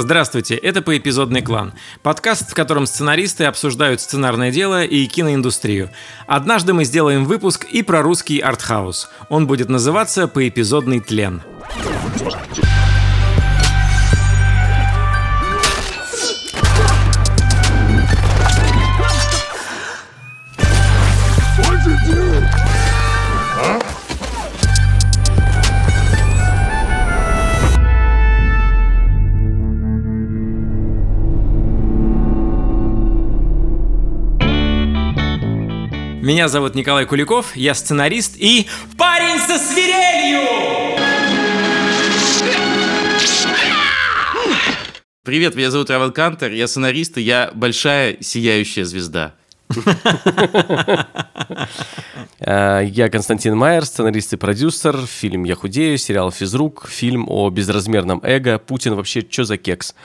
Здравствуйте, 0.00 0.54
это 0.56 0.80
«Поэпизодный 0.80 1.42
клан»– 1.42 1.74
подкаст, 2.02 2.50
в 2.50 2.54
котором 2.54 2.86
сценаристы 2.86 3.44
обсуждают 3.44 4.00
сценарное 4.00 4.50
дело 4.50 4.82
и 4.82 5.04
киноиндустрию. 5.04 5.90
Однажды 6.26 6.72
мы 6.72 6.84
сделаем 6.84 7.26
выпуск 7.26 7.66
и 7.66 7.82
про 7.82 8.00
русский 8.00 8.38
артхаус. 8.40 9.10
Он 9.28 9.46
будет 9.46 9.68
называться 9.68 10.26
«Поэпизодный 10.26 11.00
тлен». 11.00 11.42
Меня 36.30 36.46
зовут 36.46 36.76
Николай 36.76 37.06
Куликов, 37.06 37.56
я 37.56 37.74
сценарист 37.74 38.36
и 38.36 38.68
парень 38.96 39.40
со 39.40 39.58
свирелью! 39.58 40.96
Привет, 45.24 45.56
меня 45.56 45.72
зовут 45.72 45.90
Раван 45.90 46.12
Кантер, 46.12 46.52
я 46.52 46.68
сценарист, 46.68 47.18
и 47.18 47.22
я 47.22 47.50
большая 47.52 48.18
сияющая 48.20 48.84
звезда. 48.84 49.34
Э, 52.38 52.82
я 52.84 53.10
Константин 53.10 53.56
Майер, 53.56 53.84
сценарист 53.84 54.32
и 54.32 54.36
продюсер. 54.36 54.96
Фильм 55.06 55.42
«Я 55.42 55.56
худею», 55.56 55.98
сериал 55.98 56.30
«Физрук», 56.30 56.86
фильм 56.88 57.26
о 57.28 57.50
безразмерном 57.50 58.20
эго. 58.22 58.58
Путин 58.58 58.94
вообще 58.94 59.26
что 59.28 59.42
за 59.42 59.56
кекс? 59.56 59.96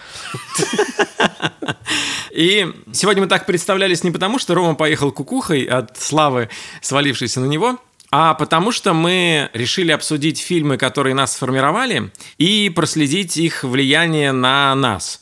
И 2.35 2.67
сегодня 2.91 3.23
мы 3.23 3.29
так 3.29 3.45
представлялись 3.45 4.03
не 4.03 4.11
потому, 4.11 4.39
что 4.39 4.55
Рома 4.55 4.75
поехал 4.75 5.13
кукухой 5.13 5.63
от 5.63 5.97
славы, 5.97 6.49
свалившейся 6.81 7.39
на 7.39 7.45
него, 7.45 7.79
а 8.11 8.33
потому 8.33 8.73
что 8.73 8.93
мы 8.93 9.49
решили 9.53 9.93
обсудить 9.93 10.41
фильмы, 10.41 10.77
которые 10.77 11.15
нас 11.15 11.31
сформировали, 11.31 12.11
и 12.37 12.69
проследить 12.75 13.37
их 13.37 13.63
влияние 13.63 14.33
на 14.33 14.75
нас. 14.75 15.21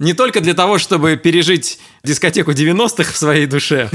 Не 0.00 0.14
только 0.14 0.40
для 0.40 0.54
того, 0.54 0.78
чтобы 0.78 1.16
пережить 1.16 1.78
дискотеку 2.02 2.52
90-х 2.52 3.12
в 3.12 3.16
своей 3.16 3.44
душе. 3.44 3.90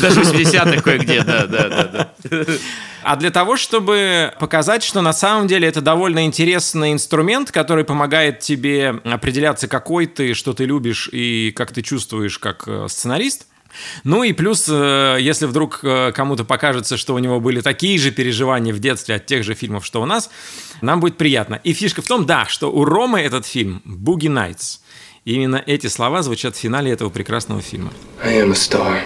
Даже 0.00 0.22
80-х 0.22 0.80
кое-где, 0.80 1.22
да, 1.22 1.46
да, 1.46 1.68
да. 1.68 2.44
А 3.02 3.14
для 3.16 3.30
того, 3.30 3.58
чтобы 3.58 4.32
показать, 4.40 4.82
что 4.82 5.02
на 5.02 5.12
самом 5.12 5.46
деле 5.46 5.68
это 5.68 5.82
довольно 5.82 6.24
интересный 6.24 6.92
инструмент, 6.92 7.52
который 7.52 7.84
помогает 7.84 8.40
тебе 8.40 9.00
определяться, 9.04 9.68
какой 9.68 10.06
ты, 10.06 10.32
что 10.32 10.54
ты 10.54 10.64
любишь 10.64 11.10
и 11.12 11.52
как 11.54 11.72
ты 11.72 11.82
чувствуешь 11.82 12.38
как 12.38 12.64
э, 12.66 12.86
сценарист. 12.88 13.48
Ну 14.04 14.22
и 14.24 14.32
плюс, 14.32 14.66
э, 14.70 15.18
если 15.20 15.44
вдруг 15.44 15.80
э, 15.82 16.10
кому-то 16.12 16.44
покажется, 16.44 16.96
что 16.96 17.14
у 17.14 17.18
него 17.18 17.38
были 17.38 17.60
такие 17.60 17.98
же 17.98 18.12
переживания 18.12 18.72
в 18.72 18.78
детстве 18.78 19.16
от 19.16 19.26
тех 19.26 19.44
же 19.44 19.52
фильмов, 19.54 19.84
что 19.84 20.00
у 20.00 20.06
нас, 20.06 20.30
нам 20.80 21.00
будет 21.00 21.18
приятно. 21.18 21.60
И 21.64 21.74
фишка 21.74 22.00
в 22.00 22.06
том, 22.06 22.24
да, 22.24 22.46
что 22.46 22.72
у 22.72 22.84
Ромы 22.86 23.20
этот 23.20 23.46
фильм 23.46 23.82
«Буги 23.84 24.28
Найтс». 24.28 24.78
И 25.24 25.34
именно 25.34 25.62
эти 25.66 25.86
слова 25.86 26.22
звучат 26.22 26.56
в 26.56 26.58
финале 26.58 26.92
этого 26.92 27.10
прекрасного 27.10 27.60
фильма. 27.60 27.90
I 28.24 28.40
am 28.40 28.50
a 28.50 28.54
star. 28.54 29.00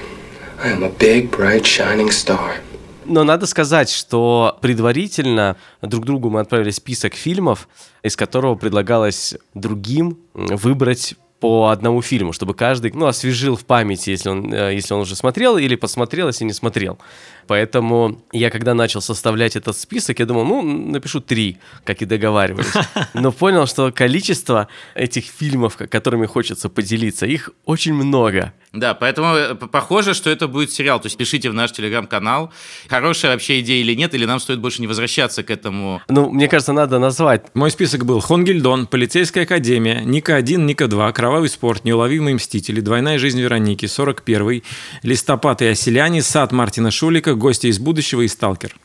I 0.62 0.72
am 0.72 0.84
a 0.84 0.90
big, 0.98 1.30
bright, 1.30 1.62
shining 1.62 2.08
star. 2.10 2.60
Но 3.04 3.24
надо 3.24 3.46
сказать, 3.46 3.90
что 3.90 4.58
предварительно 4.60 5.56
друг 5.80 6.04
другу 6.04 6.30
мы 6.30 6.40
отправили 6.40 6.70
список 6.70 7.14
фильмов, 7.14 7.68
из 8.02 8.16
которого 8.16 8.54
предлагалось 8.54 9.34
другим 9.54 10.18
выбрать 10.34 11.16
по 11.42 11.70
одному 11.70 12.02
фильму, 12.02 12.32
чтобы 12.32 12.54
каждый 12.54 12.92
ну, 12.94 13.06
освежил 13.06 13.56
в 13.56 13.64
памяти, 13.64 14.10
если 14.10 14.28
он, 14.28 14.54
э, 14.54 14.74
если 14.74 14.94
он 14.94 15.00
уже 15.00 15.16
смотрел, 15.16 15.58
или 15.58 15.74
посмотрел, 15.74 16.28
если 16.28 16.44
не 16.44 16.52
смотрел. 16.52 17.00
Поэтому 17.48 18.22
я, 18.32 18.48
когда 18.48 18.74
начал 18.74 19.00
составлять 19.00 19.56
этот 19.56 19.76
список, 19.76 20.20
я 20.20 20.26
думал, 20.26 20.44
ну, 20.44 20.62
напишу 20.62 21.20
три, 21.20 21.58
как 21.84 22.00
и 22.00 22.04
договаривались. 22.04 22.72
Но 23.14 23.32
понял, 23.32 23.66
что 23.66 23.90
количество 23.90 24.68
этих 24.94 25.24
фильмов, 25.24 25.76
которыми 25.76 26.26
хочется 26.26 26.68
поделиться, 26.68 27.26
их 27.26 27.50
очень 27.64 27.94
много. 27.94 28.52
Да, 28.72 28.94
поэтому 28.94 29.34
э, 29.34 29.54
похоже, 29.54 30.14
что 30.14 30.30
это 30.30 30.48
будет 30.48 30.70
сериал. 30.70 30.98
То 30.98 31.06
есть 31.06 31.18
пишите 31.18 31.50
в 31.50 31.54
наш 31.54 31.72
телеграм-канал, 31.72 32.52
хорошая 32.88 33.32
вообще 33.32 33.60
идея 33.60 33.82
или 33.82 33.94
нет, 33.94 34.14
или 34.14 34.24
нам 34.24 34.40
стоит 34.40 34.60
больше 34.60 34.80
не 34.80 34.86
возвращаться 34.86 35.42
к 35.42 35.50
этому. 35.50 36.00
Ну, 36.08 36.30
мне 36.30 36.48
кажется, 36.48 36.72
надо 36.72 36.98
назвать. 36.98 37.54
Мой 37.54 37.70
список 37.70 38.06
был 38.06 38.20
Хонгельдон, 38.20 38.86
Полицейская 38.86 39.44
академия, 39.44 40.02
Ника-1, 40.04 40.56
Ника-2, 40.64 41.12
Кровавый 41.32 41.48
спорт, 41.48 41.86
Неуловимые 41.86 42.34
мстители, 42.34 42.82
Двойная 42.82 43.18
жизнь 43.18 43.40
Вероники, 43.40 43.86
41-й, 43.86 44.62
Листопад 45.02 45.62
и 45.62 45.64
Оселяне, 45.64 46.20
Сад 46.20 46.52
Мартина 46.52 46.90
Шулика, 46.90 47.34
Гости 47.34 47.68
из 47.68 47.78
будущего 47.78 48.20
и 48.20 48.28
Сталкер. 48.28 48.76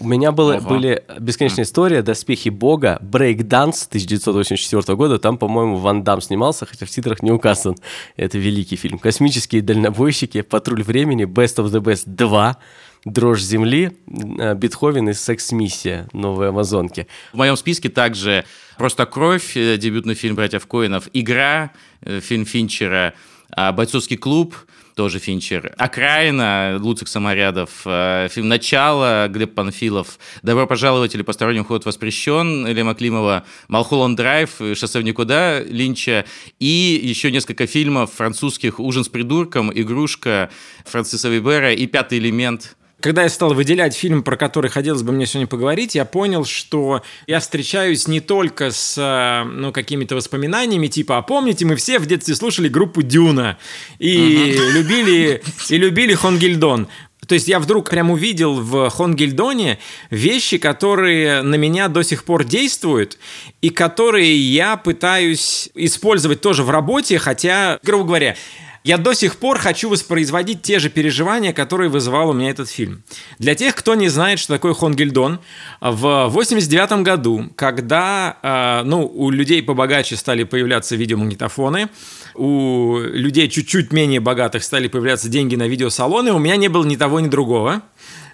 У 0.00 0.08
меня 0.08 0.32
было, 0.32 0.60
были 0.60 1.04
бесконечная 1.20 1.66
история 1.66 2.00
«Доспехи 2.00 2.48
Бога», 2.48 2.98
«Брейкданс» 3.02 3.86
1984 3.88 4.96
года. 4.96 5.18
Там, 5.18 5.36
по-моему, 5.36 5.76
Ван 5.76 6.02
Дам 6.02 6.22
снимался, 6.22 6.64
хотя 6.64 6.86
в 6.86 6.88
титрах 6.88 7.22
не 7.22 7.30
указан. 7.30 7.76
Это 8.16 8.38
великий 8.38 8.76
фильм. 8.76 8.98
«Космические 8.98 9.60
дальнобойщики», 9.60 10.40
«Патруль 10.40 10.82
времени», 10.82 11.26
«Best 11.26 11.56
of 11.56 11.66
the 11.66 11.82
Best 11.82 12.06
2», 12.06 12.56
«Дрожь 13.04 13.42
земли», 13.42 13.92
э, 14.38 14.54
«Бетховен» 14.54 15.08
и 15.10 15.12
«Секс-миссия» 15.12 16.08
новой 16.12 16.48
Амазонки. 16.48 17.06
В 17.32 17.36
моем 17.36 17.56
списке 17.56 17.90
также 17.90 18.44
«Просто 18.78 19.04
кровь», 19.04 19.56
э, 19.56 19.76
дебютный 19.76 20.14
фильм 20.14 20.36
братьев 20.36 20.66
Коинов, 20.66 21.08
«Игра», 21.12 21.70
э, 22.00 22.20
фильм 22.20 22.46
Финчера, 22.46 23.12
а, 23.50 23.72
«Бойцовский 23.72 24.16
клуб», 24.16 24.56
тоже 24.94 25.18
Финчер. 25.18 25.74
«Окраина» 25.76 26.78
Луцик 26.80 27.08
Саморядов, 27.08 27.70
фильм 27.82 28.48
«Начало» 28.48 29.26
Глеб 29.28 29.52
Панфилов, 29.54 30.20
«Добро 30.42 30.68
пожаловать» 30.68 31.16
или 31.16 31.22
«Посторонний 31.22 31.64
ход 31.64 31.84
воспрещен» 31.84 32.64
Лема 32.66 32.94
Климова, 32.94 33.44
«Малхолланд 33.66 34.16
Драйв», 34.16 34.52
«Шоссе 34.74 35.00
в 35.00 35.02
никуда» 35.02 35.60
Линча 35.60 36.24
и 36.60 37.00
еще 37.02 37.32
несколько 37.32 37.66
фильмов 37.66 38.12
французских 38.12 38.78
«Ужин 38.78 39.02
с 39.02 39.08
придурком», 39.08 39.72
«Игрушка» 39.74 40.48
Франциса 40.84 41.28
Вибера 41.28 41.72
и 41.74 41.86
«Пятый 41.88 42.18
элемент» 42.18 42.76
Когда 43.04 43.24
я 43.24 43.28
стал 43.28 43.52
выделять 43.52 43.94
фильм, 43.94 44.22
про 44.22 44.38
который 44.38 44.70
хотелось 44.70 45.02
бы 45.02 45.12
мне 45.12 45.26
сегодня 45.26 45.46
поговорить, 45.46 45.94
я 45.94 46.06
понял, 46.06 46.46
что 46.46 47.02
я 47.26 47.38
встречаюсь 47.38 48.08
не 48.08 48.20
только 48.20 48.70
с 48.70 48.96
э, 48.96 49.46
ну, 49.46 49.72
какими-то 49.72 50.16
воспоминаниями, 50.16 50.86
типа, 50.86 51.18
а 51.18 51.22
помните, 51.22 51.66
мы 51.66 51.76
все 51.76 51.98
в 51.98 52.06
детстве 52.06 52.34
слушали 52.34 52.66
группу 52.66 53.02
Дюна 53.02 53.58
и 53.98 54.56
uh-huh. 54.56 54.70
любили 54.70 55.42
и 55.68 55.76
любили 55.76 56.14
Хонгельдон. 56.14 56.88
То 57.28 57.34
есть 57.34 57.46
я 57.46 57.58
вдруг 57.58 57.90
прям 57.90 58.10
увидел 58.10 58.54
в 58.54 58.88
Хонгельдоне 58.88 59.78
вещи, 60.08 60.56
которые 60.56 61.42
на 61.42 61.56
меня 61.56 61.88
до 61.88 62.02
сих 62.02 62.24
пор 62.24 62.44
действуют 62.44 63.18
и 63.60 63.68
которые 63.68 64.34
я 64.34 64.78
пытаюсь 64.78 65.68
использовать 65.74 66.40
тоже 66.40 66.62
в 66.62 66.70
работе, 66.70 67.18
хотя, 67.18 67.78
грубо 67.82 68.04
говоря, 68.04 68.36
я 68.84 68.98
до 68.98 69.14
сих 69.14 69.36
пор 69.36 69.58
хочу 69.58 69.88
воспроизводить 69.88 70.60
те 70.60 70.78
же 70.78 70.90
переживания, 70.90 71.54
которые 71.54 71.88
вызывал 71.88 72.28
у 72.28 72.32
меня 72.34 72.50
этот 72.50 72.68
фильм. 72.68 73.02
Для 73.38 73.54
тех, 73.54 73.74
кто 73.74 73.94
не 73.94 74.08
знает, 74.08 74.38
что 74.38 74.52
такое 74.52 74.74
Хонгельдон, 74.74 75.40
в 75.80 76.28
89 76.28 77.02
году, 77.02 77.50
когда 77.56 78.36
э, 78.42 78.86
ну, 78.86 79.06
у 79.06 79.30
людей 79.30 79.62
побогаче 79.62 80.16
стали 80.16 80.44
появляться 80.44 80.96
видеомагнитофоны, 80.96 81.88
у 82.34 82.98
людей 82.98 83.48
чуть-чуть 83.48 83.90
менее 83.92 84.20
богатых 84.20 84.62
стали 84.62 84.88
появляться 84.88 85.30
деньги 85.30 85.56
на 85.56 85.66
видеосалоны, 85.66 86.32
у 86.32 86.38
меня 86.38 86.56
не 86.56 86.68
было 86.68 86.84
ни 86.84 86.96
того, 86.96 87.20
ни 87.20 87.28
другого 87.28 87.82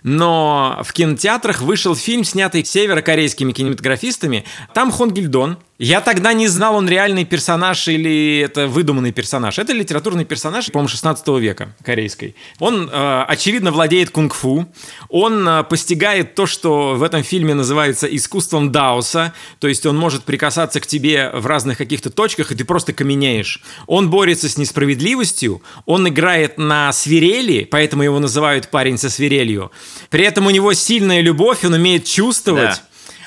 но 0.02 0.80
в 0.82 0.92
кинотеатрах 0.92 1.60
вышел 1.60 1.94
фильм, 1.94 2.24
снятый 2.24 2.64
северокорейскими 2.64 3.52
кинематографистами. 3.52 4.44
Там 4.72 4.90
Хонгильдон. 4.90 5.58
Я 5.82 6.02
тогда 6.02 6.34
не 6.34 6.46
знал, 6.46 6.76
он 6.76 6.90
реальный 6.90 7.24
персонаж 7.24 7.88
или 7.88 8.40
это 8.40 8.68
выдуманный 8.68 9.12
персонаж. 9.12 9.58
Это 9.58 9.72
литературный 9.72 10.26
персонаж, 10.26 10.70
по-моему, 10.70 10.88
16 10.88 11.26
века 11.40 11.74
корейской. 11.82 12.36
Он, 12.58 12.90
э, 12.92 13.24
очевидно, 13.26 13.72
владеет 13.72 14.10
кунг-фу. 14.10 14.66
Он 15.08 15.48
э, 15.48 15.64
постигает 15.64 16.34
то, 16.34 16.44
что 16.44 16.96
в 16.96 17.02
этом 17.02 17.22
фильме 17.22 17.54
называется 17.54 18.06
искусством 18.06 18.70
даоса. 18.70 19.32
То 19.58 19.68
есть 19.68 19.86
он 19.86 19.96
может 19.96 20.24
прикасаться 20.24 20.80
к 20.80 20.86
тебе 20.86 21.30
в 21.32 21.46
разных 21.46 21.78
каких-то 21.78 22.10
точках, 22.10 22.52
и 22.52 22.54
ты 22.54 22.66
просто 22.66 22.92
каменеешь. 22.92 23.62
Он 23.86 24.10
борется 24.10 24.50
с 24.50 24.58
несправедливостью. 24.58 25.62
Он 25.86 26.06
играет 26.06 26.58
на 26.58 26.92
свирели, 26.92 27.64
поэтому 27.64 28.02
его 28.02 28.18
называют 28.18 28.68
парень 28.68 28.98
со 28.98 29.08
свирелью. 29.08 29.72
При 30.10 30.26
этом 30.26 30.46
у 30.46 30.50
него 30.50 30.74
сильная 30.74 31.22
любовь, 31.22 31.64
он 31.64 31.72
умеет 31.72 32.04
чувствовать. 32.04 32.82
Да. 32.82 32.82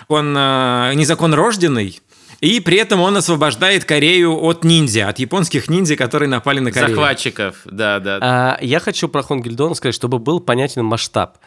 Он 0.07 0.35
э, 0.37 0.91
незаконно 0.93 1.35
рожденный. 1.35 1.99
И 2.43 2.59
при 2.59 2.77
этом 2.77 2.99
он 2.99 3.15
освобождает 3.15 3.85
Корею 3.85 4.37
от 4.43 4.65
ниндзя, 4.65 5.07
от 5.07 5.17
японских 5.17 5.69
ниндзя, 5.69 5.95
которые 5.95 6.27
напали 6.27 6.59
на 6.59 6.73
Корею. 6.73 6.89
Захватчиков, 6.89 7.61
да, 7.63 8.01
да. 8.01 8.19
А, 8.21 8.57
я 8.59 8.81
хочу 8.81 9.07
про 9.07 9.23
Хонгельдон 9.23 9.75
сказать, 9.75 9.95
чтобы 9.95 10.19
был 10.19 10.41
понятен 10.41 10.83
масштаб. 10.83 11.37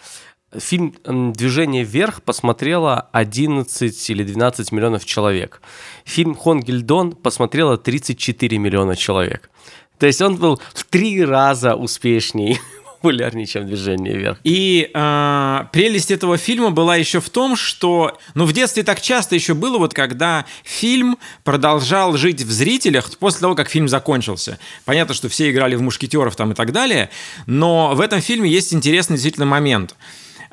Фильм 0.56 0.94
«Движение 1.04 1.84
вверх» 1.84 2.22
посмотрело 2.22 3.10
11 3.12 4.08
или 4.10 4.24
12 4.24 4.72
миллионов 4.72 5.04
человек. 5.04 5.60
Фильм 6.06 6.34
«Хонгельдон» 6.34 7.12
посмотрело 7.12 7.76
34 7.76 8.56
миллиона 8.56 8.96
человек. 8.96 9.50
То 9.98 10.06
есть 10.06 10.22
он 10.22 10.36
был 10.36 10.62
в 10.72 10.84
три 10.84 11.22
раза 11.22 11.74
успешнее 11.74 12.58
популярнее, 12.96 13.46
чем 13.46 13.66
«Движение 13.66 14.16
вверх». 14.16 14.38
И 14.44 14.90
э, 14.92 15.60
прелесть 15.72 16.10
этого 16.10 16.36
фильма 16.36 16.70
была 16.70 16.96
еще 16.96 17.20
в 17.20 17.30
том, 17.30 17.56
что, 17.56 18.18
ну, 18.34 18.44
в 18.44 18.52
детстве 18.52 18.82
так 18.82 19.00
часто 19.00 19.34
еще 19.34 19.54
было, 19.54 19.78
вот 19.78 19.94
когда 19.94 20.44
фильм 20.64 21.18
продолжал 21.44 22.16
жить 22.16 22.42
в 22.42 22.50
зрителях 22.50 23.10
после 23.18 23.40
того, 23.40 23.54
как 23.54 23.68
фильм 23.68 23.88
закончился. 23.88 24.58
Понятно, 24.84 25.14
что 25.14 25.28
все 25.28 25.50
играли 25.50 25.74
в 25.74 25.82
«Мушкетеров» 25.82 26.36
там 26.36 26.52
и 26.52 26.54
так 26.54 26.72
далее, 26.72 27.10
но 27.46 27.94
в 27.94 28.00
этом 28.00 28.20
фильме 28.20 28.50
есть 28.50 28.74
интересный 28.74 29.14
действительно 29.14 29.46
момент– 29.46 29.94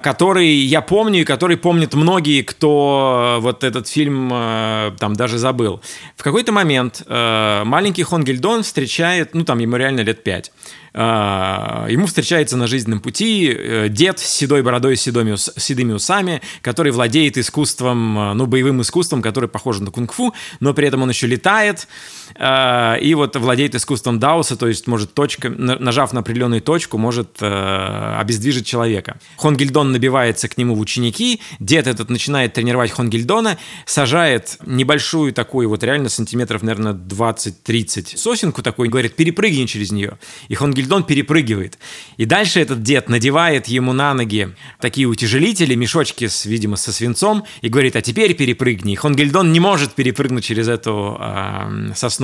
который 0.04 0.50
я 0.50 0.82
помню 0.82 1.22
и 1.22 1.24
который 1.24 1.58
помнят 1.58 1.96
многие, 1.96 2.44
кто 2.44 3.40
вот 3.42 3.64
этот 3.64 3.88
фильм 3.88 4.30
э, 4.32 4.92
там 5.00 5.16
даже 5.16 5.38
забыл. 5.38 5.82
В 6.18 6.24
какой-то 6.24 6.52
момент 6.52 7.02
э, 7.08 7.64
маленький 7.66 8.04
Хонгельдон 8.04 8.64
встречает, 8.64 9.34
ну 9.34 9.46
там 9.46 9.60
ему 9.60 9.78
реально 9.78 10.02
лет 10.02 10.24
пять, 10.24 10.52
ему 10.96 12.06
встречается 12.06 12.56
на 12.56 12.68
жизненном 12.68 13.00
пути 13.00 13.52
э, 13.52 13.90
дед 13.90 14.20
с 14.20 14.28
седой 14.28 14.62
бородой, 14.62 14.96
с 14.96 15.02
седыми, 15.02 15.36
с 15.36 15.52
седыми 15.58 15.94
усами, 15.94 16.42
который 16.62 16.92
владеет 16.92 17.38
искусством, 17.38 18.18
э, 18.20 18.34
ну, 18.34 18.46
боевым 18.46 18.82
искусством, 18.82 19.24
которое 19.24 19.48
похоже 19.48 19.82
на 19.82 19.90
кунг-фу, 19.90 20.34
но 20.60 20.74
при 20.74 20.88
этом 20.88 21.02
он 21.02 21.10
еще 21.10 21.26
летает, 21.26 21.88
и 22.36 23.14
вот 23.16 23.36
владеет 23.36 23.76
искусством 23.76 24.20
Дауса, 24.20 24.56
то 24.56 24.68
есть 24.68 24.88
может 24.88 25.14
точка, 25.14 25.50
нажав 25.50 26.14
на 26.14 26.22
определенную 26.22 26.62
точку, 26.62 26.98
может 26.98 27.42
обездвижить 27.42 28.66
человека. 28.66 29.18
Хонгельдон 29.38 29.92
набивается 29.92 30.48
к 30.48 30.58
нему 30.58 30.76
в 30.76 30.80
ученики, 30.80 31.42
дед 31.60 31.88
этот 31.88 32.10
начинает 32.10 32.54
тренировать 32.54 32.92
Хонгельдона, 32.92 33.58
сажает 33.86 34.58
небольшую 34.66 35.34
такую 35.34 35.70
вот 35.70 35.84
реально 35.84 36.10
сантиметров, 36.10 36.64
наверное, 36.64 36.94
20-30 36.94 38.18
сосенку 38.18 38.62
такой, 38.62 38.88
говорит, 38.88 39.16
перепрыгни 39.16 39.66
через 39.66 39.92
нее. 39.92 40.18
И 40.48 40.56
Хонгельдон 40.56 41.04
перепрыгивает. 41.04 41.78
И 42.18 42.26
дальше 42.26 42.60
этот 42.60 42.82
дед 42.82 43.10
надевает 43.10 43.68
ему 43.68 43.94
на 43.94 44.14
ноги 44.14 44.50
такие 44.80 45.08
утяжелители, 45.08 45.76
мешочки, 45.76 46.28
с, 46.28 46.46
видимо, 46.46 46.78
со 46.78 46.92
свинцом, 46.92 47.44
и 47.62 47.70
говорит, 47.70 47.96
а 47.96 48.02
теперь 48.02 48.34
перепрыгни. 48.34 48.94
И 48.94 48.96
Хонгельдон 48.96 49.52
не 49.52 49.60
может 49.60 49.94
перепрыгнуть 49.94 50.44
через 50.44 50.68
эту 50.68 51.18
э, 51.20 51.92
сосну. 51.96 52.23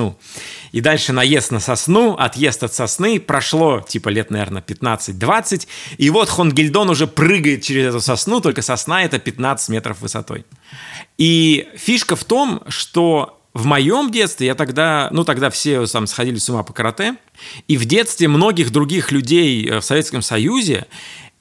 И 0.71 0.81
дальше 0.81 1.13
наезд 1.13 1.51
на 1.51 1.59
сосну, 1.59 2.13
отъезд 2.13 2.63
от 2.63 2.73
сосны, 2.73 3.19
прошло 3.19 3.81
типа 3.81 4.09
лет, 4.09 4.29
наверное, 4.31 4.61
15-20, 4.61 5.67
и 5.97 6.09
вот 6.09 6.29
Хонгельдон 6.29 6.89
уже 6.89 7.07
прыгает 7.07 7.63
через 7.63 7.87
эту 7.87 8.01
сосну, 8.01 8.39
только 8.39 8.61
сосна 8.61 9.03
это 9.03 9.19
15 9.19 9.69
метров 9.69 10.01
высотой. 10.01 10.45
И 11.17 11.67
фишка 11.75 12.15
в 12.15 12.23
том, 12.23 12.61
что 12.67 13.39
в 13.53 13.65
моем 13.65 14.11
детстве 14.11 14.47
я 14.47 14.55
тогда, 14.55 15.09
ну 15.11 15.23
тогда 15.23 15.49
все 15.49 15.85
там 15.85 16.07
сходили 16.07 16.37
с 16.37 16.49
ума 16.49 16.63
по 16.63 16.73
карате, 16.73 17.15
и 17.67 17.77
в 17.77 17.85
детстве 17.85 18.27
многих 18.27 18.71
других 18.71 19.11
людей 19.11 19.67
э, 19.67 19.79
в 19.79 19.83
Советском 19.83 20.21
Союзе 20.21 20.85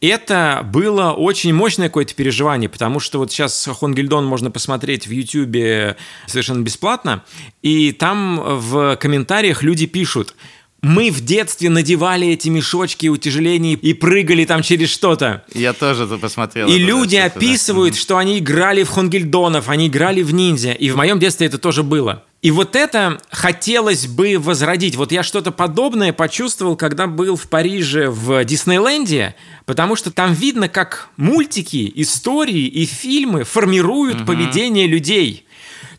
это 0.00 0.66
было 0.72 1.12
очень 1.12 1.52
мощное 1.52 1.88
какое-то 1.88 2.14
переживание, 2.14 2.68
потому 2.68 3.00
что 3.00 3.18
вот 3.18 3.32
сейчас 3.32 3.68
Хонгельдон 3.80 4.24
можно 4.24 4.50
посмотреть 4.50 5.06
в 5.06 5.10
Ютьюбе 5.10 5.96
совершенно 6.26 6.62
бесплатно, 6.62 7.24
и 7.62 7.92
там 7.92 8.40
в 8.60 8.96
комментариях 8.96 9.62
люди 9.62 9.86
пишут– 9.86 10.34
мы 10.80 11.10
в 11.10 11.24
детстве 11.24 11.70
надевали 11.70 12.28
эти 12.28 12.48
мешочки 12.48 13.08
утяжелений 13.08 13.74
и 13.74 13.94
прыгали 13.94 14.44
там 14.44 14.62
через 14.62 14.90
что-то. 14.90 15.44
Я 15.52 15.72
тоже 15.72 16.04
это 16.04 16.18
посмотрел. 16.18 16.68
И 16.68 16.78
люди 16.78 17.16
описывают, 17.16 17.94
да. 17.94 18.00
что 18.00 18.16
они 18.16 18.38
играли 18.38 18.84
в 18.84 18.90
Хонгельдонов, 18.90 19.68
они 19.68 19.88
играли 19.88 20.22
в 20.22 20.32
ниндзя. 20.32 20.72
И 20.72 20.90
в 20.90 20.96
моем 20.96 21.18
детстве 21.18 21.48
это 21.48 21.58
тоже 21.58 21.82
было. 21.82 22.24
И 22.40 22.52
вот 22.52 22.76
это 22.76 23.20
хотелось 23.30 24.06
бы 24.06 24.36
возродить. 24.38 24.94
Вот 24.94 25.10
я 25.10 25.24
что-то 25.24 25.50
подобное 25.50 26.12
почувствовал, 26.12 26.76
когда 26.76 27.08
был 27.08 27.34
в 27.34 27.48
Париже 27.48 28.10
в 28.10 28.44
Диснейленде, 28.44 29.34
потому 29.66 29.96
что 29.96 30.12
там 30.12 30.34
видно, 30.34 30.68
как 30.68 31.08
мультики, 31.16 31.90
истории 31.96 32.66
и 32.66 32.84
фильмы 32.86 33.42
формируют 33.42 34.20
угу. 34.20 34.26
поведение 34.26 34.86
людей. 34.86 35.47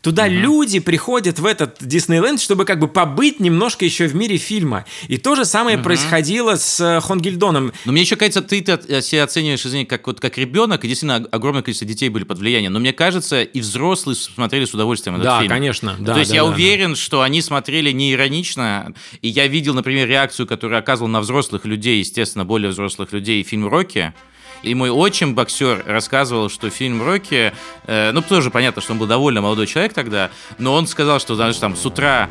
Туда 0.02 0.24
угу. 0.24 0.32
люди 0.32 0.80
приходят 0.80 1.38
в 1.38 1.46
этот 1.46 1.76
Диснейленд, 1.80 2.40
чтобы 2.40 2.64
как 2.64 2.78
бы 2.78 2.88
побыть 2.88 3.38
немножко 3.40 3.84
еще 3.84 4.06
в 4.06 4.14
мире 4.14 4.38
фильма. 4.38 4.86
И 5.08 5.18
то 5.18 5.34
же 5.34 5.44
самое 5.44 5.76
угу. 5.76 5.84
происходило 5.84 6.56
с 6.56 6.80
э, 6.80 7.00
Хонгельдоном. 7.00 7.72
Но 7.84 7.92
мне 7.92 8.02
еще 8.02 8.16
кажется, 8.16 8.40
ты 8.40 8.60
-то 8.60 9.02
себя 9.02 9.24
оцениваешь, 9.24 9.64
извини, 9.64 9.84
как, 9.84 10.06
вот, 10.06 10.20
как 10.20 10.38
ребенок, 10.38 10.84
и 10.84 10.88
действительно 10.88 11.26
огромное 11.30 11.62
количество 11.62 11.86
детей 11.86 12.08
были 12.08 12.24
под 12.24 12.38
влиянием. 12.38 12.72
Но 12.72 12.80
мне 12.80 12.92
кажется, 12.92 13.42
и 13.42 13.60
взрослые 13.60 14.16
смотрели 14.16 14.64
с 14.64 14.72
удовольствием 14.72 15.16
этот 15.16 15.24
да, 15.24 15.38
фильм. 15.38 15.50
Конечно, 15.50 15.96
да, 15.98 16.14
То 16.14 16.20
есть 16.20 16.30
да, 16.30 16.36
я 16.36 16.42
да, 16.42 16.48
уверен, 16.48 16.90
да. 16.90 16.96
что 16.96 17.22
они 17.22 17.42
смотрели 17.42 17.92
не 17.92 18.12
иронично. 18.12 18.94
И 19.20 19.28
я 19.28 19.46
видел, 19.46 19.74
например, 19.74 20.08
реакцию, 20.08 20.46
которую 20.46 20.78
оказывал 20.78 21.08
на 21.08 21.20
взрослых 21.20 21.66
людей, 21.66 21.98
естественно, 21.98 22.44
более 22.44 22.70
взрослых 22.70 23.12
людей, 23.12 23.42
фильм 23.42 23.68
«Рокки». 23.68 24.14
И 24.62 24.74
мой 24.74 24.90
отчим, 24.90 25.34
боксер, 25.34 25.82
рассказывал, 25.86 26.50
что 26.50 26.70
фильм 26.70 27.02
«Рокки», 27.02 27.52
э, 27.86 28.10
ну, 28.12 28.22
тоже 28.22 28.50
понятно, 28.50 28.82
что 28.82 28.92
он 28.92 28.98
был 28.98 29.06
довольно 29.06 29.40
молодой 29.40 29.66
человек 29.66 29.92
тогда, 29.92 30.30
но 30.58 30.74
он 30.74 30.86
сказал, 30.86 31.20
что, 31.20 31.34
знаешь, 31.34 31.56
там, 31.56 31.76
с 31.76 31.86
утра 31.86 32.28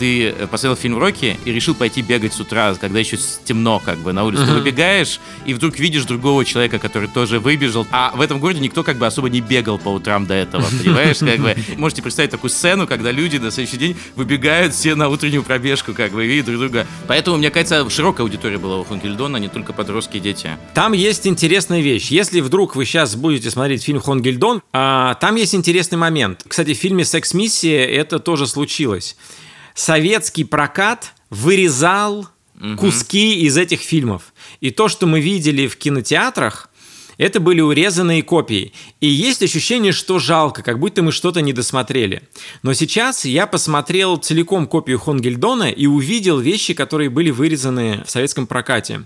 ты 0.00 0.30
э, 0.30 0.46
посмотрел 0.46 0.76
фильм 0.76 0.98
«Рокки» 0.98 1.38
и 1.44 1.52
решил 1.52 1.74
пойти 1.74 2.00
бегать 2.00 2.32
с 2.32 2.40
утра, 2.40 2.74
когда 2.74 2.98
еще 2.98 3.18
темно, 3.44 3.82
как 3.84 3.98
бы, 3.98 4.14
на 4.14 4.24
улицу. 4.24 4.46
Ты 4.46 4.52
выбегаешь, 4.52 5.20
и 5.44 5.52
вдруг 5.52 5.78
видишь 5.78 6.04
другого 6.06 6.44
человека, 6.46 6.78
который 6.78 7.06
тоже 7.06 7.38
выбежал. 7.38 7.86
А 7.92 8.10
в 8.16 8.22
этом 8.22 8.40
городе 8.40 8.60
никто 8.60 8.82
как 8.82 8.96
бы 8.96 9.06
особо 9.06 9.28
не 9.28 9.42
бегал 9.42 9.78
по 9.78 9.90
утрам 9.90 10.26
до 10.26 10.32
этого, 10.32 10.64
понимаешь? 10.82 11.18
Как 11.18 11.38
бы, 11.38 11.54
можете 11.76 12.00
представить 12.00 12.30
такую 12.30 12.50
сцену, 12.50 12.86
когда 12.86 13.10
люди 13.10 13.36
на 13.36 13.50
следующий 13.50 13.76
день 13.76 13.96
выбегают 14.16 14.72
все 14.72 14.94
на 14.94 15.10
утреннюю 15.10 15.42
пробежку, 15.42 15.92
как 15.92 16.12
бы, 16.12 16.26
видят 16.26 16.46
друг 16.46 16.60
друга. 16.60 16.86
Поэтому, 17.06 17.36
мне 17.36 17.50
кажется, 17.50 17.88
широкая 17.90 18.24
аудитория 18.24 18.56
была 18.56 18.78
у 18.78 18.84
Хонгельдона, 18.84 19.36
не 19.36 19.48
только 19.48 19.74
подростки 19.74 20.16
и 20.16 20.20
дети. 20.20 20.56
Там 20.72 20.94
есть 20.94 21.26
интересная 21.26 21.82
вещь. 21.82 22.10
Если 22.10 22.40
вдруг 22.40 22.74
вы 22.74 22.86
сейчас 22.86 23.16
будете 23.16 23.50
смотреть 23.50 23.82
фильм 23.82 24.00
«Хонгельдон», 24.00 24.62
а, 24.72 25.14
там 25.16 25.36
есть 25.36 25.54
интересный 25.54 25.98
момент. 25.98 26.42
Кстати, 26.48 26.72
в 26.72 26.78
фильме 26.78 27.04
«Секс-миссия» 27.04 27.84
это 27.84 28.18
тоже 28.18 28.46
случилось 28.46 29.14
советский 29.74 30.44
прокат 30.44 31.12
вырезал 31.30 32.28
угу. 32.60 32.76
куски 32.76 33.40
из 33.40 33.56
этих 33.56 33.80
фильмов. 33.80 34.32
И 34.60 34.70
то, 34.70 34.88
что 34.88 35.06
мы 35.06 35.20
видели 35.20 35.66
в 35.66 35.76
кинотеатрах, 35.76 36.70
это 37.20 37.38
были 37.38 37.60
урезанные 37.60 38.22
копии. 38.22 38.72
И 39.00 39.06
есть 39.06 39.42
ощущение, 39.42 39.92
что 39.92 40.18
жалко, 40.18 40.62
как 40.62 40.78
будто 40.78 41.02
мы 41.02 41.12
что-то 41.12 41.42
не 41.42 41.52
досмотрели. 41.52 42.22
Но 42.62 42.72
сейчас 42.72 43.26
я 43.26 43.46
посмотрел 43.46 44.16
целиком 44.16 44.66
копию 44.66 44.98
Хонгельдона 44.98 45.70
и 45.70 45.84
увидел 45.84 46.38
вещи, 46.38 46.72
которые 46.72 47.10
были 47.10 47.30
вырезаны 47.30 48.04
в 48.06 48.10
советском 48.10 48.46
прокате. 48.46 49.02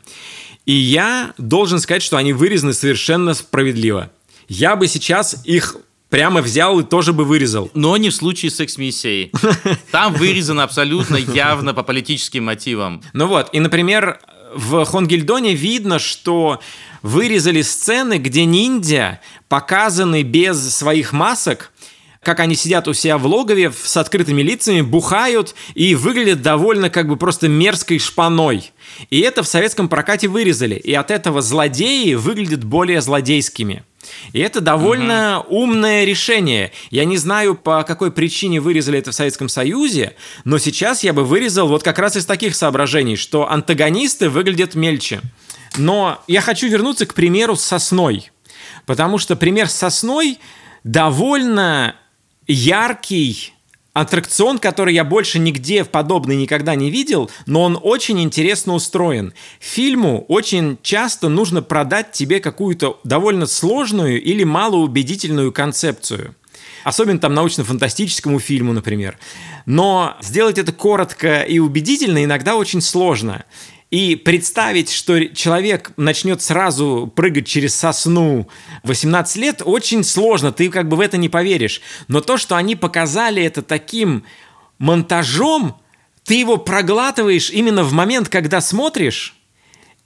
И 0.64 0.72
я 0.72 1.34
должен 1.38 1.80
сказать, 1.80 2.04
что 2.04 2.16
они 2.16 2.32
вырезаны 2.32 2.72
совершенно 2.72 3.34
справедливо. 3.34 4.12
Я 4.46 4.76
бы 4.76 4.86
сейчас 4.86 5.44
их 5.44 5.76
прямо 6.14 6.42
взял 6.42 6.78
и 6.78 6.84
тоже 6.84 7.12
бы 7.12 7.24
вырезал. 7.24 7.72
Но 7.74 7.96
не 7.96 8.10
в 8.10 8.14
случае 8.14 8.52
с 8.52 8.54
секс-миссией. 8.54 9.32
Там 9.90 10.14
вырезано 10.14 10.62
абсолютно 10.62 11.16
явно 11.16 11.74
по 11.74 11.82
политическим 11.82 12.44
мотивам. 12.44 13.02
Ну 13.14 13.26
вот, 13.26 13.48
и, 13.52 13.58
например, 13.58 14.20
в 14.54 14.84
Хонгельдоне 14.84 15.54
видно, 15.54 15.98
что 15.98 16.60
вырезали 17.02 17.62
сцены, 17.62 18.18
где 18.18 18.44
ниндзя 18.44 19.18
показаны 19.48 20.22
без 20.22 20.72
своих 20.72 21.12
масок, 21.12 21.72
как 22.22 22.38
они 22.38 22.54
сидят 22.54 22.86
у 22.86 22.94
себя 22.94 23.18
в 23.18 23.26
логове 23.26 23.72
с 23.72 23.96
открытыми 23.96 24.40
лицами, 24.40 24.82
бухают 24.82 25.56
и 25.74 25.96
выглядят 25.96 26.42
довольно 26.42 26.90
как 26.90 27.08
бы 27.08 27.16
просто 27.16 27.48
мерзкой 27.48 27.98
шпаной. 27.98 28.70
И 29.10 29.18
это 29.18 29.42
в 29.42 29.48
советском 29.48 29.88
прокате 29.88 30.28
вырезали. 30.28 30.76
И 30.76 30.94
от 30.94 31.10
этого 31.10 31.42
злодеи 31.42 32.14
выглядят 32.14 32.62
более 32.62 33.00
злодейскими. 33.00 33.82
И 34.32 34.40
это 34.40 34.60
довольно 34.60 35.40
угу. 35.40 35.62
умное 35.62 36.04
решение. 36.04 36.72
Я 36.90 37.04
не 37.04 37.16
знаю, 37.16 37.54
по 37.54 37.82
какой 37.84 38.10
причине 38.10 38.60
вырезали 38.60 38.98
это 38.98 39.10
в 39.10 39.14
Советском 39.14 39.48
Союзе, 39.48 40.14
но 40.44 40.58
сейчас 40.58 41.02
я 41.04 41.12
бы 41.12 41.24
вырезал 41.24 41.68
вот 41.68 41.82
как 41.82 41.98
раз 41.98 42.16
из 42.16 42.26
таких 42.26 42.54
соображений, 42.54 43.16
что 43.16 43.50
антагонисты 43.50 44.28
выглядят 44.28 44.74
мельче. 44.74 45.20
Но 45.76 46.22
я 46.28 46.40
хочу 46.40 46.68
вернуться 46.68 47.06
к 47.06 47.14
примеру 47.14 47.56
с 47.56 47.62
сосной. 47.62 48.30
Потому 48.86 49.18
что 49.18 49.36
пример 49.36 49.68
с 49.68 49.74
сосной 49.74 50.38
довольно 50.84 51.96
яркий 52.46 53.53
аттракцион, 53.94 54.58
который 54.58 54.92
я 54.92 55.04
больше 55.04 55.38
нигде 55.38 55.84
в 55.84 55.88
подобный 55.88 56.36
никогда 56.36 56.74
не 56.74 56.90
видел, 56.90 57.30
но 57.46 57.62
он 57.62 57.78
очень 57.80 58.20
интересно 58.20 58.74
устроен. 58.74 59.32
Фильму 59.60 60.26
очень 60.28 60.78
часто 60.82 61.28
нужно 61.28 61.62
продать 61.62 62.12
тебе 62.12 62.40
какую-то 62.40 63.00
довольно 63.04 63.46
сложную 63.46 64.20
или 64.20 64.44
малоубедительную 64.44 65.52
концепцию. 65.52 66.34
Особенно 66.82 67.18
там 67.18 67.32
научно-фантастическому 67.32 68.38
фильму, 68.40 68.74
например. 68.74 69.16
Но 69.64 70.16
сделать 70.20 70.58
это 70.58 70.72
коротко 70.72 71.40
и 71.40 71.58
убедительно 71.58 72.22
иногда 72.22 72.56
очень 72.56 72.82
сложно. 72.82 73.44
И 73.94 74.16
представить, 74.16 74.90
что 74.90 75.24
человек 75.28 75.92
начнет 75.96 76.42
сразу 76.42 77.12
прыгать 77.14 77.46
через 77.46 77.76
сосну 77.76 78.48
18 78.82 79.36
лет, 79.36 79.62
очень 79.64 80.02
сложно, 80.02 80.50
ты 80.50 80.68
как 80.68 80.88
бы 80.88 80.96
в 80.96 81.00
это 81.00 81.16
не 81.16 81.28
поверишь. 81.28 81.80
Но 82.08 82.20
то, 82.20 82.36
что 82.36 82.56
они 82.56 82.74
показали 82.74 83.40
это 83.40 83.62
таким 83.62 84.24
монтажом, 84.78 85.80
ты 86.24 86.34
его 86.34 86.56
проглатываешь 86.56 87.50
именно 87.50 87.84
в 87.84 87.92
момент, 87.92 88.28
когда 88.28 88.60
смотришь, 88.60 89.36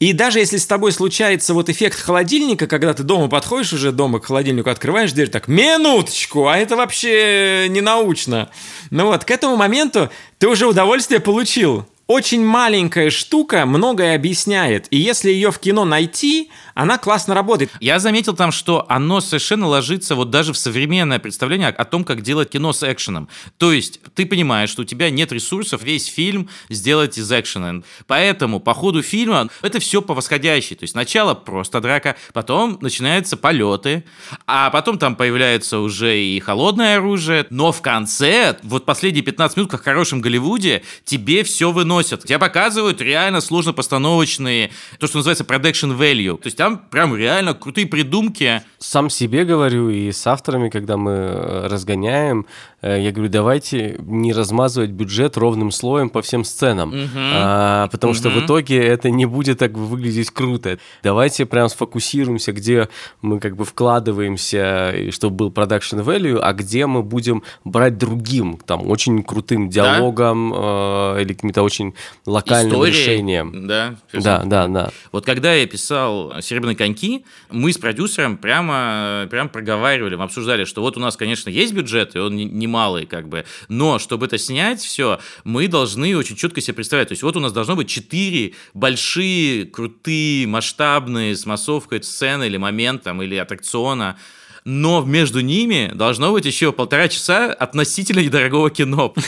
и 0.00 0.12
даже 0.12 0.38
если 0.38 0.59
с 0.59 0.66
тобой 0.66 0.92
случается 0.92 1.54
вот 1.54 1.71
эффект 1.71 1.99
холодильника, 1.99 2.66
когда 2.66 2.92
ты 2.92 3.04
дома 3.04 3.28
подходишь 3.28 3.73
уже 3.73 3.90
дома 3.90 4.21
к 4.21 4.26
холодильнику, 4.26 4.68
открываешь 4.68 5.12
дверь, 5.12 5.30
так, 5.30 5.49
минуточку, 5.49 6.47
а 6.47 6.59
это 6.59 6.76
вообще 6.76 7.68
не 7.71 7.80
научно. 7.80 8.50
Ну 8.90 9.07
вот, 9.07 9.25
к 9.25 9.30
этому 9.30 9.57
моменту 9.57 10.11
ты 10.37 10.47
уже 10.47 10.66
удовольствие 10.66 11.21
получил 11.21 11.88
очень 12.08 12.42
маленькая 12.42 13.10
штука 13.10 13.66
многое 13.66 14.14
объясняет. 14.14 14.86
И 14.90 14.96
если 14.96 15.30
ее 15.30 15.52
в 15.52 15.58
кино 15.58 15.84
найти, 15.84 16.50
она 16.78 16.97
классно 16.97 17.35
работает. 17.35 17.73
Я 17.80 17.99
заметил 17.99 18.35
там, 18.35 18.52
что 18.52 18.87
оно 18.88 19.20
совершенно 19.20 19.66
ложится 19.66 20.14
вот 20.14 20.30
даже 20.30 20.52
в 20.52 20.56
современное 20.56 21.18
представление 21.18 21.70
о 21.70 21.85
том, 21.85 22.04
как 22.04 22.23
делать 22.23 22.50
кино 22.50 22.73
с 22.73 22.88
экшеном. 22.88 23.28
То 23.56 23.73
есть 23.73 24.00
ты 24.14 24.26
понимаешь, 24.26 24.70
что 24.70 24.82
у 24.82 24.85
тебя 24.85 25.11
нет 25.11 25.32
ресурсов 25.32 25.82
весь 25.82 26.06
фильм 26.06 26.49
сделать 26.68 27.18
из 27.18 27.32
экшена. 27.32 27.82
Поэтому 28.06 28.61
по 28.61 28.75
ходу 28.75 29.02
фильма 29.02 29.49
это 29.62 29.80
все 29.80 30.00
по 30.00 30.14
восходящей. 30.14 30.76
То 30.76 30.85
есть 30.85 30.92
сначала 30.92 31.35
просто 31.35 31.80
драка, 31.80 32.14
потом 32.32 32.78
начинаются 32.80 33.37
полеты, 33.37 34.04
а 34.47 34.70
потом 34.70 34.99
там 34.99 35.16
появляется 35.16 35.80
уже 35.80 36.23
и 36.23 36.38
холодное 36.38 36.99
оружие. 36.99 37.44
Но 37.50 37.73
в 37.73 37.82
конце, 37.82 38.56
вот 38.62 38.85
последние 38.85 39.25
15 39.25 39.56
минут, 39.56 39.70
как 39.73 39.80
в 39.80 39.85
хорошем 39.85 40.20
Голливуде, 40.20 40.85
тебе 41.04 41.42
все 41.42 41.73
преподносят. 41.73 42.25
Тебе 42.25 42.38
показывают 42.38 43.00
реально 43.00 43.40
сложно 43.40 43.73
постановочные, 43.73 44.70
то, 45.00 45.06
что 45.06 45.18
называется 45.18 45.44
production 45.44 45.99
value. 45.99 46.37
То 46.37 46.47
есть 46.47 46.56
прям 46.76 47.16
реально 47.16 47.54
крутые 47.54 47.87
придумки. 47.87 48.62
Сам 48.78 49.08
себе 49.08 49.44
говорю 49.44 49.88
и 49.88 50.12
с 50.12 50.26
авторами, 50.26 50.68
когда 50.68 50.98
мы 50.98 51.12
э, 51.12 51.66
разгоняем, 51.66 52.46
э, 52.82 53.00
я 53.00 53.10
говорю, 53.10 53.30
давайте 53.30 53.96
не 54.00 54.34
размазывать 54.34 54.90
бюджет 54.90 55.38
ровным 55.38 55.70
слоем 55.70 56.10
по 56.10 56.20
всем 56.20 56.44
сценам, 56.44 56.90
угу. 56.90 57.08
а, 57.16 57.88
потому 57.88 58.12
угу. 58.12 58.18
что 58.18 58.28
в 58.28 58.44
итоге 58.44 58.84
это 58.87 59.08
не 59.10 59.25
будет 59.25 59.58
так 59.58 59.72
выглядеть 59.72 60.30
круто. 60.30 60.78
Давайте 61.02 61.46
прям 61.46 61.70
сфокусируемся, 61.70 62.52
где 62.52 62.88
мы 63.22 63.40
как 63.40 63.56
бы 63.56 63.64
вкладываемся, 63.64 65.10
чтобы 65.10 65.37
был 65.37 65.50
production 65.50 66.04
value, 66.04 66.38
а 66.38 66.52
где 66.52 66.87
мы 66.87 67.02
будем 67.02 67.42
брать 67.64 67.96
другим, 67.96 68.58
там, 68.58 68.88
очень 68.88 69.22
крутым 69.25 69.70
диалогом 69.70 70.52
да? 70.52 71.16
э, 71.16 71.22
или 71.22 71.32
какими-то 71.32 71.62
очень 71.62 71.78
очень 71.78 71.94
локальным 72.26 72.72
Истории, 72.72 72.90
решением. 72.90 73.66
Да, 73.66 73.94
да, 74.12 74.42
да, 74.44 74.68
да. 74.68 74.90
Вот 75.12 75.25
когда 75.25 75.54
я 75.54 75.66
писал 75.66 76.32
«Серебряные 76.58 76.76
коньки», 76.76 77.24
мы 77.50 77.72
с 77.72 77.78
продюсером 77.78 78.36
прямо, 78.36 79.28
прямо 79.30 79.48
проговаривали, 79.48 80.16
мы 80.16 80.24
обсуждали, 80.24 80.64
что 80.64 80.82
вот 80.82 80.96
у 80.96 81.00
нас, 81.00 81.16
конечно, 81.16 81.50
есть 81.50 81.72
бюджет, 81.72 82.16
и 82.16 82.18
он 82.18 82.34
немалый, 82.36 83.06
как 83.06 83.28
бы, 83.28 83.44
но 83.68 84.00
чтобы 84.00 84.26
это 84.26 84.38
снять 84.38 84.80
все, 84.80 85.20
мы 85.44 85.68
должны 85.68 86.16
очень 86.16 86.34
четко 86.34 86.60
себе 86.60 86.74
представлять. 86.74 87.08
То 87.08 87.12
есть 87.12 87.22
вот 87.22 87.36
у 87.36 87.40
нас 87.40 87.52
должно 87.52 87.76
быть 87.76 87.88
четыре 87.88 88.54
большие, 88.74 89.66
крутые, 89.66 90.48
масштабные 90.48 91.36
с 91.36 91.46
массовкой 91.46 92.02
сцены 92.02 92.46
или 92.48 92.56
момента, 92.56 93.10
или 93.10 93.36
аттракциона, 93.36 94.16
но 94.64 95.02
между 95.02 95.40
ними 95.40 95.90
должно 95.94 96.30
быть 96.30 96.44
еще 96.44 96.72
полтора 96.72 97.08
часа 97.08 97.46
относительно 97.46 98.20
недорогого 98.20 98.70
кино. 98.70 99.14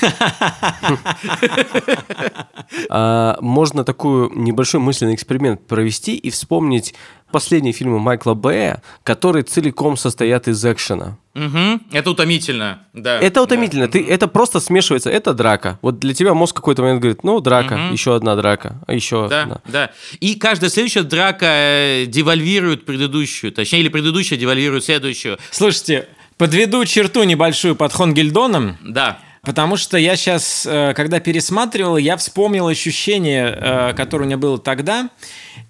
А, 2.89 3.37
можно 3.41 3.85
такой 3.85 4.31
небольшой 4.35 4.81
мысленный 4.81 5.15
эксперимент 5.15 5.67
провести 5.67 6.17
и 6.17 6.31
вспомнить 6.31 6.95
последние 7.31 7.73
фильмы 7.73 7.99
Майкла 7.99 8.35
Бэя, 8.35 8.83
которые 9.05 9.43
целиком 9.43 9.97
состоят 9.97 10.49
из 10.49 10.65
экшена. 10.65 11.17
Угу. 11.35 11.81
Это 11.93 12.11
утомительно, 12.11 12.81
да. 12.93 13.19
Это 13.21 13.43
утомительно. 13.43 13.87
Да. 13.87 13.93
Ты, 13.93 14.05
это 14.05 14.27
просто 14.27 14.59
смешивается. 14.59 15.11
Это 15.11 15.33
драка. 15.33 15.79
Вот 15.81 15.99
для 16.01 16.13
тебя 16.13 16.35
мозг 16.35 16.57
какой-то 16.57 16.83
момент 16.83 17.01
говорит, 17.01 17.23
ну, 17.23 17.41
драка, 17.41 17.75
угу. 17.75 17.93
еще 17.93 18.17
одна 18.17 18.35
драка, 18.37 18.81
а 18.87 18.93
еще 18.93 19.29
да, 19.29 19.43
одна. 19.43 19.61
Да, 19.67 19.91
И 20.21 20.35
каждая 20.35 20.71
следующая 20.71 21.03
драка 21.03 21.47
э, 21.47 22.07
девальвирует 22.07 22.85
предыдущую, 22.85 23.53
точнее, 23.53 23.81
или 23.81 23.89
предыдущая 23.89 24.39
девальвирует 24.39 24.85
следующую. 24.85 25.39
Слушайте, 25.51 26.09
подведу 26.37 26.85
черту 26.85 27.23
небольшую 27.23 27.77
под 27.77 27.93
Хонгельдоном. 27.93 28.77
Да. 28.83 29.21
Потому 29.43 29.77
что 29.77 29.97
я 29.97 30.17
сейчас, 30.17 30.67
э, 30.67 30.93
когда 30.95 31.19
пересматривал, 31.19 31.97
я 31.97 32.17
вспомнил 32.19 32.67
ощущение, 32.67 33.47
э, 33.47 33.93
которое 33.95 34.25
у 34.25 34.27
меня 34.27 34.37
было 34.37 34.59
тогда. 34.59 35.09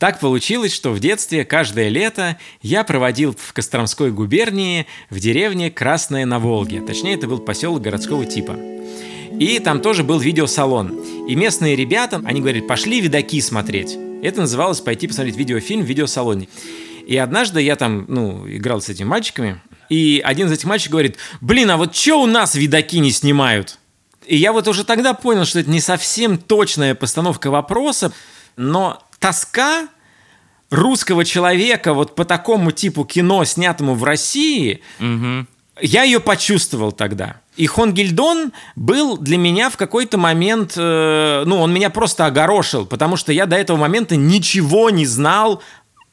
Так 0.01 0.19
получилось, 0.19 0.75
что 0.75 0.91
в 0.91 0.99
детстве 0.99 1.45
каждое 1.45 1.89
лето 1.89 2.37
я 2.63 2.83
проводил 2.83 3.37
в 3.39 3.53
Костромской 3.53 4.11
губернии 4.11 4.87
в 5.09 5.21
деревне 5.21 5.71
Красная 5.71 6.27
на 6.27 6.41
Волге. 6.41 6.81
Точнее, 6.81 7.15
это 7.15 7.29
был 7.29 7.39
поселок 7.39 7.83
городского 7.83 8.27
типа. 8.27 8.57
И 9.39 9.61
там 9.61 9.81
тоже 9.81 10.03
был 10.03 10.19
видеосалон. 10.19 11.27
И 11.29 11.37
местные 11.37 11.77
ребята, 11.77 12.21
они 12.25 12.41
говорят, 12.41 12.67
пошли 12.67 13.01
видаки 13.01 13.41
смотреть. 13.41 13.97
Это 14.23 14.41
называлось 14.41 14.81
пойти 14.81 15.07
посмотреть 15.07 15.37
видеофильм 15.37 15.83
в 15.83 15.87
видеосалоне. 15.87 16.49
И 17.07 17.17
однажды 17.17 17.63
я 17.63 17.77
там, 17.77 18.05
ну, 18.09 18.45
играл 18.49 18.81
с 18.81 18.89
этими 18.89 19.07
мальчиками, 19.07 19.61
и 19.91 20.23
один 20.25 20.47
из 20.47 20.53
этих 20.53 20.65
мальчиков 20.65 20.93
говорит, 20.93 21.19
блин, 21.43 21.71
а 21.71 21.77
вот 21.77 21.95
что 21.95 22.23
у 22.23 22.27
нас 22.27 22.55
видаки 22.55 23.01
не 23.01 23.11
снимают? 23.11 23.79
И 24.25 24.37
я 24.37 24.53
вот 24.53 24.69
уже 24.69 24.85
тогда 24.85 25.13
понял, 25.13 25.45
что 25.45 25.59
это 25.59 25.69
не 25.69 25.81
совсем 25.81 26.39
точная 26.39 26.95
постановка 26.95 27.51
вопроса, 27.51 28.13
но 28.57 29.03
тоска 29.19 29.89
русского 30.71 31.25
человека 31.25 31.93
вот 31.93 32.15
по 32.15 32.25
такому 32.25 32.71
типу 32.71 33.05
кино, 33.05 33.45
снятому 33.45 33.97
в 33.97 34.05
России, 34.05 34.83
угу. 35.01 35.47
я 35.81 36.05
ее 36.05 36.21
почувствовал 36.21 36.93
тогда. 36.93 37.41
И 37.57 37.67
Хонгельдон 37.67 38.53
был 38.77 39.19
для 39.19 39.37
меня 39.39 39.71
в 39.71 39.77
какой-то 39.77 40.17
момент, 40.19 40.75
э, 40.77 41.43
ну, 41.45 41.61
он 41.61 41.75
меня 41.75 41.91
просто 41.91 42.27
огорошил, 42.27 42.87
потому 42.87 43.17
что 43.17 43.33
я 43.33 43.47
до 43.47 43.57
этого 43.57 43.77
момента 43.77 44.15
ничего 44.15 44.91
не 44.91 45.05
знал 45.05 45.61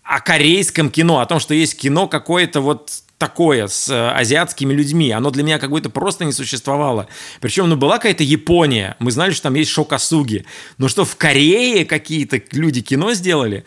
о 0.01 0.19
корейском 0.19 0.89
кино, 0.89 1.19
о 1.19 1.27
том, 1.27 1.39
что 1.39 1.53
есть 1.53 1.77
кино 1.77 2.07
какое-то 2.07 2.61
вот 2.61 3.03
такое 3.17 3.67
с 3.67 3.89
э, 3.89 4.09
азиатскими 4.11 4.73
людьми. 4.73 5.11
Оно 5.11 5.31
для 5.31 5.43
меня 5.43 5.57
как 5.57 5.71
будто 5.71 5.89
просто 5.89 6.23
не 6.23 6.31
существовало. 6.31 7.07
Причем, 7.41 7.67
ну, 7.67 7.75
была 7.75 7.97
какая-то 7.97 8.23
Япония. 8.23 8.95
Мы 8.99 9.11
знали, 9.11 9.31
что 9.31 9.43
там 9.43 9.55
есть 9.55 9.71
шокасуги. 9.71 10.45
Но 10.77 10.87
что 10.87 11.03
в 11.03 11.15
Корее 11.15 11.85
какие-то 11.85 12.39
люди 12.51 12.81
кино 12.81 13.13
сделали. 13.13 13.65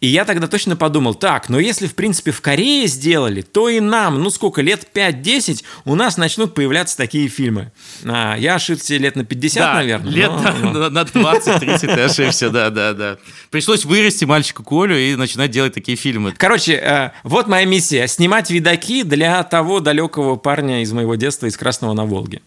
И 0.00 0.08
я 0.08 0.24
тогда 0.24 0.48
точно 0.48 0.74
подумал, 0.74 1.14
так, 1.14 1.48
но 1.48 1.60
если, 1.60 1.86
в 1.86 1.94
принципе, 1.94 2.32
в 2.32 2.40
Корее 2.40 2.88
сделали, 2.88 3.42
то 3.42 3.68
и 3.68 3.78
нам, 3.78 4.20
ну, 4.20 4.30
сколько, 4.30 4.62
лет 4.62 4.88
5-10, 4.92 5.62
у 5.84 5.94
нас 5.94 6.16
начнут 6.16 6.54
появляться 6.54 6.96
такие 6.96 7.28
фильмы. 7.28 7.70
А, 8.04 8.36
я 8.36 8.56
ошибся 8.56 8.96
лет 8.96 9.14
на 9.14 9.24
50, 9.24 9.62
да, 9.62 9.74
наверное. 9.74 10.12
лет 10.12 10.30
но, 10.30 10.42
на, 10.42 10.72
но... 10.72 10.90
на 10.90 11.02
20-30 11.02 11.78
ты 11.78 12.00
ошибся, 12.00 12.50
да, 12.50 12.70
да, 12.70 12.92
да. 12.94 13.18
Пришлось 13.50 13.84
вырасти 13.84 14.24
мальчику 14.24 14.64
Колю 14.64 14.96
и 14.96 15.14
начинать 15.14 15.52
делать 15.52 15.74
такие 15.74 15.96
фильмы. 15.96 16.34
Короче, 16.36 16.72
э, 16.74 17.10
вот 17.22 17.46
моя 17.46 17.64
миссия. 17.64 18.08
Снимать 18.08 18.50
видаки 18.50 18.87
стихи 18.88 19.02
для 19.02 19.42
того 19.42 19.80
далекого 19.80 20.36
парня 20.36 20.80
из 20.80 20.92
моего 20.92 21.14
детства 21.14 21.46
из 21.46 21.58
Красного 21.58 21.92
на 21.92 22.06
Волге. 22.06 22.40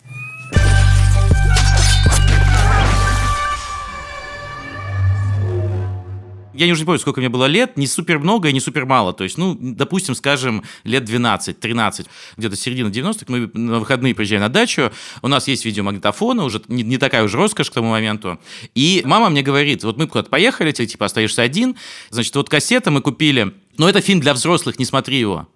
я 6.54 6.68
не 6.68 6.74
уже 6.74 6.82
не 6.82 6.86
помню, 6.86 7.00
сколько 7.00 7.20
мне 7.20 7.30
было 7.30 7.46
лет, 7.46 7.76
не 7.76 7.88
супер 7.88 8.20
много 8.20 8.50
и 8.50 8.54
не 8.54 8.60
супер 8.60 8.86
мало. 8.86 9.14
То 9.14 9.24
есть, 9.24 9.36
ну, 9.36 9.58
допустим, 9.60 10.14
скажем, 10.14 10.64
лет 10.84 11.10
12-13, 11.10 12.06
где-то 12.38 12.56
середина 12.56 12.90
90-х, 12.90 13.26
мы 13.30 13.50
на 13.56 13.80
выходные 13.80 14.14
приезжаем 14.14 14.44
на 14.44 14.50
дачу, 14.50 14.92
у 15.24 15.28
нас 15.28 15.48
есть 15.48 15.66
видеомагнитофон, 15.66 16.38
уже 16.40 16.62
не, 16.68 16.84
не 16.84 16.98
такая 16.98 17.24
уже 17.24 17.38
роскошь 17.38 17.72
к 17.72 17.74
тому 17.74 17.90
моменту. 17.90 18.40
И 18.76 19.02
мама 19.06 19.30
мне 19.30 19.42
говорит, 19.42 19.84
вот 19.84 19.98
мы 19.98 20.06
куда-то 20.06 20.30
поехали, 20.30 20.72
ты 20.72 20.86
типа 20.86 21.06
остаешься 21.08 21.42
один, 21.42 21.78
значит, 22.12 22.36
вот 22.36 22.48
кассета 22.48 22.92
мы 22.92 23.02
купили, 23.02 23.56
но 23.80 23.90
это 23.90 24.00
фильм 24.02 24.20
для 24.20 24.36
взрослых, 24.36 24.78
не 24.78 24.86
смотри 24.86 25.18
его 25.18 25.48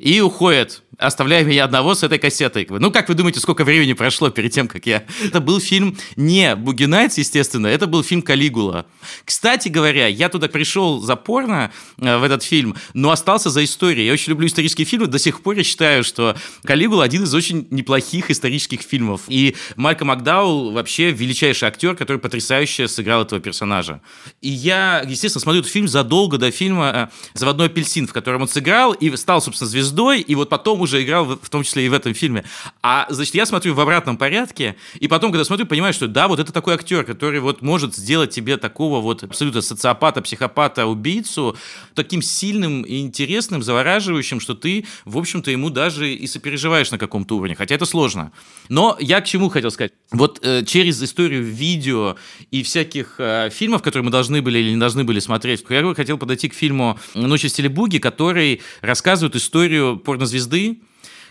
и 0.00 0.20
уходит, 0.20 0.82
оставляя 0.96 1.44
меня 1.44 1.64
одного 1.64 1.94
с 1.94 2.02
этой 2.02 2.18
кассетой. 2.18 2.66
Ну, 2.70 2.90
как 2.90 3.08
вы 3.08 3.14
думаете, 3.14 3.40
сколько 3.40 3.64
времени 3.64 3.92
прошло 3.92 4.30
перед 4.30 4.50
тем, 4.50 4.66
как 4.66 4.86
я... 4.86 5.04
Это 5.22 5.40
был 5.40 5.60
фильм 5.60 5.96
не 6.16 6.56
«Буги 6.56 6.84
Найтс», 6.84 7.18
естественно, 7.18 7.66
это 7.66 7.86
был 7.86 8.02
фильм 8.02 8.22
«Калигула». 8.22 8.86
Кстати 9.24 9.68
говоря, 9.68 10.06
я 10.06 10.30
туда 10.30 10.48
пришел 10.48 11.00
за 11.00 11.16
порно 11.16 11.70
э, 11.98 12.16
в 12.16 12.22
этот 12.22 12.42
фильм, 12.42 12.76
но 12.94 13.10
остался 13.10 13.50
за 13.50 13.62
историей. 13.62 14.06
Я 14.06 14.14
очень 14.14 14.30
люблю 14.30 14.46
исторические 14.46 14.86
фильмы, 14.86 15.06
до 15.06 15.18
сих 15.18 15.42
пор 15.42 15.56
я 15.56 15.64
считаю, 15.64 16.02
что 16.02 16.34
«Калигула» 16.64 17.04
один 17.04 17.24
из 17.24 17.34
очень 17.34 17.66
неплохих 17.70 18.30
исторических 18.30 18.80
фильмов. 18.80 19.22
И 19.28 19.56
Майкл 19.76 20.06
Макдаул 20.06 20.72
вообще 20.72 21.10
величайший 21.10 21.68
актер, 21.68 21.94
который 21.94 22.18
потрясающе 22.18 22.88
сыграл 22.88 23.22
этого 23.22 23.40
персонажа. 23.40 24.00
И 24.40 24.48
я, 24.48 25.04
естественно, 25.06 25.42
смотрю 25.42 25.60
этот 25.60 25.72
фильм 25.72 25.88
задолго 25.88 26.38
до 26.38 26.50
фильма 26.50 27.10
«Заводной 27.34 27.66
апельсин», 27.66 28.06
в 28.06 28.14
котором 28.14 28.42
он 28.42 28.48
сыграл 28.48 28.92
и 28.92 29.14
стал, 29.16 29.42
собственно, 29.42 29.68
звездой 29.68 29.89
звездой, 29.90 30.20
и 30.20 30.34
вот 30.34 30.48
потом 30.48 30.80
уже 30.80 31.02
играл 31.02 31.24
в, 31.24 31.38
в 31.42 31.48
том 31.48 31.62
числе 31.62 31.86
и 31.86 31.88
в 31.88 31.92
этом 31.92 32.14
фильме. 32.14 32.44
А, 32.82 33.06
значит, 33.10 33.34
я 33.34 33.46
смотрю 33.46 33.74
в 33.74 33.80
обратном 33.80 34.16
порядке, 34.16 34.76
и 34.98 35.08
потом, 35.08 35.32
когда 35.32 35.44
смотрю, 35.44 35.66
понимаю, 35.66 35.92
что 35.92 36.08
да, 36.08 36.28
вот 36.28 36.38
это 36.38 36.52
такой 36.52 36.74
актер, 36.74 37.04
который 37.04 37.40
вот 37.40 37.62
может 37.62 37.94
сделать 37.94 38.30
тебе 38.30 38.56
такого 38.56 39.00
вот 39.00 39.24
абсолютно 39.24 39.60
социопата, 39.60 40.22
психопата, 40.22 40.86
убийцу 40.86 41.56
таким 41.94 42.22
сильным 42.22 42.82
и 42.82 43.00
интересным, 43.00 43.62
завораживающим, 43.62 44.40
что 44.40 44.54
ты, 44.54 44.86
в 45.04 45.18
общем-то, 45.18 45.50
ему 45.50 45.70
даже 45.70 46.12
и 46.12 46.26
сопереживаешь 46.26 46.90
на 46.90 46.98
каком-то 46.98 47.36
уровне, 47.36 47.54
хотя 47.54 47.74
это 47.74 47.84
сложно. 47.84 48.32
Но 48.68 48.96
я 49.00 49.20
к 49.20 49.26
чему 49.26 49.48
хотел 49.48 49.70
сказать? 49.70 49.92
Вот 50.12 50.40
э, 50.42 50.64
через 50.64 51.00
историю 51.02 51.44
видео 51.44 52.16
и 52.50 52.64
всяких 52.64 53.14
э, 53.18 53.48
фильмов, 53.50 53.82
которые 53.82 54.04
мы 54.04 54.10
должны 54.10 54.42
были 54.42 54.58
или 54.58 54.70
не 54.70 54.80
должны 54.80 55.04
были 55.04 55.20
смотреть, 55.20 55.64
я 55.68 55.94
хотел 55.94 56.18
подойти 56.18 56.48
к 56.48 56.54
фильму 56.54 56.98
«Ночи 57.14 57.46
в 57.46 57.50
стиле 57.50 57.68
буги», 57.68 57.98
который 57.98 58.60
рассказывает 58.80 59.36
историю 59.36 59.98
порнозвезды 59.98 60.80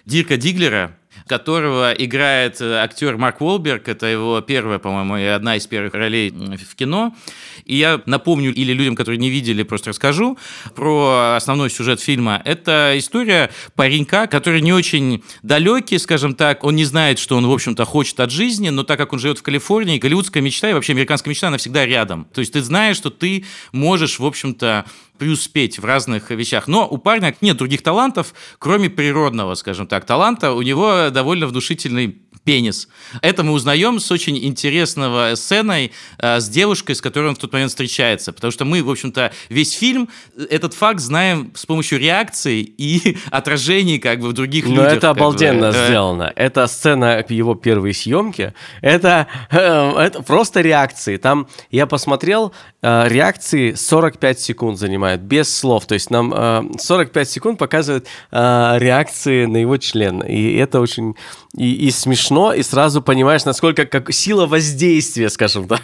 Дирка 0.06 0.38
Диглера, 0.38 0.98
которого 1.30 1.94
играет 1.94 2.60
э, 2.60 2.74
актер 2.74 3.16
Марк 3.16 3.40
Уолберг. 3.40 3.88
Это 3.88 4.08
его 4.08 4.42
первая, 4.42 4.80
по-моему, 4.80 5.18
и 5.18 5.24
одна 5.24 5.56
из 5.56 5.68
первых 5.68 5.94
ролей 5.94 6.32
в 6.32 6.76
кино. 6.76 7.16
И 7.66 7.76
я 7.76 8.02
напомню, 8.08 8.52
или 8.52 8.74
людям, 8.74 8.96
которые 8.96 9.20
не 9.20 9.30
видели, 9.30 9.62
просто 9.62 9.92
расскажу 9.92 10.40
про 10.76 11.36
основной 11.36 11.70
сюжет 11.70 12.02
фильма. 12.02 12.42
Это 12.44 12.94
история 12.98 13.52
паренька, 13.76 14.26
который 14.26 14.62
не 14.62 14.74
очень 14.74 15.24
далекий, 15.44 16.00
скажем 16.00 16.34
так. 16.34 16.64
Он 16.64 16.76
не 16.76 16.84
знает, 16.84 17.20
что 17.20 17.38
он, 17.38 17.46
в 17.46 17.52
общем-то, 17.52 17.86
хочет 17.86 18.20
от 18.20 18.32
жизни, 18.32 18.70
но 18.70 18.84
так 18.84 18.98
как 18.98 19.14
он 19.14 19.20
живет 19.20 19.38
в 19.38 19.44
Калифорнии, 19.44 20.00
голливудская 20.00 20.42
мечта 20.42 20.72
и 20.72 20.74
вообще 20.74 20.94
американская 20.94 21.30
мечта, 21.30 21.50
она 21.50 21.58
всегда 21.58 21.86
рядом. 21.86 22.26
То 22.34 22.40
есть 22.40 22.54
ты 22.54 22.64
знаешь, 22.64 22.98
что 22.98 23.12
ты 23.12 23.46
можешь, 23.72 24.18
в 24.18 24.26
общем-то, 24.26 24.86
преуспеть 25.20 25.78
в 25.78 25.86
разных 25.86 26.32
вещах. 26.32 26.68
Но 26.68 26.88
у 26.88 26.98
парня 26.98 27.36
нет 27.42 27.58
других 27.58 27.84
талантов, 27.84 28.34
кроме 28.58 28.90
природного, 28.90 29.54
скажем 29.54 29.86
так, 29.86 30.06
таланта. 30.06 30.54
У 30.54 30.62
него 30.64 31.10
довольно 31.12 31.46
внушительный 31.46 32.24
пенис. 32.50 32.88
Это 33.22 33.44
мы 33.44 33.51
узнаем 33.53 34.00
с 34.00 34.12
очень 34.12 34.44
интересного 34.44 35.36
сценой 35.36 35.91
э, 36.18 36.39
с 36.39 36.50
девушкой, 36.50 36.96
с 36.96 37.01
которой 37.01 37.29
он 37.29 37.36
в 37.36 37.38
тот 37.38 37.53
момент 37.53 37.70
встречается. 37.70 38.34
Потому 38.34 38.50
что 38.51 38.65
мы, 38.65 38.82
в 38.82 38.89
общем-то, 38.89 39.32
весь 39.50 39.74
фильм, 39.74 40.10
э, 40.36 40.48
этот 40.50 40.74
факт 40.74 41.00
знаем 41.00 41.51
с 41.53 41.68
помощью 41.68 42.00
реакций 42.00 42.62
и 42.62 43.18
отражений 43.32 44.00
как 44.00 44.20
бы 44.22 44.29
в 44.29 44.34
других 44.34 44.65
Но 44.65 44.72
людях. 44.72 44.94
это 44.94 45.01
как 45.01 45.15
бы. 45.15 45.20
обалденно 45.22 45.65
Э, 45.65 45.88
сделано. 45.88 46.34
Это 46.36 46.65
сцена 46.65 47.24
его 47.29 47.53
первой 47.53 47.94
съемки. 47.94 48.53
Это, 48.82 49.27
э, 49.51 49.91
это 50.00 50.24
просто 50.24 50.62
реакции. 50.62 51.18
Там 51.18 51.48
я 51.70 51.86
посмотрел, 51.86 52.51
э, 52.82 53.08
реакции 53.10 53.74
45 53.74 54.39
секунд 54.39 54.79
занимают, 54.79 55.22
без 55.22 55.56
слов. 55.56 55.86
То 55.86 55.94
есть 55.94 56.10
нам 56.10 56.34
э, 56.36 56.63
45 56.79 57.29
секунд 57.29 57.60
показывают 57.60 58.08
э, 58.32 58.75
реакции 58.79 59.46
на 59.46 59.58
его 59.58 59.77
член. 59.77 60.22
И 60.22 60.56
это 60.56 60.79
очень 60.79 61.13
и, 61.56 61.88
и 61.88 61.91
смешно, 61.91 62.38
и 62.53 62.63
сразу 62.63 63.01
понимаешь, 63.01 63.46
насколько 63.46 63.86
как 63.86 64.12
сила 64.13 64.46
воздействия, 64.46 65.29
скажем 65.29 65.67
так. 65.67 65.81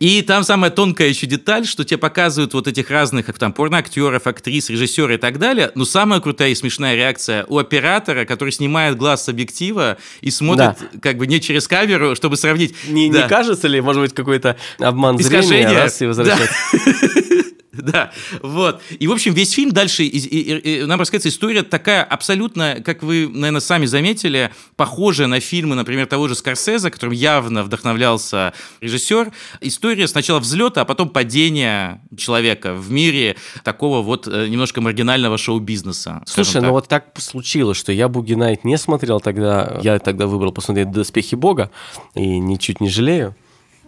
И 0.00 0.22
там 0.22 0.42
самая 0.44 0.70
тонкая 0.70 1.08
еще 1.08 1.26
деталь, 1.26 1.66
что 1.66 1.84
тебе 1.84 1.98
показывают 1.98 2.54
вот 2.54 2.66
этих 2.66 2.90
разных 2.90 3.26
как 3.26 3.38
там 3.38 3.52
порноактеров, 3.52 4.26
актрис, 4.26 4.70
режиссеров 4.70 5.12
и 5.12 5.16
так 5.18 5.38
далее. 5.38 5.70
Но 5.74 5.84
самая 5.84 6.20
крутая 6.20 6.50
и 6.50 6.54
смешная 6.54 6.94
реакция 6.96 7.44
у 7.48 7.58
оператора, 7.58 8.24
который 8.24 8.50
снимает 8.50 8.96
глаз 8.96 9.24
с 9.24 9.28
объектива 9.28 9.96
и 10.20 10.30
смотрит 10.30 10.76
как 11.00 11.16
бы 11.16 11.26
не 11.26 11.40
через 11.40 11.68
камеру, 11.68 12.14
чтобы 12.16 12.36
сравнить. 12.36 12.74
Не, 12.88 13.10
Да. 13.10 13.22
не 13.22 13.28
кажется 13.28 13.68
ли, 13.68 13.80
может 13.80 14.02
быть, 14.02 14.14
какой-то 14.14 14.56
обман 14.78 15.18
зрения, 15.18 15.40
Искажение. 15.40 15.78
раз 15.78 16.02
и 16.02 16.06
возвращаться? 16.06 16.54
Да, 16.72 16.78
вот. 18.42 18.82
И, 18.98 19.06
в 19.06 19.12
общем, 19.12 19.32
весь 19.34 19.52
фильм 19.52 19.72
дальше, 19.72 20.04
и, 20.04 20.08
и- 20.08 20.80
и 20.80 20.84
нам 20.84 20.98
рассказывается 20.98 21.28
история 21.28 21.62
такая 21.62 22.02
абсолютно, 22.02 22.82
как 22.84 23.02
вы, 23.02 23.28
наверное, 23.28 23.60
сами 23.60 23.86
заметили, 23.86 24.50
похожая 24.76 25.26
на 25.26 25.40
фильмы, 25.40 25.74
например, 25.74 26.06
того 26.06 26.28
же 26.28 26.34
Скорсезе, 26.34 26.90
которым 26.90 27.14
явно 27.14 27.62
вдохновлялся 27.62 28.52
режиссер. 28.80 29.32
История 29.60 30.06
сначала 30.08 30.38
взлета, 30.40 30.82
а 30.82 30.84
потом 30.84 31.08
падения 31.08 32.02
человека 32.16 32.74
в 32.74 32.90
мире 32.90 33.36
такого 33.64 34.02
вот 34.02 34.26
э, 34.28 34.48
немножко 34.48 34.80
маргинального 34.80 35.38
шоу-бизнеса. 35.38 36.22
Слушай, 36.26 36.54
так. 36.54 36.62
ну 36.64 36.70
вот 36.72 36.88
так 36.88 37.06
случилось, 37.18 37.76
что 37.78 37.92
я 37.92 38.08
Буги 38.08 38.34
Найт 38.34 38.64
не 38.64 38.76
смотрел 38.78 39.20
тогда. 39.20 39.78
Я 39.82 39.98
тогда 39.98 40.26
выбрал 40.26 40.52
посмотреть 40.52 40.90
«Доспехи 40.90 41.34
Бога» 41.34 41.70
и 42.14 42.38
ничуть 42.38 42.80
не 42.80 42.88
жалею. 42.88 43.34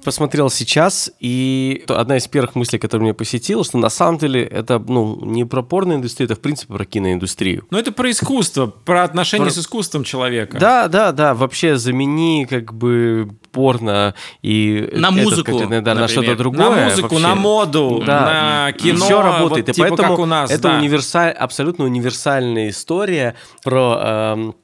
Посмотрел 0.04 0.50
сейчас, 0.50 1.10
и 1.18 1.84
одна 1.88 2.18
из 2.18 2.28
первых 2.28 2.54
мыслей, 2.54 2.78
которая 2.78 3.04
меня 3.04 3.14
посетила, 3.14 3.64
что 3.64 3.78
на 3.78 3.88
самом 3.88 4.18
деле 4.18 4.44
это 4.44 4.78
ну, 4.78 5.18
не 5.24 5.44
про 5.44 5.62
порноиндустрию, 5.62 6.26
это 6.26 6.36
в 6.38 6.40
принципе 6.40 6.74
про 6.74 6.84
киноиндустрию. 6.84 7.66
Ну, 7.70 7.78
это 7.78 7.90
про 7.90 8.10
искусство, 8.10 8.66
про 8.66 9.04
отношения 9.04 9.46
Про- 9.46 9.52
с 9.52 9.58
искусством 9.58 10.04
человека. 10.04 10.58
Да, 10.58 10.88
да, 10.88 11.12
да, 11.12 11.34
вообще 11.34 11.76
замени 11.76 12.44
как 12.44 12.74
бы 12.74 13.30
порно 13.54 14.14
и 14.42 14.90
На 14.92 15.06
этот 15.08 15.22
музыку, 15.22 15.50
конкретно, 15.52 15.80
да, 15.82 15.94
на 15.94 16.08
что-то 16.08 16.36
другое. 16.36 16.70
На 16.70 16.84
музыку, 16.90 17.14
вообще. 17.14 17.26
на 17.28 17.34
моду, 17.36 18.02
Да. 18.04 18.20
на 18.66 18.72
кино. 18.72 19.04
Все 19.04 19.22
работает. 19.22 19.66
вот 19.66 19.68
и 19.70 19.72
типа 19.72 19.88
поэтому 19.88 20.08
как 20.10 20.18
у 20.18 20.26
нас, 20.26 20.50
это 20.50 20.62
да. 20.64 20.78
универсаль- 20.80 21.30
абсолютно 21.32 21.84
универсальная 21.84 22.68
история 22.68 23.36
про 23.62 24.34
эм, 24.34 24.54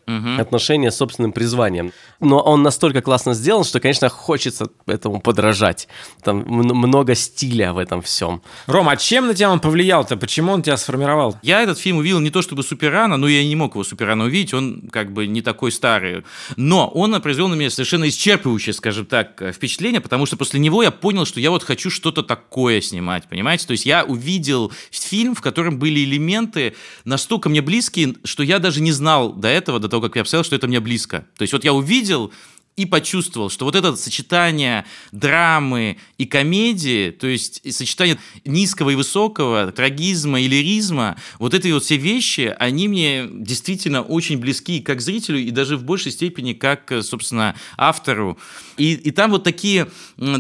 отношения 0.41 0.91
с 0.91 0.97
собственным 0.97 1.33
призванием. 1.33 1.93
Но 2.19 2.41
он 2.41 2.63
настолько 2.63 3.01
классно 3.01 3.33
сделан, 3.33 3.65
что, 3.65 3.79
конечно, 3.81 4.09
хочется 4.09 4.67
этому 4.87 5.21
подражать. 5.21 5.87
Там 6.23 6.45
много 6.47 7.15
стиля 7.15 7.73
в 7.73 7.79
этом 7.79 8.03
всем. 8.03 8.43
Ром, 8.67 8.89
а 8.89 8.97
чем 8.97 9.29
на 9.29 9.35
тебя 9.35 9.51
он 9.51 9.61
повлиял-то? 9.61 10.17
Почему 10.17 10.53
он 10.53 10.63
тебя 10.63 10.77
сформировал? 10.77 11.37
Я 11.43 11.63
этот 11.63 11.79
фильм 11.79 11.99
увидел 11.99 12.19
не 12.19 12.31
то 12.31 12.43
чтобы 12.43 12.63
супер 12.65 12.91
рано, 12.91 13.17
но 13.17 13.29
я 13.29 13.45
не 13.45 13.55
мог 13.57 13.75
его 13.75 13.85
супер 13.85 14.07
рано 14.09 14.25
увидеть, 14.25 14.53
он 14.53 14.89
как 14.91 15.13
бы 15.13 15.27
не 15.29 15.43
такой 15.43 15.71
старый. 15.71 16.25
Но 16.57 16.89
он 16.89 17.21
произвел 17.21 17.49
на 17.49 17.55
меня 17.55 17.71
совершенно 17.71 18.05
исчерпывающее, 18.09 18.73
скажем 18.81 19.05
так, 19.05 19.43
э, 19.43 19.53
впечатление, 19.53 20.01
потому 20.01 20.25
что 20.25 20.39
после 20.39 20.59
него 20.59 20.83
я 20.83 20.91
понял, 20.91 21.27
что 21.27 21.39
я 21.39 21.51
вот 21.51 21.63
хочу 21.63 21.91
что-то 21.91 22.23
такое 22.23 22.81
снимать, 22.81 23.29
понимаете? 23.29 23.67
То 23.67 23.73
есть 23.73 23.85
я 23.85 24.05
увидел 24.05 24.73
фильм, 24.91 25.35
в 25.35 25.43
котором 25.43 25.79
были 25.79 26.03
элементы 26.03 26.75
настолько 27.05 27.51
мне 27.51 27.61
близкие, 27.61 28.15
что 28.25 28.43
я 28.43 28.59
даже 28.59 28.81
не 28.81 28.93
знал 28.93 29.35
до 29.35 29.49
этого, 29.49 29.79
до 29.81 29.91
того, 29.91 30.03
как 30.03 30.17
я 30.17 30.23
обсуждал, 30.23 30.45
что 30.45 30.57
это 30.57 30.67
мне 30.67 30.81
близко. 30.81 31.27
То 31.37 31.43
есть 31.43 31.53
вот 31.53 31.63
я 31.63 31.75
увидел 31.75 32.33
и 32.77 32.87
почувствовал, 32.87 33.51
что 33.51 33.67
вот 33.67 33.75
это 33.75 33.95
сочетание 33.97 34.87
драмы 35.13 35.99
и 36.17 36.25
комедии, 36.25 37.11
то 37.11 37.27
есть 37.27 37.61
сочетание 37.75 38.19
низкого 38.45 38.91
и 38.91 38.95
высокого, 38.95 39.71
трагизма 39.71 40.41
и 40.41 40.49
лиризма, 40.49 41.17
вот 41.39 41.53
эти 41.53 41.69
вот 41.69 41.85
все 41.85 41.97
вещи, 41.97 42.55
они 42.59 42.89
мне 42.89 43.29
действительно 43.31 44.03
очень 44.03 44.39
близки 44.39 44.81
как 44.81 45.01
зрителю 45.01 45.41
и 45.41 45.51
даже 45.51 45.77
в 45.77 45.85
большей 45.85 46.13
степени 46.13 46.55
как, 46.55 46.91
э, 46.93 47.03
собственно, 47.03 47.55
автору. 47.77 48.39
И, 48.79 48.95
и 48.95 49.11
там 49.11 49.33
вот 49.33 49.45
такие 49.45 49.89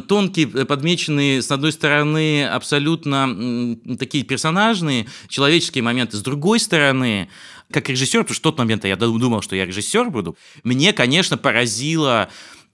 тонкие, 0.08 0.50
э, 0.54 0.64
подмеченные, 0.64 1.42
с 1.42 1.50
одной 1.50 1.72
стороны, 1.72 2.46
абсолютно 2.46 3.76
такие 3.98 4.24
персонажные, 4.24 5.06
человеческие 5.28 5.82
моменты, 5.82 6.16
с 6.16 6.22
другой 6.22 6.60
стороны, 6.60 7.28
как 7.72 7.88
режиссер, 7.88 8.20
потому 8.20 8.34
что 8.34 8.40
в 8.40 8.52
тот 8.52 8.58
момент 8.58 8.84
я 8.84 8.96
думал, 8.96 9.42
что 9.42 9.56
я 9.56 9.66
режиссер 9.66 10.10
буду, 10.10 10.36
мне, 10.64 10.92
конечно, 10.92 11.38
поразило 11.38 12.28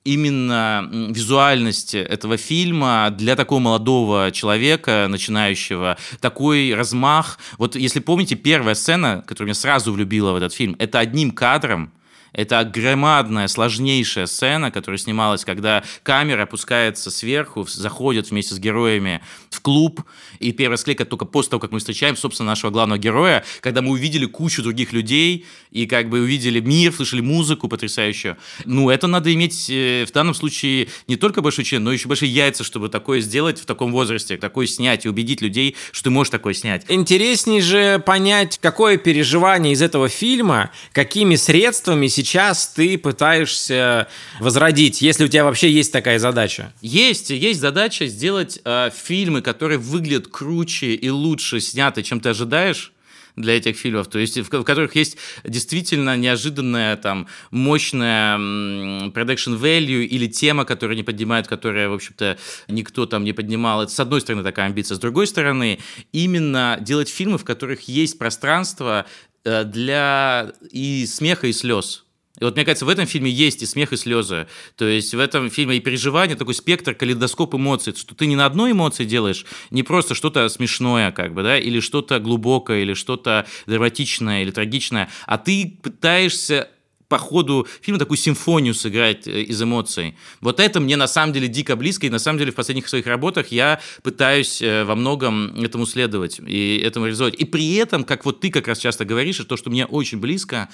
именно 0.04 0.88
визуальность 1.10 1.94
этого 1.94 2.36
фильма 2.36 3.10
для 3.10 3.34
такого 3.34 3.58
молодого 3.58 4.30
человека, 4.30 5.06
начинающего, 5.10 5.98
такой 6.20 6.72
размах. 6.74 7.38
Вот 7.58 7.74
если 7.74 8.00
помните, 8.00 8.36
первая 8.36 8.76
сцена, 8.76 9.24
которая 9.26 9.48
меня 9.48 9.54
сразу 9.54 9.92
влюбила 9.92 10.32
в 10.32 10.36
этот 10.36 10.54
фильм, 10.54 10.76
это 10.78 11.00
одним 11.00 11.32
кадром, 11.32 11.92
это 12.36 12.62
громадная, 12.64 13.48
сложнейшая 13.48 14.26
сцена, 14.26 14.70
которая 14.70 14.98
снималась, 14.98 15.44
когда 15.44 15.82
камера 16.02 16.42
опускается 16.42 17.10
сверху, 17.10 17.66
заходит 17.66 18.30
вместе 18.30 18.54
с 18.54 18.58
героями 18.58 19.22
в 19.50 19.60
клуб, 19.60 20.02
и 20.38 20.52
первая 20.52 20.76
склейка 20.76 21.06
только 21.06 21.24
после 21.24 21.50
того, 21.50 21.60
как 21.60 21.72
мы 21.72 21.78
встречаем, 21.78 22.14
собственно, 22.14 22.50
нашего 22.50 22.70
главного 22.70 22.98
героя, 22.98 23.42
когда 23.60 23.80
мы 23.80 23.92
увидели 23.92 24.26
кучу 24.26 24.62
других 24.62 24.92
людей, 24.92 25.46
и 25.70 25.86
как 25.86 26.10
бы 26.10 26.20
увидели 26.20 26.60
мир, 26.60 26.92
слышали 26.92 27.22
музыку 27.22 27.68
потрясающую. 27.68 28.36
Ну, 28.66 28.90
это 28.90 29.06
надо 29.06 29.32
иметь 29.32 29.70
э, 29.70 30.04
в 30.06 30.12
данном 30.12 30.34
случае 30.34 30.88
не 31.08 31.16
только 31.16 31.40
большой 31.40 31.64
член, 31.64 31.84
но 31.84 31.92
еще 31.92 32.06
большие 32.06 32.30
яйца, 32.30 32.64
чтобы 32.64 32.90
такое 32.90 33.20
сделать 33.20 33.58
в 33.58 33.64
таком 33.64 33.92
возрасте, 33.92 34.36
такое 34.36 34.66
снять 34.66 35.06
и 35.06 35.08
убедить 35.08 35.40
людей, 35.40 35.74
что 35.90 36.04
ты 36.04 36.10
можешь 36.10 36.30
такое 36.30 36.52
снять. 36.52 36.84
Интересней 36.88 37.62
же 37.62 37.98
понять, 37.98 38.58
какое 38.60 38.98
переживание 38.98 39.72
из 39.72 39.80
этого 39.80 40.10
фильма, 40.10 40.70
какими 40.92 41.36
средствами 41.36 42.08
сейчас 42.08 42.25
ты 42.74 42.98
пытаешься 42.98 44.08
возродить, 44.40 45.02
если 45.02 45.24
у 45.24 45.28
тебя 45.28 45.44
вообще 45.44 45.70
есть 45.70 45.92
такая 45.92 46.18
задача. 46.18 46.72
Есть, 46.80 47.30
есть 47.30 47.60
задача 47.60 48.06
сделать 48.06 48.60
э, 48.64 48.90
фильмы, 48.94 49.42
которые 49.42 49.78
выглядят 49.78 50.28
круче 50.28 50.94
и 50.94 51.08
лучше 51.08 51.60
сняты, 51.60 52.02
чем 52.02 52.20
ты 52.20 52.30
ожидаешь 52.30 52.92
для 53.36 53.56
этих 53.56 53.76
фильмов, 53.76 54.08
то 54.08 54.18
есть 54.18 54.38
в, 54.38 54.50
в 54.50 54.64
которых 54.64 54.96
есть 54.96 55.18
действительно 55.44 56.16
неожиданная 56.16 56.96
там 56.96 57.28
мощная 57.50 58.38
production 58.38 59.58
value 59.60 60.04
или 60.04 60.26
тема, 60.26 60.64
которую 60.64 60.96
не 60.96 61.02
поднимают, 61.02 61.46
которая, 61.46 61.88
в 61.88 61.92
общем-то, 61.92 62.38
никто 62.68 63.06
там 63.06 63.24
не 63.24 63.34
поднимал. 63.34 63.82
Это, 63.82 63.92
с 63.92 64.00
одной 64.00 64.22
стороны, 64.22 64.42
такая 64.42 64.66
амбиция. 64.66 64.96
С 64.96 64.98
другой 64.98 65.26
стороны, 65.26 65.78
именно 66.12 66.78
делать 66.80 67.10
фильмы, 67.10 67.36
в 67.36 67.44
которых 67.44 67.82
есть 67.88 68.18
пространство 68.18 69.04
э, 69.44 69.64
для 69.64 70.52
и 70.70 71.06
смеха, 71.06 71.46
и 71.46 71.52
слез. 71.52 72.05
И 72.38 72.44
вот, 72.44 72.54
мне 72.54 72.64
кажется, 72.64 72.84
в 72.84 72.88
этом 72.88 73.06
фильме 73.06 73.30
есть 73.30 73.62
и 73.62 73.66
смех, 73.66 73.92
и 73.92 73.96
слезы. 73.96 74.46
То 74.76 74.86
есть 74.86 75.14
в 75.14 75.18
этом 75.18 75.50
фильме 75.50 75.76
и 75.76 75.80
переживание, 75.80 76.36
такой 76.36 76.54
спектр, 76.54 76.94
калейдоскоп 76.94 77.54
эмоций, 77.54 77.94
что 77.96 78.14
ты 78.14 78.26
не 78.26 78.36
на 78.36 78.46
одной 78.46 78.72
эмоции 78.72 79.04
делаешь, 79.04 79.46
не 79.70 79.82
просто 79.82 80.14
что-то 80.14 80.48
смешное, 80.48 81.12
как 81.12 81.34
бы, 81.34 81.42
да, 81.42 81.58
или 81.58 81.80
что-то 81.80 82.18
глубокое, 82.20 82.82
или 82.82 82.94
что-то 82.94 83.46
драматичное, 83.66 84.42
или 84.42 84.50
трагичное, 84.50 85.10
а 85.26 85.38
ты 85.38 85.78
пытаешься 85.82 86.68
по 87.08 87.18
ходу 87.18 87.66
фильма 87.80 87.98
такую 87.98 88.18
симфонию 88.18 88.74
сыграть 88.74 89.26
э, 89.26 89.42
из 89.42 89.62
эмоций. 89.62 90.16
Вот 90.40 90.60
это 90.60 90.80
мне 90.80 90.96
на 90.96 91.06
самом 91.06 91.32
деле 91.32 91.48
дико 91.48 91.76
близко, 91.76 92.06
и 92.06 92.10
на 92.10 92.18
самом 92.18 92.38
деле 92.38 92.52
в 92.52 92.54
последних 92.54 92.88
своих 92.88 93.06
работах 93.06 93.48
я 93.48 93.80
пытаюсь 94.02 94.60
э, 94.60 94.84
во 94.84 94.94
многом 94.94 95.62
этому 95.62 95.86
следовать 95.86 96.40
и 96.46 96.78
этому 96.78 97.06
реализовать. 97.06 97.34
И 97.34 97.44
при 97.44 97.74
этом, 97.76 98.04
как 98.04 98.24
вот 98.24 98.40
ты 98.40 98.50
как 98.50 98.68
раз 98.68 98.78
часто 98.78 99.04
говоришь, 99.04 99.36
то, 99.36 99.56
что 99.56 99.70
мне 99.70 99.86
очень 99.86 100.18
близко, 100.18 100.68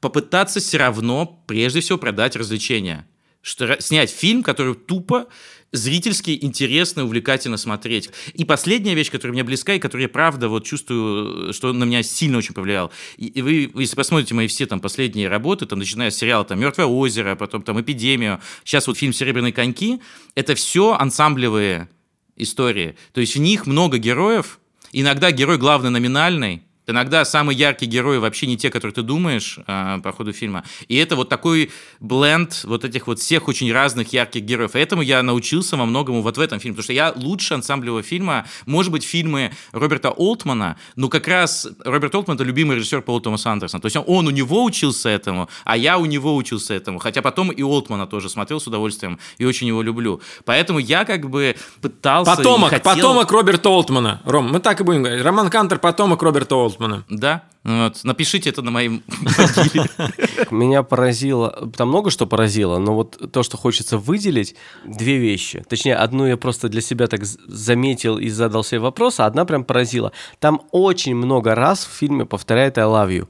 попытаться 0.00 0.60
все 0.60 0.78
равно 0.78 1.42
прежде 1.46 1.80
всего 1.80 1.98
продать 1.98 2.36
развлечения. 2.36 3.06
Что 3.40 3.80
снять 3.80 4.10
фильм, 4.10 4.42
который 4.42 4.74
тупо 4.74 5.28
зрительски 5.72 6.38
интересно, 6.40 7.04
увлекательно 7.04 7.56
смотреть. 7.56 8.10
И 8.34 8.44
последняя 8.44 8.94
вещь, 8.94 9.10
которая 9.10 9.32
мне 9.32 9.44
близка, 9.44 9.74
и 9.74 9.78
которую 9.78 10.02
я 10.02 10.08
правда 10.08 10.48
вот 10.48 10.64
чувствую, 10.64 11.52
что 11.52 11.72
на 11.72 11.84
меня 11.84 12.02
сильно 12.02 12.38
очень 12.38 12.54
повлиял. 12.54 12.90
И 13.16 13.42
вы, 13.42 13.70
если 13.74 13.96
посмотрите 13.96 14.34
мои 14.34 14.46
все 14.46 14.66
там 14.66 14.80
последние 14.80 15.28
работы, 15.28 15.66
там, 15.66 15.78
начиная 15.78 16.10
с 16.10 16.16
сериала 16.16 16.44
там 16.44 16.60
«Мертвое 16.60 16.86
озеро», 16.86 17.34
потом 17.36 17.62
там 17.62 17.80
«Эпидемию», 17.80 18.40
сейчас 18.64 18.86
вот 18.86 18.98
фильм 18.98 19.12
«Серебряные 19.12 19.52
коньки», 19.52 20.00
это 20.34 20.54
все 20.54 20.94
ансамблевые 20.98 21.88
истории. 22.36 22.96
То 23.12 23.20
есть 23.20 23.36
в 23.36 23.40
них 23.40 23.66
много 23.66 23.98
героев, 23.98 24.60
иногда 24.92 25.30
герой 25.32 25.58
главный 25.58 25.90
номинальный, 25.90 26.62
Иногда 26.88 27.24
самые 27.26 27.56
яркие 27.56 27.90
герои 27.90 28.16
вообще 28.16 28.46
не 28.46 28.56
те, 28.56 28.70
которые 28.70 28.94
ты 28.94 29.02
думаешь 29.02 29.58
э, 29.66 29.98
по 30.02 30.12
ходу 30.12 30.32
фильма. 30.32 30.64
И 30.88 30.96
это 30.96 31.16
вот 31.16 31.28
такой 31.28 31.70
бленд 32.00 32.64
вот 32.64 32.84
этих 32.84 33.06
вот 33.06 33.18
всех 33.18 33.46
очень 33.46 33.70
разных 33.70 34.12
ярких 34.14 34.42
героев. 34.42 34.74
И 34.74 34.78
этому 34.78 35.02
я 35.02 35.22
научился 35.22 35.76
во 35.76 35.84
многому 35.84 36.22
вот 36.22 36.38
в 36.38 36.40
этом 36.40 36.60
фильме. 36.60 36.76
Потому 36.76 36.84
что 36.84 36.92
я 36.94 37.12
лучше 37.14 37.54
ансамблевого 37.54 38.02
фильма, 38.02 38.46
может 38.64 38.90
быть, 38.90 39.04
фильмы 39.04 39.52
Роберта 39.72 40.10
Олтмана, 40.10 40.78
но 40.96 41.10
как 41.10 41.28
раз 41.28 41.68
Роберт 41.84 42.14
Олтман— 42.14 42.36
это 42.36 42.44
любимый 42.44 42.76
режиссер 42.76 43.02
Пола 43.02 43.20
Томаса 43.20 43.52
Андерсона. 43.52 43.82
То 43.82 43.86
есть 43.86 43.96
он, 43.96 44.04
он 44.06 44.26
у 44.26 44.30
него 44.30 44.64
учился 44.64 45.10
этому, 45.10 45.50
а 45.64 45.76
я 45.76 45.98
у 45.98 46.06
него 46.06 46.34
учился 46.34 46.72
этому. 46.72 46.98
Хотя 46.98 47.20
потом 47.20 47.50
и 47.50 47.62
Олтмана 47.62 48.06
тоже 48.06 48.30
смотрел 48.30 48.60
с 48.60 48.66
удовольствием 48.66 49.18
и 49.36 49.44
очень 49.44 49.66
его 49.66 49.82
люблю. 49.82 50.22
Поэтому 50.46 50.78
я 50.78 51.04
как 51.04 51.28
бы 51.28 51.54
пытался... 51.82 52.34
Потомок, 52.34 52.70
хотел... 52.70 52.94
потомок 52.94 53.30
Роберта 53.30 53.68
Олтмана. 53.68 54.22
Ром, 54.24 54.50
мы 54.50 54.60
так 54.60 54.80
и 54.80 54.84
будем 54.84 55.02
говорить. 55.02 55.22
Роман 55.22 55.50
Кантер— 55.50 55.78
потомок 55.80 56.22
Роберта 56.22 56.56
Олтмана. 56.56 56.77
Болтмана. 56.78 57.04
Да, 57.08 57.44
вот. 57.64 58.04
Напишите 58.04 58.50
это 58.50 58.62
на 58.62 58.70
моем 58.70 59.02
могиле. 59.08 59.88
Меня 60.50 60.82
поразило, 60.82 61.70
там 61.76 61.88
много 61.88 62.10
что 62.10 62.26
поразило, 62.26 62.78
но 62.78 62.94
вот 62.94 63.32
то, 63.32 63.42
что 63.42 63.56
хочется 63.56 63.98
выделить, 63.98 64.54
две 64.84 65.18
вещи. 65.18 65.64
Точнее, 65.68 65.96
одну 65.96 66.26
я 66.26 66.36
просто 66.36 66.68
для 66.68 66.80
себя 66.80 67.06
так 67.06 67.24
заметил 67.24 68.18
и 68.18 68.28
задал 68.28 68.64
себе 68.64 68.80
вопрос, 68.80 69.20
а 69.20 69.26
одна 69.26 69.44
прям 69.44 69.64
поразила. 69.64 70.12
Там 70.38 70.62
очень 70.70 71.14
много 71.14 71.54
раз 71.54 71.84
в 71.84 71.90
фильме 71.90 72.24
повторяет 72.24 72.78
«I 72.78 72.84
love 72.84 73.10
you». 73.10 73.28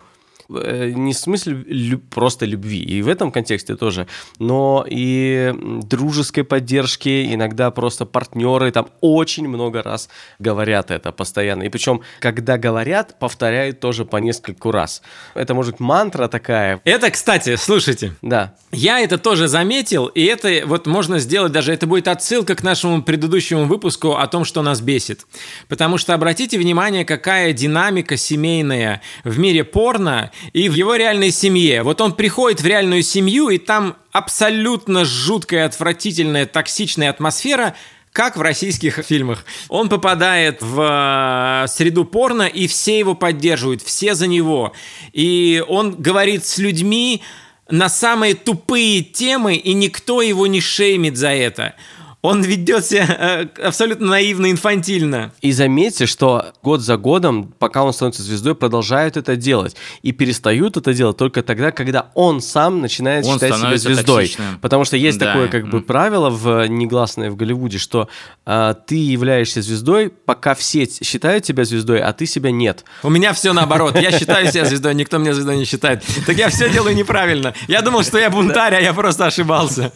Э, 0.50 0.92
не 0.94 1.12
в 1.12 1.18
смысле 1.18 1.62
люб, 1.66 2.08
просто 2.08 2.46
любви, 2.46 2.78
и 2.78 3.02
в 3.02 3.08
этом 3.08 3.30
контексте 3.30 3.76
тоже, 3.76 4.06
но 4.38 4.82
и 4.88 5.54
дружеской 5.82 6.42
поддержки, 6.42 7.34
иногда 7.34 7.70
просто 7.70 8.06
партнеры 8.06 8.70
там 8.72 8.88
очень 9.02 9.46
много 9.46 9.82
раз 9.82 10.08
говорят 10.38 10.90
это 10.90 11.12
постоянно. 11.12 11.64
И 11.64 11.68
причем, 11.68 12.00
когда 12.20 12.56
говорят, 12.56 13.18
повторяют 13.18 13.80
тоже 13.80 14.06
по 14.06 14.16
нескольку 14.16 14.70
раз. 14.70 15.02
Это 15.34 15.52
может 15.52 15.72
быть 15.72 15.80
мантра 15.80 16.28
такая. 16.28 16.80
Это, 16.84 17.10
кстати, 17.10 17.56
слушайте. 17.56 18.14
Да. 18.22 18.54
Я 18.72 19.00
это 19.00 19.18
тоже 19.18 19.48
заметил, 19.48 20.06
и 20.06 20.24
это 20.24 20.62
вот 20.64 20.86
можно 20.86 21.18
сделать 21.18 21.52
даже, 21.52 21.74
это 21.74 21.86
будет 21.86 22.08
отсылка 22.08 22.54
к 22.54 22.62
нашему 22.62 23.02
предыдущему 23.02 23.66
выпуску 23.66 24.16
о 24.16 24.26
том, 24.26 24.46
что 24.46 24.62
нас 24.62 24.80
бесит. 24.80 25.26
Потому 25.68 25.98
что 25.98 26.14
обратите 26.14 26.58
внимание, 26.58 27.04
какая 27.04 27.52
динамика 27.52 28.16
семейная 28.16 29.02
в 29.24 29.38
мире 29.38 29.62
порно 29.62 30.30
и 30.52 30.68
в 30.68 30.74
его 30.74 30.94
реальной 30.94 31.30
семье. 31.30 31.82
Вот 31.82 32.00
он 32.00 32.12
приходит 32.12 32.60
в 32.60 32.66
реальную 32.66 33.02
семью, 33.02 33.48
и 33.48 33.58
там 33.58 33.96
абсолютно 34.12 35.04
жуткая, 35.04 35.66
отвратительная, 35.66 36.46
токсичная 36.46 37.10
атмосфера, 37.10 37.74
как 38.12 38.36
в 38.36 38.40
российских 38.40 38.96
фильмах. 39.04 39.44
Он 39.68 39.88
попадает 39.88 40.60
в 40.60 41.64
э, 41.64 41.68
среду 41.68 42.04
порно, 42.04 42.42
и 42.42 42.66
все 42.66 42.98
его 42.98 43.14
поддерживают, 43.14 43.82
все 43.82 44.14
за 44.14 44.26
него. 44.26 44.72
И 45.12 45.62
он 45.68 45.94
говорит 45.94 46.44
с 46.44 46.58
людьми 46.58 47.22
на 47.70 47.88
самые 47.88 48.34
тупые 48.34 49.02
темы, 49.02 49.54
и 49.54 49.72
никто 49.74 50.22
его 50.22 50.46
не 50.46 50.60
шеймит 50.60 51.16
за 51.16 51.28
это 51.28 51.74
он 52.20 52.42
ведет 52.42 52.84
себя 52.84 53.06
э, 53.08 53.46
абсолютно 53.64 54.08
наивно, 54.08 54.50
инфантильно. 54.50 55.32
И 55.40 55.52
заметьте, 55.52 56.06
что 56.06 56.52
год 56.62 56.80
за 56.80 56.96
годом, 56.96 57.54
пока 57.58 57.84
он 57.84 57.92
становится 57.92 58.22
звездой, 58.22 58.56
продолжают 58.56 59.16
это 59.16 59.36
делать. 59.36 59.76
И 60.02 60.10
перестают 60.10 60.76
это 60.76 60.92
делать 60.92 61.16
только 61.16 61.42
тогда, 61.42 61.70
когда 61.70 62.10
он 62.14 62.40
сам 62.40 62.80
начинает 62.80 63.24
он 63.24 63.34
считать 63.34 63.56
себя 63.56 63.76
звездой. 63.76 64.24
Токсичным. 64.24 64.58
Потому 64.60 64.84
что 64.84 64.96
есть 64.96 65.18
да. 65.18 65.26
такое 65.26 65.48
как 65.48 65.70
бы 65.70 65.80
правило 65.80 66.30
в 66.30 66.66
негласное 66.66 67.30
в 67.30 67.36
Голливуде, 67.36 67.78
что 67.78 68.08
э, 68.46 68.74
ты 68.86 68.96
являешься 68.96 69.62
звездой, 69.62 70.10
пока 70.10 70.56
все 70.56 70.88
считают 70.88 71.44
тебя 71.44 71.64
звездой, 71.64 72.00
а 72.00 72.12
ты 72.12 72.26
себя 72.26 72.50
нет. 72.50 72.84
У 73.04 73.10
меня 73.10 73.32
все 73.32 73.52
наоборот. 73.52 73.96
Я 73.96 74.10
считаю 74.10 74.50
себя 74.50 74.64
звездой, 74.64 74.94
никто 74.94 75.18
меня 75.18 75.34
звездой 75.34 75.56
не 75.56 75.64
считает. 75.64 76.02
Так 76.26 76.36
я 76.36 76.48
все 76.48 76.68
делаю 76.68 76.96
неправильно. 76.96 77.54
Я 77.68 77.80
думал, 77.82 78.02
что 78.02 78.18
я 78.18 78.28
бунтарь, 78.28 78.74
а 78.74 78.80
я 78.80 78.92
просто 78.92 79.26
ошибался. 79.26 79.92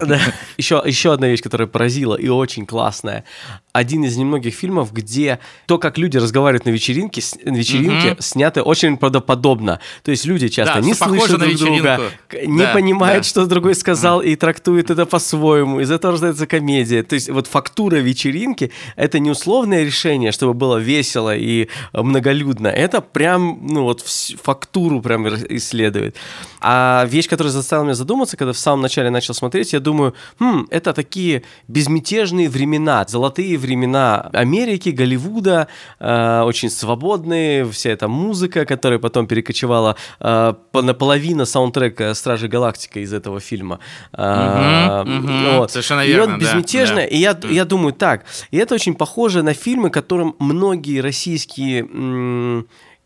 Да. 0.00 0.20
Еще, 0.56 0.82
еще 0.84 1.12
одна 1.12 1.28
вещь, 1.28 1.42
которая 1.42 1.61
поразила 1.66 2.14
и 2.14 2.28
очень 2.28 2.66
классная. 2.66 3.24
Один 3.72 4.04
из 4.04 4.16
немногих 4.16 4.54
фильмов, 4.54 4.92
где 4.92 5.38
то, 5.66 5.78
как 5.78 5.96
люди 5.96 6.18
разговаривают 6.18 6.66
на 6.66 6.70
вечеринке, 6.70 7.22
на 7.44 7.56
вечеринке 7.56 8.12
угу. 8.12 8.16
снято 8.20 8.62
очень 8.62 8.96
правдоподобно. 8.96 9.80
То 10.02 10.10
есть 10.10 10.26
люди 10.26 10.48
часто 10.48 10.74
да, 10.74 10.80
не 10.80 10.94
слышат 10.94 11.38
друг 11.38 11.56
друга, 11.56 12.00
не 12.44 12.64
да, 12.64 12.72
понимают, 12.72 13.24
да. 13.24 13.28
что 13.28 13.46
другой 13.46 13.74
сказал, 13.74 14.18
угу. 14.18 14.26
и 14.26 14.36
трактуют 14.36 14.90
это 14.90 15.06
по-своему. 15.06 15.80
Из 15.80 15.90
этого 15.90 16.12
рождается 16.12 16.46
комедия. 16.46 17.02
То 17.02 17.14
есть 17.14 17.30
вот 17.30 17.46
фактура 17.46 17.96
вечеринки— 17.96 18.70
это 18.96 19.18
не 19.18 19.30
условное 19.30 19.84
решение, 19.84 20.32
чтобы 20.32 20.54
было 20.54 20.76
весело 20.76 21.34
и 21.34 21.68
многолюдно. 21.92 22.68
Это 22.68 23.00
прям, 23.00 23.58
ну 23.62 23.84
вот, 23.84 24.02
фактуру 24.02 25.00
прям 25.00 25.28
исследует. 25.28 26.16
А 26.60 27.06
вещь, 27.08 27.28
которая 27.28 27.52
заставила 27.52 27.84
меня 27.84 27.94
задуматься, 27.94 28.36
когда 28.36 28.52
в 28.52 28.58
самом 28.58 28.82
начале 28.82 29.10
начал 29.10 29.34
смотреть, 29.34 29.72
я 29.72 29.80
думаю, 29.80 30.14
хм, 30.38 30.66
это 30.70 30.92
такие 30.92 31.42
безмятежные 31.68 32.48
времена, 32.48 33.04
золотые 33.08 33.58
времена 33.58 34.30
Америки, 34.32 34.90
Голливуда, 34.90 35.68
э, 35.98 36.42
очень 36.42 36.70
свободные, 36.70 37.70
вся 37.70 37.90
эта 37.90 38.08
музыка, 38.08 38.64
которая 38.64 38.98
потом 38.98 39.26
перекочевала 39.26 39.96
э, 40.20 40.54
наполовину 40.72 41.46
саундтрека 41.46 42.14
«Стражи 42.14 42.48
Галактика» 42.48 43.00
из 43.00 43.12
этого 43.12 43.40
фильма. 43.40 43.78
Э, 44.12 45.02
угу, 45.02 45.58
вот. 45.58 45.70
Совершенно 45.70 46.06
верно, 46.06 46.32
И 46.32 46.34
вот 46.34 46.40
безмятежно, 46.40 46.96
да, 46.96 47.04
и 47.04 47.16
я, 47.16 47.38
я 47.50 47.64
думаю 47.64 47.92
так, 47.92 48.24
и 48.50 48.56
это 48.56 48.74
очень 48.74 48.94
похоже 48.94 49.42
на 49.42 49.54
фильмы, 49.54 49.90
которым 49.90 50.36
многие 50.38 51.00
российские 51.00 51.86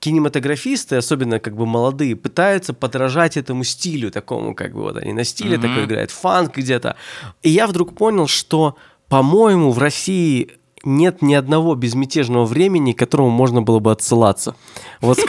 кинематографисты, 0.01 0.97
особенно 0.97 1.39
как 1.41 1.57
бы 1.57 1.67
молодые, 1.67 2.17
пытаются 2.17 2.75
подражать 2.75 3.37
этому 3.37 3.65
стилю 3.65 4.11
такому, 4.11 4.55
как 4.55 4.73
бы 4.73 4.83
вот 4.83 4.97
они 4.97 5.13
на 5.13 5.25
стиле 5.25 5.57
mm-hmm. 5.57 5.63
такой 5.63 5.85
играют, 5.85 6.11
фанк 6.11 6.57
где-то. 6.57 6.97
И 7.43 7.51
я 7.51 7.67
вдруг 7.67 7.97
понял, 7.97 8.27
что, 8.27 8.77
по-моему, 9.09 9.73
в 9.73 9.79
России 9.79 10.53
нет 10.85 11.23
ни 11.23 11.35
одного 11.35 11.75
безмятежного 11.75 12.45
времени, 12.45 12.93
к 12.93 12.99
которому 12.99 13.31
можно 13.31 13.63
было 13.63 13.81
бы 13.81 13.91
отсылаться. 13.91 14.55
Вот 15.01 15.19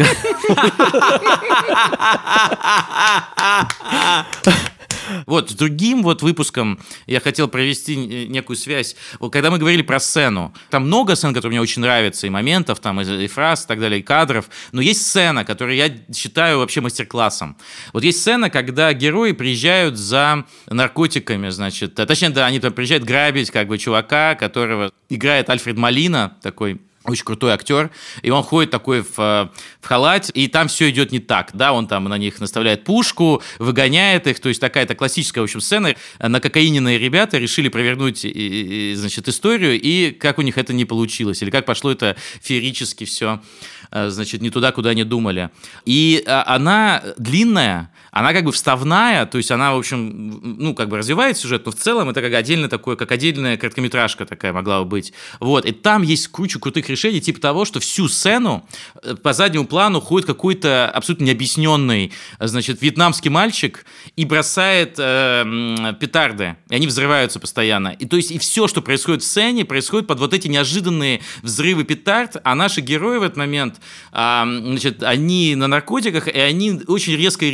Вот, 5.26 5.52
с 5.52 5.54
другим 5.54 6.04
вот 6.04 6.22
выпуском 6.22 6.80
я 7.06 7.20
хотел 7.20 7.48
провести 7.48 7.96
некую 7.96 8.58
связь. 8.58 8.96
Вот, 9.20 9.32
когда 9.32 9.52
мы 9.52 9.58
говорили 9.58 9.82
про 9.82 10.00
сцену, 10.00 10.54
там 10.70 10.88
много 10.88 11.16
сцен, 11.16 11.34
которые 11.34 11.52
мне 11.52 11.62
очень 11.62 11.82
нравятся, 11.82 12.28
и 12.28 12.30
моментов, 12.30 12.80
там, 12.80 13.02
и, 13.02 13.26
и 13.26 13.28
фраз, 13.28 13.66
и 13.66 13.68
так 13.68 13.80
далее, 13.80 14.00
и 14.00 14.04
кадров, 14.04 14.50
но 14.72 14.82
есть 14.82 15.06
сцена, 15.06 15.46
которую 15.46 15.76
я 15.78 15.92
считаю 16.14 16.60
вообще 16.60 16.82
мастер-классом. 16.82 17.58
Вот 17.94 18.04
есть 18.04 18.22
сцена, 18.22 18.50
когда 18.50 18.94
герои 18.94 19.32
приезжают 19.32 19.98
за 19.98 20.46
наркотиками, 20.68 21.50
значит, 21.50 21.96
точнее, 21.96 22.30
да, 22.30 22.46
они 22.46 22.60
там 22.60 22.74
приезжают 22.74 23.04
грабить, 23.04 23.52
как 23.52 23.68
бы, 23.68 23.78
чувака, 23.78 24.36
которого 24.36 24.92
играет 25.10 25.50
Альфред 25.50 25.78
Малина, 25.78 26.38
такой 26.42 26.82
очень 27.08 27.24
крутой 27.24 27.54
актер, 27.54 27.90
и 28.22 28.30
он 28.30 28.44
ходит 28.44 28.70
такой 28.70 29.02
в, 29.02 29.16
в 29.16 29.52
халате, 29.82 30.32
и 30.34 30.48
там 30.48 30.68
все 30.68 30.90
идет 30.90 31.12
не 31.12 31.20
так, 31.20 31.52
да, 31.54 31.72
он 31.72 31.88
там 31.88 32.04
на 32.04 32.18
них 32.18 32.40
наставляет 32.40 32.84
пушку, 32.84 33.42
выгоняет 33.60 34.28
их, 34.28 34.40
то 34.40 34.50
есть 34.50 34.60
такая-то 34.60 34.94
классическая, 34.94 35.42
в 35.42 35.46
общем, 35.46 35.62
сцена. 35.62 35.96
На 36.20 36.40
кокаиненные 36.40 36.98
ребята 36.98 37.38
решили 37.38 37.70
провернуть, 37.70 38.20
значит, 38.20 39.28
историю, 39.28 39.80
и 39.80 40.12
как 40.12 40.38
у 40.38 40.42
них 40.42 40.58
это 40.58 40.74
не 40.74 40.86
получилось, 40.86 41.42
или 41.42 41.50
как 41.50 41.66
пошло 41.66 41.92
это 41.92 42.18
феерически 42.42 43.06
все 43.06 43.42
э, 43.77 43.77
значит, 43.92 44.42
не 44.42 44.50
туда, 44.50 44.72
куда 44.72 44.92
они 44.92 45.04
думали. 45.04 45.50
И 45.86 46.24
э, 46.26 46.30
она 46.30 47.04
длинная, 47.18 47.92
она 48.12 48.34
как 48.34 48.46
бы 48.46 48.52
вставная, 48.52 49.26
то 49.26 49.38
есть 49.38 49.52
она, 49.52 49.74
в 49.74 49.78
общем, 49.78 50.42
ну, 50.60 50.74
как 50.74 50.90
бы 50.90 50.98
развивает 50.98 51.38
сюжет, 51.38 51.66
но 51.66 51.72
в 51.72 51.76
целом 51.76 52.10
это 52.10 52.22
как 52.22 52.34
отдельно 52.34 52.68
такое, 52.70 52.96
как 52.96 53.12
отдельная 53.12 53.58
короткометражка 53.58 54.26
такая 54.26 54.54
могла 54.54 54.80
бы 54.80 54.86
быть. 54.86 55.14
Вот, 55.40 55.66
и 55.66 55.72
там 55.72 56.02
есть 56.02 56.28
куча 56.30 56.60
крутых 56.60 56.90
решений, 56.90 57.22
типа 57.22 57.40
того, 57.40 57.66
что 57.66 57.80
всю 57.80 58.08
сцену 58.08 58.68
э, 59.04 59.16
по 59.16 59.34
заднему 59.34 59.66
плану 59.66 60.02
ходит 60.02 60.26
какой-то 60.26 60.90
абсолютно 60.90 61.26
необъясненный, 61.26 62.12
значит, 62.40 62.82
вьетнамский 62.82 63.30
мальчик 63.30 63.86
и 64.16 64.26
бросает 64.26 64.96
э, 64.98 65.94
петарды, 66.00 66.58
и 66.70 66.76
они 66.76 66.88
взрываются 66.88 67.40
постоянно. 67.40 67.90
И 67.90 68.06
то 68.06 68.18
есть 68.18 68.32
и 68.32 68.40
все, 68.40 68.68
что 68.68 68.82
происходит 68.82 69.22
в 69.22 69.26
сцене, 69.26 69.66
происходит 69.66 70.08
под 70.08 70.20
вот 70.20 70.34
эти 70.34 70.48
неожиданные 70.48 71.22
взрывы 71.42 71.84
петард, 71.84 72.38
а 72.44 72.56
наши 72.56 72.82
герои 72.82 73.18
в 73.18 73.24
этот 73.24 73.38
момент, 73.38 73.77
э, 74.12 74.44
значит, 74.44 75.04
они 75.04 75.56
на 75.56 75.68
наркотиках, 75.68 76.28
и 76.28 76.40
они 76.40 76.82
очень 76.88 77.16
резко 77.16 77.46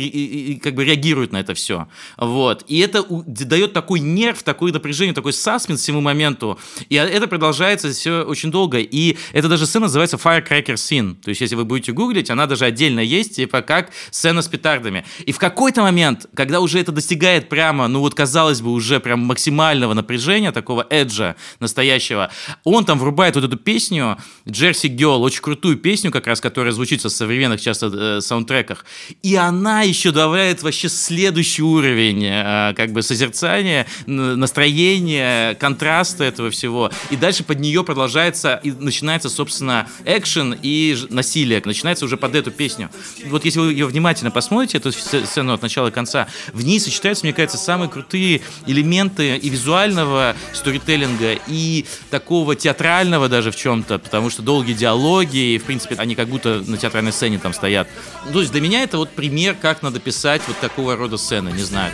как 0.62 0.74
бы 0.74 0.84
реагируют 0.84 1.32
на 1.32 1.38
это 1.38 1.54
все. 1.54 1.88
Вот. 2.16 2.64
И 2.68 2.78
это 2.78 3.04
дает 3.08 3.72
такой 3.72 4.00
нерв, 4.00 4.42
такое 4.42 4.72
напряжение, 4.72 5.14
такой 5.14 5.32
саспенс 5.32 5.80
всему 5.80 6.00
моменту. 6.00 6.58
И 6.88 6.96
это 6.96 7.26
продолжается 7.26 7.92
все 7.92 8.22
очень 8.22 8.50
долго. 8.50 8.78
И 8.78 9.16
эта 9.32 9.48
даже 9.48 9.66
сцена 9.66 9.86
называется 9.86 10.16
Firecracker 10.16 10.74
Scene. 10.74 11.16
То 11.22 11.30
есть, 11.30 11.40
если 11.40 11.54
вы 11.54 11.64
будете 11.64 11.92
гуглить, 11.92 12.30
она 12.30 12.46
даже 12.46 12.64
отдельно 12.64 13.00
есть, 13.00 13.36
типа 13.36 13.62
как 13.62 13.90
сцена 14.10 14.42
с 14.42 14.48
петардами. 14.48 15.04
И 15.26 15.32
в 15.32 15.38
какой-то 15.38 15.82
момент, 15.82 16.26
когда 16.34 16.60
уже 16.60 16.80
это 16.80 16.92
достигает 16.92 17.48
прямо, 17.48 17.88
ну 17.88 18.00
вот 18.00 18.14
казалось 18.14 18.60
бы, 18.60 18.70
уже 18.70 19.00
прям 19.00 19.20
максимального 19.20 19.94
напряжения, 19.94 20.52
такого 20.52 20.86
эджа 20.90 21.36
настоящего, 21.60 22.30
он 22.64 22.84
там 22.84 22.98
врубает 22.98 23.34
вот 23.36 23.44
эту 23.44 23.56
песню 23.56 24.18
Джерси 24.48 24.86
Girl, 24.86 25.18
очень 25.18 25.42
крутую 25.42 25.76
песню 25.76 26.10
как 26.14 26.28
раз, 26.28 26.40
которая 26.40 26.72
звучит 26.72 27.02
со 27.02 27.10
современных 27.10 27.60
часто 27.60 27.86
э, 27.92 28.20
саундтреках. 28.20 28.84
И 29.24 29.34
она 29.34 29.82
еще 29.82 30.12
добавляет 30.12 30.62
вообще 30.62 30.88
следующий 30.88 31.62
уровень 31.62 32.24
э, 32.24 32.72
как 32.76 32.92
бы 32.92 33.02
созерцания, 33.02 33.84
настроения, 34.06 35.56
контраста 35.56 36.22
этого 36.22 36.50
всего. 36.50 36.92
И 37.10 37.16
дальше 37.16 37.42
под 37.42 37.58
нее 37.58 37.82
продолжается 37.82 38.60
и 38.62 38.70
начинается, 38.70 39.28
собственно, 39.28 39.88
экшен 40.04 40.56
и 40.62 40.96
насилие. 41.10 41.60
Начинается 41.64 42.04
уже 42.04 42.16
под 42.16 42.36
эту 42.36 42.52
песню. 42.52 42.90
Вот 43.26 43.44
если 43.44 43.58
вы 43.58 43.72
ее 43.72 43.86
внимательно 43.86 44.30
посмотрите, 44.30 44.78
эту 44.78 44.92
сцену 44.92 45.52
от 45.52 45.62
начала 45.62 45.88
до 45.88 45.94
конца, 45.94 46.28
в 46.52 46.64
ней 46.64 46.78
сочетаются, 46.78 47.26
мне 47.26 47.32
кажется, 47.32 47.58
самые 47.58 47.90
крутые 47.90 48.40
элементы 48.68 49.36
и 49.36 49.48
визуального 49.48 50.36
сторителлинга, 50.52 51.38
и 51.48 51.86
такого 52.10 52.54
театрального 52.54 53.28
даже 53.28 53.50
в 53.50 53.56
чем-то, 53.56 53.98
потому 53.98 54.30
что 54.30 54.42
долгие 54.42 54.74
диалоги, 54.74 55.54
и, 55.54 55.58
в 55.58 55.64
принципе, 55.64 55.96
они 56.04 56.14
как 56.14 56.28
будто 56.28 56.62
на 56.66 56.76
театральной 56.76 57.12
сцене 57.12 57.38
там 57.38 57.52
стоят. 57.52 57.88
То 58.32 58.40
есть 58.40 58.52
для 58.52 58.60
меня 58.60 58.82
это 58.82 58.98
вот 58.98 59.10
пример, 59.10 59.56
как 59.60 59.82
надо 59.82 59.98
писать 59.98 60.42
вот 60.46 60.58
такого 60.60 60.96
рода 60.96 61.16
сцены, 61.16 61.48
не 61.48 61.62
знаю. 61.62 61.92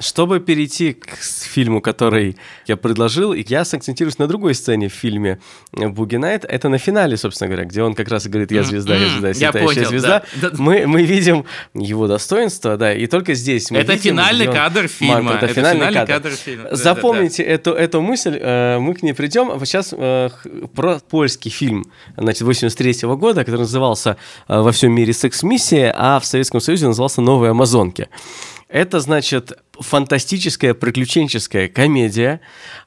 Чтобы 0.00 0.38
перейти 0.38 0.92
к 0.92 1.18
фильму, 1.54 1.80
который 1.80 2.36
я 2.66 2.76
предложил, 2.76 3.32
я 3.32 3.64
сакцентируюсь 3.64 4.18
на 4.18 4.26
другой 4.26 4.54
сцене 4.54 4.88
в 4.88 4.92
фильме 4.92 5.38
«Буги 5.72 6.16
Найт». 6.16 6.44
Это 6.44 6.68
на 6.68 6.78
финале, 6.78 7.16
собственно 7.16 7.48
говоря, 7.48 7.64
где 7.64 7.82
он 7.82 7.94
как 7.94 8.08
раз 8.08 8.26
говорит 8.26 8.50
«Я 8.50 8.64
звезда, 8.64 8.96
я 8.96 9.08
звезда, 9.08 9.46
я 9.46 9.52
понял, 9.52 9.88
звезда». 9.88 10.22
Да. 10.40 10.50
Мы, 10.58 10.86
мы 10.86 11.04
видим 11.04 11.44
его 11.74 12.08
достоинство, 12.08 12.76
да, 12.76 12.92
и 12.92 13.06
только 13.06 13.34
здесь 13.34 13.70
мы 13.70 13.78
Это 13.78 13.92
видим, 13.92 14.16
финальный 14.16 14.48
он... 14.48 14.54
кадр 14.54 14.88
фильма. 14.88 15.22
Марк, 15.22 15.36
это, 15.36 15.46
это 15.46 15.54
финальный, 15.54 15.80
финальный 15.80 16.06
кадр. 16.06 16.12
кадр 16.12 16.30
фильма. 16.36 16.68
Запомните 16.72 17.44
да, 17.44 17.48
да, 17.48 17.48
да. 17.48 17.54
Эту, 17.54 17.70
эту 17.72 18.00
мысль, 18.00 18.38
э, 18.40 18.78
мы 18.78 18.94
к 18.94 19.02
ней 19.02 19.12
придем. 19.12 19.64
Сейчас 19.64 19.94
э, 19.96 20.30
про 20.74 20.98
польский 20.98 21.50
фильм, 21.50 21.86
значит, 22.16 22.42
83 22.42 22.92
-го 22.92 23.16
года, 23.16 23.44
который 23.44 23.60
назывался 23.60 24.16
э, 24.48 24.60
«Во 24.60 24.72
всем 24.72 24.92
мире 24.92 25.12
секс-миссия», 25.12 25.94
а 25.96 26.18
в 26.18 26.24
Советском 26.24 26.60
Союзе 26.60 26.86
назывался 26.86 27.20
«Новые 27.20 27.50
Амазонки». 27.50 28.08
Это, 28.68 28.98
значит, 28.98 29.52
фантастическая 29.80 30.74
приключенческая 30.74 31.68
комедия 31.68 32.40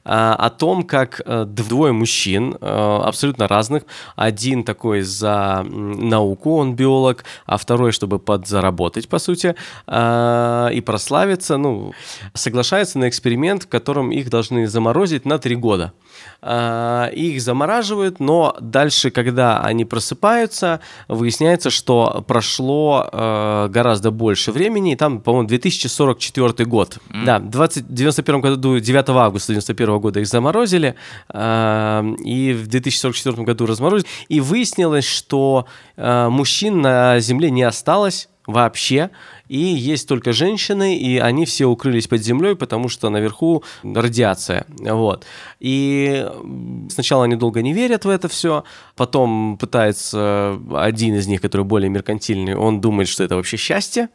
а, 0.04 0.34
о 0.34 0.50
том, 0.50 0.82
как 0.82 1.20
а, 1.24 1.44
двое 1.44 1.92
мужчин 1.92 2.56
а, 2.60 3.02
абсолютно 3.04 3.48
разных. 3.48 3.84
Один 4.16 4.64
такой 4.64 5.02
за 5.02 5.64
науку, 5.68 6.56
он 6.56 6.74
биолог, 6.74 7.24
а 7.46 7.56
второй, 7.56 7.92
чтобы 7.92 8.18
подзаработать, 8.18 9.08
по 9.08 9.18
сути, 9.18 9.54
а, 9.86 10.68
и 10.68 10.80
прославиться, 10.80 11.56
ну, 11.56 11.92
соглашаются 12.34 12.98
на 12.98 13.08
эксперимент, 13.08 13.64
в 13.64 13.68
котором 13.68 14.10
их 14.10 14.30
должны 14.30 14.66
заморозить 14.66 15.24
на 15.24 15.38
три 15.38 15.56
года. 15.56 15.92
А, 16.40 17.08
их 17.08 17.40
замораживают, 17.42 18.20
но 18.20 18.56
дальше, 18.60 19.10
когда 19.10 19.60
они 19.60 19.84
просыпаются, 19.84 20.80
выясняется, 21.08 21.70
что 21.70 22.24
прошло 22.26 23.08
а, 23.10 23.68
гораздо 23.68 24.10
больше 24.10 24.52
времени, 24.52 24.92
и 24.92 24.96
там, 24.96 25.20
по-моему, 25.20 25.48
2044 25.48 26.64
год. 26.64 26.77
Mm. 26.84 27.24
Да, 27.24 27.38
в 27.38 27.50
20, 27.50 27.92
91 27.92 28.40
году, 28.40 28.78
9 28.78 29.08
августа 29.10 29.52
91 29.52 29.98
года 29.98 30.20
их 30.20 30.26
заморозили, 30.26 30.94
а, 31.28 32.04
и 32.24 32.52
в 32.52 32.66
2044 32.66 33.44
году 33.44 33.66
разморозили, 33.66 34.08
и 34.28 34.40
выяснилось, 34.40 35.06
что 35.06 35.66
мужчин 35.96 36.80
на 36.80 37.18
Земле 37.20 37.50
не 37.50 37.62
осталось, 37.62 38.28
вообще, 38.48 39.10
и 39.48 39.58
есть 39.58 40.08
только 40.08 40.32
женщины, 40.32 40.96
и 40.96 41.18
они 41.18 41.44
все 41.44 41.66
укрылись 41.66 42.08
под 42.08 42.22
землей, 42.22 42.56
потому 42.56 42.88
что 42.88 43.10
наверху 43.10 43.62
радиация, 43.82 44.64
вот. 44.78 45.26
И 45.60 46.26
сначала 46.88 47.24
они 47.24 47.36
долго 47.36 47.60
не 47.60 47.74
верят 47.74 48.06
в 48.06 48.08
это 48.08 48.26
все, 48.28 48.64
потом 48.96 49.58
пытается 49.58 50.58
один 50.74 51.14
из 51.14 51.26
них, 51.26 51.42
который 51.42 51.66
более 51.66 51.90
меркантильный, 51.90 52.54
он 52.54 52.80
думает, 52.80 53.08
что 53.08 53.22
это 53.22 53.36
вообще 53.36 53.58
счастье, 53.58 54.08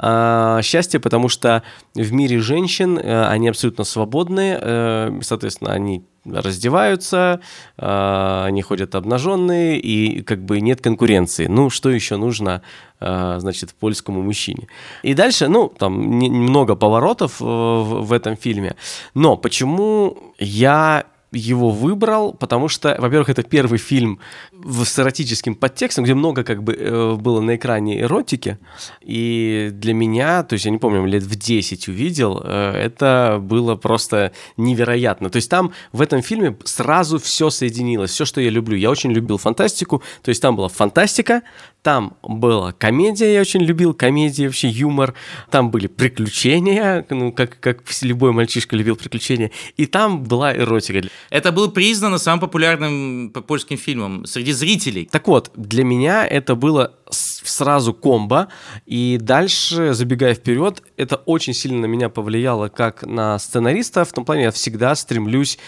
а, 0.00 0.62
счастье, 0.62 1.00
потому 1.00 1.28
что 1.28 1.64
в 1.94 2.12
мире 2.12 2.38
женщин 2.38 2.98
э, 2.98 3.26
они 3.26 3.48
абсолютно 3.48 3.82
свободны, 3.82 4.56
э, 4.60 5.20
соответственно, 5.22 5.72
они 5.72 6.04
раздеваются, 6.24 7.40
э, 7.76 8.42
они 8.46 8.62
ходят 8.62 8.94
обнаженные, 8.94 9.80
и 9.80 10.22
как 10.22 10.44
бы 10.44 10.60
нет 10.60 10.80
конкуренции. 10.80 11.46
Ну, 11.46 11.68
что 11.68 11.90
еще 11.90 12.16
нужно, 12.16 12.62
значит, 13.00 13.74
польскому 13.74 14.22
мужчине? 14.22 14.68
И 15.02 15.14
дальше, 15.14 15.48
ну, 15.48 15.68
там 15.68 16.18
немного 16.18 16.76
поворотов 16.76 17.40
в 17.40 18.12
этом 18.12 18.36
фильме, 18.36 18.76
но 19.14 19.36
почему 19.36 20.34
я 20.38 21.06
его 21.32 21.70
выбрал, 21.70 22.32
потому 22.32 22.68
что, 22.68 22.96
во-первых, 22.98 23.28
это 23.28 23.42
первый 23.42 23.78
фильм 23.78 24.18
с 24.64 24.98
эротическим 24.98 25.54
подтекстом, 25.54 26.04
где 26.04 26.14
много 26.14 26.44
как 26.44 26.62
бы 26.62 26.74
э, 26.74 27.14
было 27.14 27.40
на 27.40 27.56
экране 27.56 28.00
эротики, 28.00 28.58
и 29.00 29.70
для 29.72 29.94
меня, 29.94 30.42
то 30.42 30.54
есть 30.54 30.64
я 30.64 30.70
не 30.70 30.78
помню, 30.78 31.04
лет 31.06 31.22
в 31.22 31.36
10 31.36 31.88
увидел, 31.88 32.42
э, 32.44 32.72
это 32.72 33.38
было 33.40 33.76
просто 33.76 34.32
невероятно. 34.56 35.30
То 35.30 35.36
есть 35.36 35.50
там 35.50 35.72
в 35.92 36.00
этом 36.00 36.22
фильме 36.22 36.56
сразу 36.64 37.18
все 37.18 37.50
соединилось, 37.50 38.10
все, 38.10 38.24
что 38.24 38.40
я 38.40 38.50
люблю. 38.50 38.76
Я 38.76 38.90
очень 38.90 39.12
любил 39.12 39.38
фантастику, 39.38 40.02
то 40.22 40.28
есть 40.30 40.42
там 40.42 40.56
была 40.56 40.68
фантастика, 40.68 41.42
там 41.82 42.16
была 42.22 42.72
комедия, 42.72 43.32
я 43.32 43.40
очень 43.40 43.60
любил 43.60 43.94
комедии, 43.94 44.44
вообще 44.44 44.68
юмор. 44.68 45.14
Там 45.50 45.70
были 45.70 45.86
приключения, 45.86 47.06
ну, 47.08 47.32
как, 47.32 47.60
как 47.60 47.82
любой 48.02 48.32
мальчишка 48.32 48.76
любил 48.76 48.96
приключения. 48.96 49.52
И 49.76 49.86
там 49.86 50.24
была 50.24 50.54
эротика. 50.54 51.08
Это 51.30 51.52
было 51.52 51.68
признано 51.68 52.18
самым 52.18 52.40
популярным 52.40 53.30
польским 53.30 53.78
фильмом 53.78 54.26
среди 54.26 54.47
зрителей. 54.52 55.08
Так 55.10 55.28
вот, 55.28 55.50
для 55.56 55.84
меня 55.84 56.26
это 56.26 56.54
было 56.54 56.94
сразу 57.10 57.94
комбо. 57.94 58.48
И 58.86 59.18
дальше, 59.20 59.94
забегая 59.94 60.34
вперед, 60.34 60.82
это 60.96 61.16
очень 61.16 61.54
сильно 61.54 61.80
на 61.80 61.86
меня 61.86 62.08
повлияло 62.08 62.68
как 62.68 63.04
на 63.04 63.38
сценариста. 63.38 64.04
В 64.04 64.12
том 64.12 64.24
плане 64.24 64.44
я 64.44 64.50
всегда 64.50 64.94
стремлюсь 64.94 65.58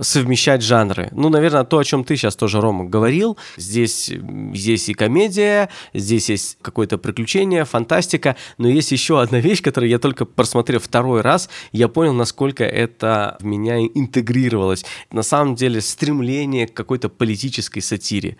совмещать 0.00 0.62
жанры. 0.62 1.08
Ну, 1.12 1.28
наверное, 1.28 1.64
то, 1.64 1.78
о 1.78 1.84
чем 1.84 2.04
ты 2.04 2.16
сейчас 2.16 2.36
тоже, 2.36 2.60
Рома, 2.60 2.84
говорил. 2.84 3.38
Здесь, 3.56 4.10
здесь 4.54 4.88
и 4.88 4.94
комедия, 4.94 5.68
здесь 5.92 6.28
есть 6.30 6.58
какое-то 6.62 6.98
приключение, 6.98 7.64
фантастика, 7.64 8.36
но 8.58 8.68
есть 8.68 8.92
еще 8.92 9.20
одна 9.20 9.38
вещь, 9.38 9.62
которую 9.62 9.90
я 9.90 9.98
только 9.98 10.24
просмотрев 10.24 10.82
второй 10.82 11.20
раз, 11.20 11.48
я 11.72 11.88
понял, 11.88 12.12
насколько 12.12 12.64
это 12.64 13.36
в 13.40 13.44
меня 13.44 13.78
интегрировалось. 13.80 14.84
На 15.12 15.22
самом 15.22 15.54
деле, 15.54 15.80
стремление 15.80 16.66
к 16.66 16.74
какой-то 16.74 17.08
политической 17.08 17.80
сатире. 17.80 18.36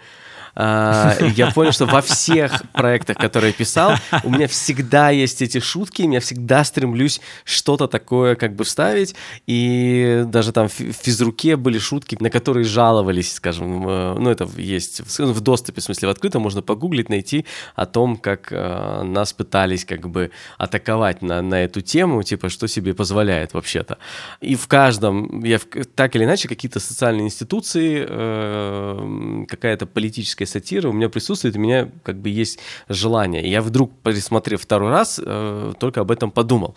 А, 0.55 1.17
я 1.37 1.51
понял, 1.51 1.73
что 1.73 1.87
во 1.87 2.01
всех 2.01 2.63
проектах, 2.73 3.17
которые 3.17 3.51
я 3.51 3.57
писал, 3.57 3.95
у 4.23 4.31
меня 4.31 4.47
всегда 4.47 5.11
есть 5.11 5.43
эти 5.43 5.59
шутки, 5.59 6.03
я 6.03 6.21
всегда 6.21 6.65
стремлюсь 6.65 7.21
что-то 7.45 7.89
такое 7.89 8.37
как 8.37 8.55
бы 8.55 8.65
вставить, 8.65 9.15
и 9.47 10.25
даже 10.27 10.53
там 10.53 10.69
в 10.69 10.73
физруке 10.73 11.57
были 11.57 11.79
шутки, 11.79 12.17
на 12.21 12.31
которые 12.31 12.65
жаловались, 12.65 13.35
скажем, 13.35 13.89
э, 13.89 14.15
ну 14.19 14.31
это 14.31 14.49
есть 14.57 15.01
в, 15.19 15.41
доступе, 15.41 15.81
в 15.81 15.85
смысле 15.85 16.09
в 16.09 16.11
открытом, 16.11 16.43
можно 16.43 16.63
погуглить, 16.63 17.09
найти 17.09 17.45
о 17.75 17.87
том, 17.87 18.17
как 18.17 18.49
э, 18.51 19.03
нас 19.03 19.33
пытались 19.33 19.85
как 19.85 20.09
бы 20.09 20.31
атаковать 20.59 21.23
на, 21.23 21.43
на 21.43 21.65
эту 21.65 21.81
тему, 21.81 22.23
типа, 22.23 22.49
что 22.49 22.69
себе 22.69 22.95
позволяет 22.95 23.55
вообще-то. 23.55 23.99
И 24.41 24.55
в 24.55 24.69
каждом, 24.69 25.43
я 25.43 25.59
так 25.95 26.15
или 26.17 26.25
иначе, 26.25 26.49
какие-то 26.49 26.81
социальные 26.81 27.27
институции, 27.27 28.07
э, 28.09 29.45
какая-то 29.49 29.87
политическая 29.87 30.44
сатира 30.47 30.89
у 30.89 30.93
меня 30.93 31.09
присутствует, 31.09 31.57
у 31.57 31.61
меня 31.61 31.89
как 32.03 32.17
бы 32.17 32.29
есть 32.29 32.59
желание. 32.89 33.43
И 33.43 33.51
я 33.51 33.63
вдруг, 33.63 33.93
пересмотрев 34.03 34.63
второй 34.63 34.91
раз, 34.91 35.21
э, 35.25 35.73
только 35.79 36.01
об 36.01 36.11
этом 36.11 36.31
подумал. 36.31 36.75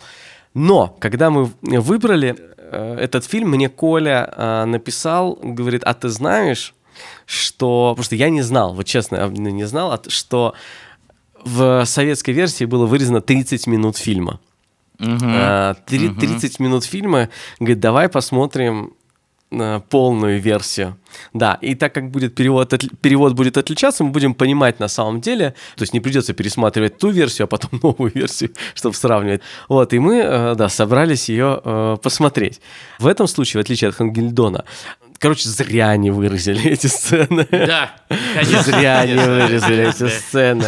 Но 0.54 0.96
когда 1.00 1.30
мы 1.30 1.50
выбрали 1.62 2.36
э, 2.56 2.96
этот 3.00 3.24
фильм, 3.24 3.50
мне 3.50 3.68
Коля 3.68 4.32
э, 4.34 4.64
написал, 4.64 5.38
говорит, 5.42 5.82
а 5.84 5.94
ты 5.94 6.08
знаешь, 6.08 6.74
что... 7.26 7.90
Потому 7.90 8.04
что 8.04 8.16
я 8.16 8.30
не 8.30 8.42
знал, 8.42 8.74
вот 8.74 8.86
честно, 8.86 9.28
не 9.28 9.64
знал, 9.64 10.00
что 10.08 10.54
в 11.44 11.84
советской 11.84 12.32
версии 12.32 12.64
было 12.64 12.86
вырезано 12.86 13.20
30 13.20 13.66
минут 13.66 13.96
фильма. 13.96 14.40
Uh-huh. 14.98 15.76
30 15.86 16.02
uh-huh. 16.02 16.62
минут 16.62 16.84
фильма, 16.84 17.28
говорит, 17.60 17.78
давай 17.78 18.08
посмотрим 18.08 18.94
полную 19.88 20.40
версию. 20.40 20.96
Да, 21.32 21.58
и 21.62 21.74
так 21.74 21.94
как 21.94 22.10
будет 22.10 22.34
перевод, 22.34 22.74
перевод 23.00 23.32
будет 23.32 23.56
отличаться, 23.56 24.04
мы 24.04 24.10
будем 24.10 24.34
понимать 24.34 24.78
на 24.78 24.88
самом 24.88 25.20
деле, 25.20 25.54
то 25.76 25.82
есть 25.82 25.94
не 25.94 26.00
придется 26.00 26.34
пересматривать 26.34 26.98
ту 26.98 27.10
версию, 27.10 27.44
а 27.44 27.46
потом 27.46 27.70
новую 27.82 28.12
версию, 28.14 28.50
чтобы 28.74 28.94
сравнивать. 28.94 29.40
Вот, 29.68 29.92
и 29.94 29.98
мы, 29.98 30.16
э, 30.16 30.54
да, 30.54 30.68
собрались 30.68 31.28
ее 31.28 31.60
э, 31.64 31.96
посмотреть. 32.02 32.60
В 32.98 33.06
этом 33.06 33.26
случае, 33.26 33.62
в 33.62 33.64
отличие 33.64 33.88
от 33.88 33.94
Хангельдона, 33.94 34.64
короче, 35.18 35.48
зря 35.48 35.96
не 35.96 36.10
выразили 36.10 36.62
эти 36.70 36.86
сцены. 36.86 37.46
Да, 37.50 37.92
конечно. 38.34 38.62
Зря 38.62 39.06
не 39.06 39.14
выразили 39.14 39.88
эти 39.88 40.08
сцены. 40.08 40.64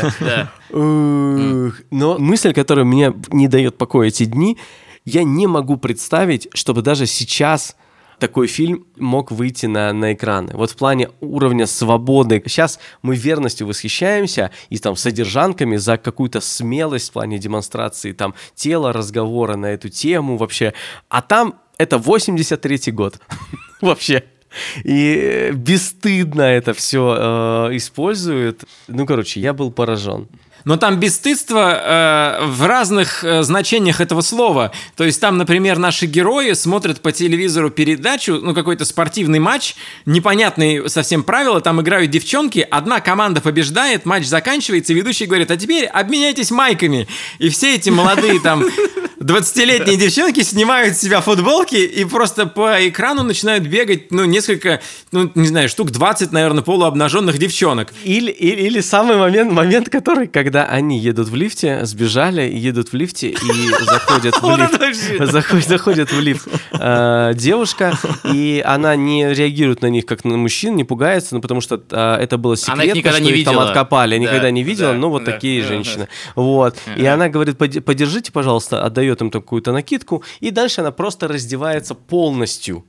Но 0.70 2.18
мысль, 2.18 2.52
которая 2.52 2.84
мне 2.84 3.12
не 3.28 3.48
дает 3.48 3.76
покоя 3.76 4.08
эти 4.08 4.24
дни, 4.24 4.58
я 5.04 5.22
не 5.24 5.46
могу 5.46 5.76
представить, 5.76 6.48
чтобы 6.54 6.82
даже 6.82 7.06
сейчас 7.06 7.76
такой 8.20 8.46
фильм 8.46 8.86
мог 8.96 9.32
выйти 9.32 9.66
на, 9.66 9.92
на 9.92 10.12
экраны. 10.12 10.52
Вот 10.54 10.70
в 10.70 10.76
плане 10.76 11.08
уровня 11.20 11.66
свободы. 11.66 12.42
Сейчас 12.46 12.78
мы 13.02 13.16
верностью 13.16 13.66
восхищаемся 13.66 14.50
и 14.68 14.78
там 14.78 14.96
содержанками 14.96 15.76
за 15.76 15.96
какую-то 15.96 16.40
смелость 16.40 17.08
в 17.08 17.12
плане 17.12 17.38
демонстрации 17.38 18.12
там 18.12 18.34
тела, 18.54 18.92
разговора 18.92 19.56
на 19.56 19.66
эту 19.66 19.88
тему 19.88 20.36
вообще. 20.36 20.74
А 21.08 21.22
там 21.22 21.54
это 21.78 21.96
83-й 21.96 22.92
год 22.92 23.18
вообще. 23.80 24.24
И 24.84 25.50
бесстыдно 25.54 26.42
это 26.42 26.74
все 26.74 27.16
э, 27.70 27.76
используют. 27.76 28.64
Ну, 28.88 29.06
короче, 29.06 29.40
я 29.40 29.52
был 29.52 29.70
поражен. 29.70 30.28
Но 30.64 30.76
там 30.76 30.98
бесстыдство 30.98 32.38
э, 32.40 32.46
в 32.46 32.66
разных 32.66 33.24
э, 33.24 33.42
значениях 33.42 34.00
этого 34.00 34.20
слова. 34.20 34.72
То 34.96 35.04
есть 35.04 35.20
там, 35.20 35.38
например, 35.38 35.78
наши 35.78 36.06
герои 36.06 36.52
смотрят 36.52 37.00
по 37.00 37.12
телевизору 37.12 37.70
передачу, 37.70 38.38
ну, 38.42 38.54
какой-то 38.54 38.84
спортивный 38.84 39.38
матч, 39.38 39.76
непонятные 40.06 40.88
совсем 40.88 41.22
правила, 41.22 41.60
там 41.60 41.80
играют 41.80 42.10
девчонки, 42.10 42.66
одна 42.70 43.00
команда 43.00 43.40
побеждает, 43.40 44.04
матч 44.04 44.26
заканчивается, 44.26 44.92
и 44.92 44.96
ведущий 44.96 45.26
говорит, 45.26 45.50
а 45.50 45.56
теперь 45.56 45.86
обменяйтесь 45.86 46.50
майками. 46.50 47.08
И 47.38 47.48
все 47.48 47.74
эти 47.74 47.90
молодые 47.90 48.40
там 48.40 48.64
20-летние 49.20 49.96
девчонки 49.96 50.40
снимают 50.42 50.96
с 50.96 51.00
себя 51.00 51.20
футболки 51.20 51.76
и 51.76 52.04
просто 52.06 52.46
по 52.46 52.88
экрану 52.88 53.22
начинают 53.22 53.64
бегать, 53.64 54.10
ну, 54.10 54.24
несколько, 54.24 54.80
ну, 55.12 55.30
не 55.34 55.46
знаю, 55.46 55.68
штук 55.68 55.90
20, 55.90 56.32
наверное, 56.32 56.62
полуобнаженных 56.62 57.36
девчонок. 57.36 57.92
Или, 58.02 58.30
или, 58.30 58.62
или 58.62 58.80
самый 58.80 59.18
момент, 59.18 59.52
момент, 59.52 59.90
который, 59.90 60.26
когда 60.26 60.64
они 60.64 60.98
едут 60.98 61.28
в 61.28 61.34
лифте, 61.34 61.84
сбежали, 61.84 62.50
едут 62.50 62.92
в 62.92 62.94
лифте 62.94 63.28
и 63.28 63.68
заходят 63.84 64.34
в 64.40 64.56
лифт. 64.56 65.30
Заходят, 65.30 65.68
заходят 65.68 66.12
в 66.12 66.20
лифт 66.20 66.48
э, 66.72 67.32
девушка, 67.34 67.98
и 68.24 68.62
она 68.64 68.96
не 68.96 69.32
реагирует 69.34 69.82
на 69.82 69.86
них 69.86 70.06
как 70.06 70.24
на 70.24 70.38
мужчин, 70.38 70.76
не 70.76 70.84
пугается, 70.84 71.34
ну, 71.34 71.42
потому 71.42 71.60
что 71.60 71.80
э, 71.90 72.14
это 72.20 72.38
было 72.38 72.56
секретно, 72.56 72.82
она 72.82 72.90
их 72.90 72.94
никогда 72.96 73.18
что 73.18 73.24
не 73.24 73.30
их 73.30 73.36
видела. 73.36 73.54
там 73.56 73.64
откопали. 73.64 74.16
Никогда 74.16 74.50
не 74.50 74.62
видела, 74.62 74.94
ну, 74.94 75.10
вот 75.10 75.26
такие 75.26 75.62
женщины. 75.62 76.08
Вот. 76.34 76.76
И 76.96 77.04
она 77.04 77.28
говорит, 77.28 77.58
подержите, 77.58 78.32
пожалуйста, 78.32 78.84
отдает 79.10 79.20
им 79.20 79.30
какую-то 79.30 79.72
накидку, 79.72 80.22
и 80.40 80.50
дальше 80.50 80.80
она 80.80 80.90
просто 80.90 81.28
раздевается 81.28 81.94
полностью. 81.94 82.84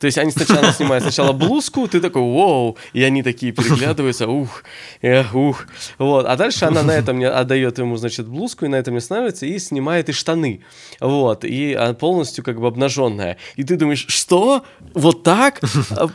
То 0.00 0.06
есть 0.06 0.16
они 0.16 0.30
сначала 0.30 0.72
снимают 0.72 1.04
сначала 1.04 1.32
блузку, 1.32 1.86
ты 1.86 2.00
такой, 2.00 2.22
вау, 2.22 2.78
и 2.94 3.02
они 3.02 3.22
такие 3.22 3.52
переглядываются, 3.52 4.26
ух, 4.26 4.64
эх, 5.02 5.34
ух. 5.34 5.66
Вот. 5.98 6.24
А 6.26 6.36
дальше 6.36 6.64
она 6.64 6.82
на 6.82 6.92
этом 6.92 7.22
отдает 7.22 7.78
ему, 7.78 7.96
значит, 7.96 8.26
блузку, 8.26 8.64
и 8.64 8.68
на 8.68 8.76
этом 8.76 8.94
не 8.94 9.00
становится, 9.00 9.44
и 9.44 9.58
снимает 9.58 10.08
и 10.08 10.12
штаны. 10.12 10.62
Вот. 11.00 11.44
И 11.44 11.78
полностью 12.00 12.42
как 12.42 12.58
бы 12.60 12.66
обнаженная. 12.66 13.36
И 13.56 13.62
ты 13.62 13.76
думаешь, 13.76 14.06
что? 14.08 14.64
Вот 14.94 15.22
так? 15.22 15.60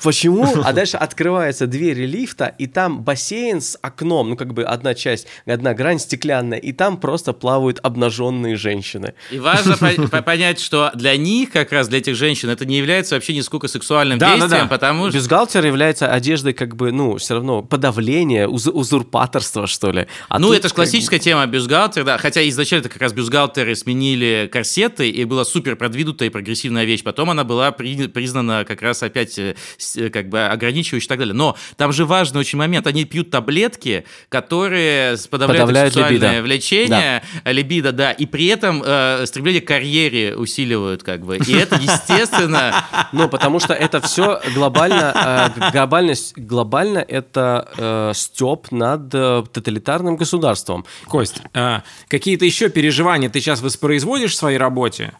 Почему? 0.03 0.47
А 0.63 0.73
дальше 0.73 0.97
открывается 0.97 1.67
двери 1.67 2.07
лифта, 2.07 2.55
и 2.57 2.65
там 2.65 3.03
бассейн 3.03 3.61
с 3.61 3.77
окном, 3.81 4.29
ну 4.29 4.35
как 4.35 4.53
бы 4.55 4.63
одна 4.63 4.95
часть, 4.95 5.27
одна 5.45 5.75
грань 5.75 5.99
стеклянная, 5.99 6.57
и 6.57 6.71
там 6.71 6.97
просто 6.97 7.33
плавают 7.33 7.79
обнаженные 7.83 8.55
женщины. 8.55 9.13
И 9.29 9.37
важно 9.37 9.77
понять, 9.77 10.59
что 10.59 10.91
для 10.95 11.15
них, 11.17 11.51
как 11.51 11.71
раз 11.71 11.87
для 11.87 11.99
этих 11.99 12.15
женщин, 12.15 12.49
это 12.49 12.65
не 12.65 12.77
является 12.77 13.13
вообще 13.13 13.35
нисколько 13.35 13.67
сексуальным 13.75 14.17
да, 14.17 14.37
действием, 14.37 14.49
да, 14.49 14.61
да. 14.61 14.67
потому 14.67 15.09
что... 15.09 15.17
Бюстгальтер 15.17 15.65
является 15.65 16.07
одеждой 16.07 16.53
как 16.53 16.75
бы, 16.75 16.91
ну, 16.91 17.17
все 17.17 17.35
равно 17.35 17.61
подавление, 17.61 18.47
уз- 18.47 18.67
узурпаторство, 18.67 19.67
что 19.67 19.91
ли. 19.91 20.07
А 20.29 20.39
ну, 20.39 20.53
это 20.53 20.69
же 20.69 20.73
классическая 20.73 21.19
тема 21.19 21.45
бюстгальтер, 21.45 22.03
да, 22.05 22.17
хотя 22.17 22.47
изначально 22.47 22.81
это 22.81 22.89
как 22.89 23.01
раз 23.01 23.13
бюстгальтеры 23.13 23.75
сменили 23.75 24.49
корсеты, 24.51 25.09
и 25.09 25.25
была 25.25 25.43
супер 25.43 25.75
продвинутая 25.75 26.29
и 26.29 26.31
прогрессивная 26.31 26.85
вещь. 26.85 27.03
Потом 27.03 27.29
она 27.29 27.43
была 27.43 27.71
при... 27.71 28.07
признана 28.07 28.63
как 28.65 28.81
раз 28.81 29.03
опять 29.03 29.37
э, 29.37 29.55
э, 29.95 30.09
как 30.09 30.29
бы 30.29 30.45
ограничивающей 30.45 31.05
и 31.05 31.09
так 31.09 31.19
далее. 31.19 31.33
Но 31.33 31.57
там 31.75 31.91
же 31.91 32.05
важный 32.05 32.39
очень 32.39 32.57
момент, 32.57 32.87
они 32.87 33.03
пьют 33.03 33.29
таблетки, 33.29 34.05
которые 34.29 35.17
подавляют, 35.29 35.61
подавляют 35.61 35.93
сексуальное 35.93 36.31
либидо. 36.31 36.43
влечение, 36.43 37.23
да. 37.43 37.51
либидо, 37.51 37.91
да, 37.91 38.11
и 38.11 38.25
при 38.25 38.47
этом 38.47 38.81
э, 38.85 39.25
стремление 39.25 39.61
к 39.61 39.67
карьере 39.67 40.35
усиливают, 40.35 41.03
как 41.03 41.25
бы. 41.25 41.37
И 41.37 41.53
это, 41.53 41.75
естественно... 41.75 42.73
Ну, 43.11 43.29
потому 43.29 43.59
что 43.59 43.64
что 43.65 43.73
это 43.73 44.01
все 44.01 44.39
глобально, 44.53 45.51
э, 45.57 45.71
глобальность, 45.71 46.37
глобально 46.37 46.99
это 46.99 47.67
э, 47.77 48.11
степ 48.13 48.71
над 48.71 49.13
э, 49.13 49.43
тоталитарным 49.51 50.15
государством. 50.15 50.85
Кость, 51.05 51.41
э, 51.53 51.81
какие-то 52.07 52.45
еще 52.45 52.69
переживания 52.69 53.29
ты 53.29 53.41
сейчас 53.41 53.61
воспроизводишь 53.61 54.33
в 54.33 54.37
своей 54.37 54.57
работе? 54.57 55.13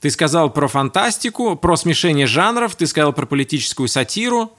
Ты 0.00 0.10
сказал 0.10 0.50
про 0.50 0.68
фантастику, 0.68 1.56
про 1.56 1.76
смешение 1.76 2.26
жанров, 2.26 2.76
ты 2.76 2.86
сказал 2.86 3.12
про 3.12 3.26
политическую 3.26 3.88
сатиру. 3.88 4.52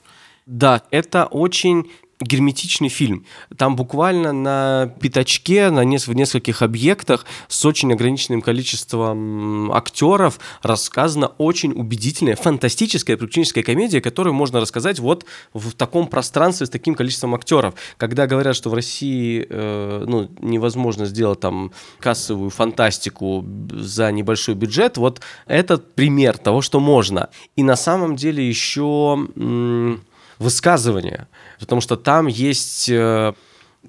Да, 0.45 0.83
это 0.91 1.25
очень 1.25 1.89
герметичный 2.21 2.89
фильм. 2.89 3.25
Там 3.55 3.75
буквально 3.75 4.33
на 4.33 4.93
пятачке, 4.99 5.69
на 5.69 5.85
неск- 5.85 6.09
в 6.09 6.13
нескольких 6.13 6.61
объектах 6.61 7.25
с 7.47 7.65
очень 7.65 7.93
ограниченным 7.93 8.41
количеством 8.41 9.71
актеров 9.71 10.39
рассказана 10.61 11.27
очень 11.37 11.71
убедительная, 11.71 12.35
фантастическая 12.35 13.15
приключенческая 13.15 13.63
комедия, 13.63 14.01
которую 14.01 14.33
можно 14.33 14.59
рассказать 14.59 14.99
вот 14.99 15.25
в 15.53 15.71
таком 15.73 16.07
пространстве 16.07 16.67
с 16.67 16.69
таким 16.69 16.95
количеством 16.95 17.35
актеров. 17.35 17.75
Когда 17.97 18.27
говорят, 18.27 18.55
что 18.55 18.69
в 18.69 18.73
России 18.73 19.45
э, 19.49 20.03
ну, 20.05 20.29
невозможно 20.41 21.05
сделать 21.05 21.39
там 21.39 21.71
кассовую 21.99 22.49
фантастику 22.49 23.45
за 23.71 24.11
небольшой 24.11 24.55
бюджет, 24.55 24.97
вот 24.97 25.21
этот 25.47 25.95
пример 25.95 26.37
того, 26.37 26.61
что 26.61 26.81
можно. 26.81 27.29
И 27.55 27.63
на 27.63 27.77
самом 27.77 28.17
деле 28.17 28.45
еще... 28.45 29.25
М- 29.37 30.01
высказывания, 30.39 31.27
потому 31.59 31.81
что 31.81 31.95
там 31.97 32.27
есть 32.27 32.89
э, 32.89 33.33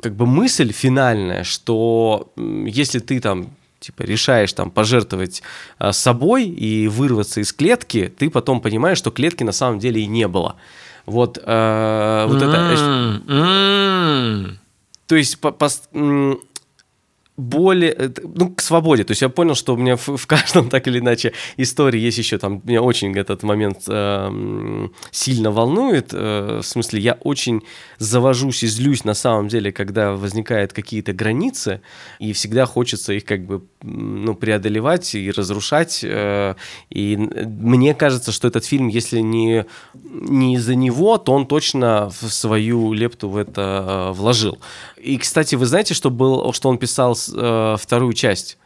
как 0.03 0.15
бы 0.15 0.27
мысль 0.27 0.73
финальная, 0.73 1.45
что 1.45 2.33
если 2.37 2.99
ты 2.99 3.21
там 3.21 3.51
типа 3.79 4.03
решаешь 4.03 4.53
там 4.53 4.71
пожертвовать 4.71 5.43
э, 5.79 5.93
собой 5.93 6.45
и 6.45 6.89
вырваться 6.89 7.41
из 7.41 7.53
клетки, 7.53 8.13
ты 8.17 8.29
потом 8.31 8.61
понимаешь, 8.61 8.99
что 8.99 9.11
клетки 9.11 9.43
на 9.43 9.53
самом 9.53 9.79
деле 9.79 10.03
и 10.03 10.07
не 10.07 10.29
было. 10.29 10.57
Вот, 11.07 11.39
э, 11.43 12.27
вот 12.29 12.43
это. 12.43 13.23
То 15.07 15.17
есть 15.17 15.41
по, 15.41 15.51
по, 15.51 15.69
более, 17.41 17.93
э, 17.93 18.11
ну, 18.23 18.51
к 18.51 18.61
свободе. 18.61 19.05
То 19.05 19.13
есть 19.13 19.23
я 19.23 19.29
понял, 19.29 19.55
что 19.55 19.75
у 19.75 19.77
меня 19.77 19.97
в, 19.97 20.17
в 20.17 20.27
каждом 20.27 20.69
так 20.69 20.87
или 20.89 20.99
иначе 20.99 21.33
истории 21.57 22.01
есть 22.01 22.19
еще 22.19 22.39
там, 22.39 22.63
меня 22.65 22.83
очень 22.83 23.17
этот 23.17 23.43
момент 23.43 23.79
э, 23.89 24.89
сильно 25.11 25.51
волнует. 25.51 26.11
Э, 26.13 26.61
в 26.63 26.67
смысле, 26.67 27.01
я 27.01 27.19
очень 27.25 27.63
завожусь 27.99 28.63
и 28.63 28.67
злюсь 28.67 29.05
на 29.05 29.15
самом 29.15 29.49
деле, 29.49 29.73
когда 29.73 30.13
возникают 30.13 30.73
какие-то 30.73 31.13
границы, 31.13 31.81
и 32.19 32.33
всегда 32.33 32.67
хочется 32.67 33.13
их 33.13 33.25
как 33.25 33.47
бы 33.47 33.63
ну, 33.83 34.35
преодолевать 34.35 35.15
и 35.15 35.31
разрушать. 35.31 36.01
Э, 36.05 36.55
и 36.91 37.17
мне 37.17 37.95
кажется, 37.95 38.33
что 38.33 38.49
этот 38.49 38.65
фильм, 38.65 38.89
если 38.89 39.21
не, 39.21 39.67
не 40.05 40.55
из-за 40.55 40.75
него, 40.75 41.19
то 41.19 41.33
он 41.33 41.47
точно 41.47 42.11
в 42.21 42.31
свою 42.31 42.93
лепту 42.93 43.29
в 43.29 43.37
это 43.37 44.11
э, 44.11 44.13
вложил. 44.13 44.59
И, 44.97 45.17
кстати, 45.17 45.55
вы 45.55 45.67
знаете, 45.67 45.95
что, 45.95 46.11
был, 46.11 46.53
что 46.53 46.69
он 46.69 46.79
писал 46.79 47.17
э, 47.35 47.77
вторую 47.79 48.13
часть? 48.13 48.59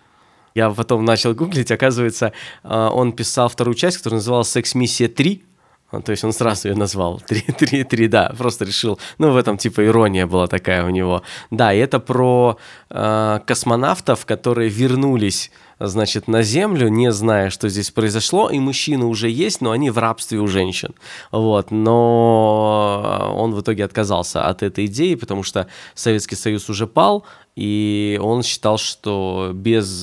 Я 0.54 0.70
потом 0.70 1.04
начал 1.04 1.34
гуглить, 1.34 1.70
оказывается, 1.72 2.32
э, 2.62 2.88
он 2.92 3.12
писал 3.12 3.48
вторую 3.48 3.74
часть, 3.74 3.98
которая 3.98 4.18
называлась 4.18 4.50
«Секс-миссия 4.50 5.06
3», 5.06 5.42
то 6.02 6.10
есть 6.10 6.24
он 6.24 6.32
сразу 6.32 6.68
ее 6.68 6.74
назвал. 6.74 7.20
Три, 7.26 7.40
три, 7.40 7.84
три, 7.84 8.08
да, 8.08 8.32
просто 8.36 8.64
решил. 8.64 8.98
Ну, 9.18 9.30
в 9.30 9.36
этом 9.36 9.56
типа 9.58 9.84
ирония 9.84 10.26
была 10.26 10.46
такая 10.46 10.84
у 10.84 10.90
него. 10.90 11.22
Да, 11.50 11.72
и 11.72 11.78
это 11.78 12.00
про 12.00 12.58
э, 12.90 13.40
космонавтов, 13.46 14.26
которые 14.26 14.68
вернулись 14.70 15.50
значит, 15.80 16.28
на 16.28 16.42
землю, 16.42 16.88
не 16.88 17.10
зная, 17.12 17.50
что 17.50 17.68
здесь 17.68 17.90
произошло, 17.90 18.48
и 18.48 18.58
мужчины 18.58 19.04
уже 19.04 19.28
есть, 19.28 19.60
но 19.60 19.72
они 19.72 19.90
в 19.90 19.98
рабстве 19.98 20.38
у 20.38 20.46
женщин. 20.46 20.94
Вот, 21.30 21.70
но 21.70 23.34
он 23.36 23.54
в 23.54 23.60
итоге 23.60 23.84
отказался 23.84 24.46
от 24.46 24.62
этой 24.62 24.86
идеи, 24.86 25.14
потому 25.14 25.42
что 25.42 25.66
Советский 25.94 26.36
Союз 26.36 26.68
уже 26.68 26.86
пал, 26.86 27.24
и 27.56 28.18
он 28.20 28.42
считал, 28.42 28.78
что 28.78 29.52
без 29.54 30.02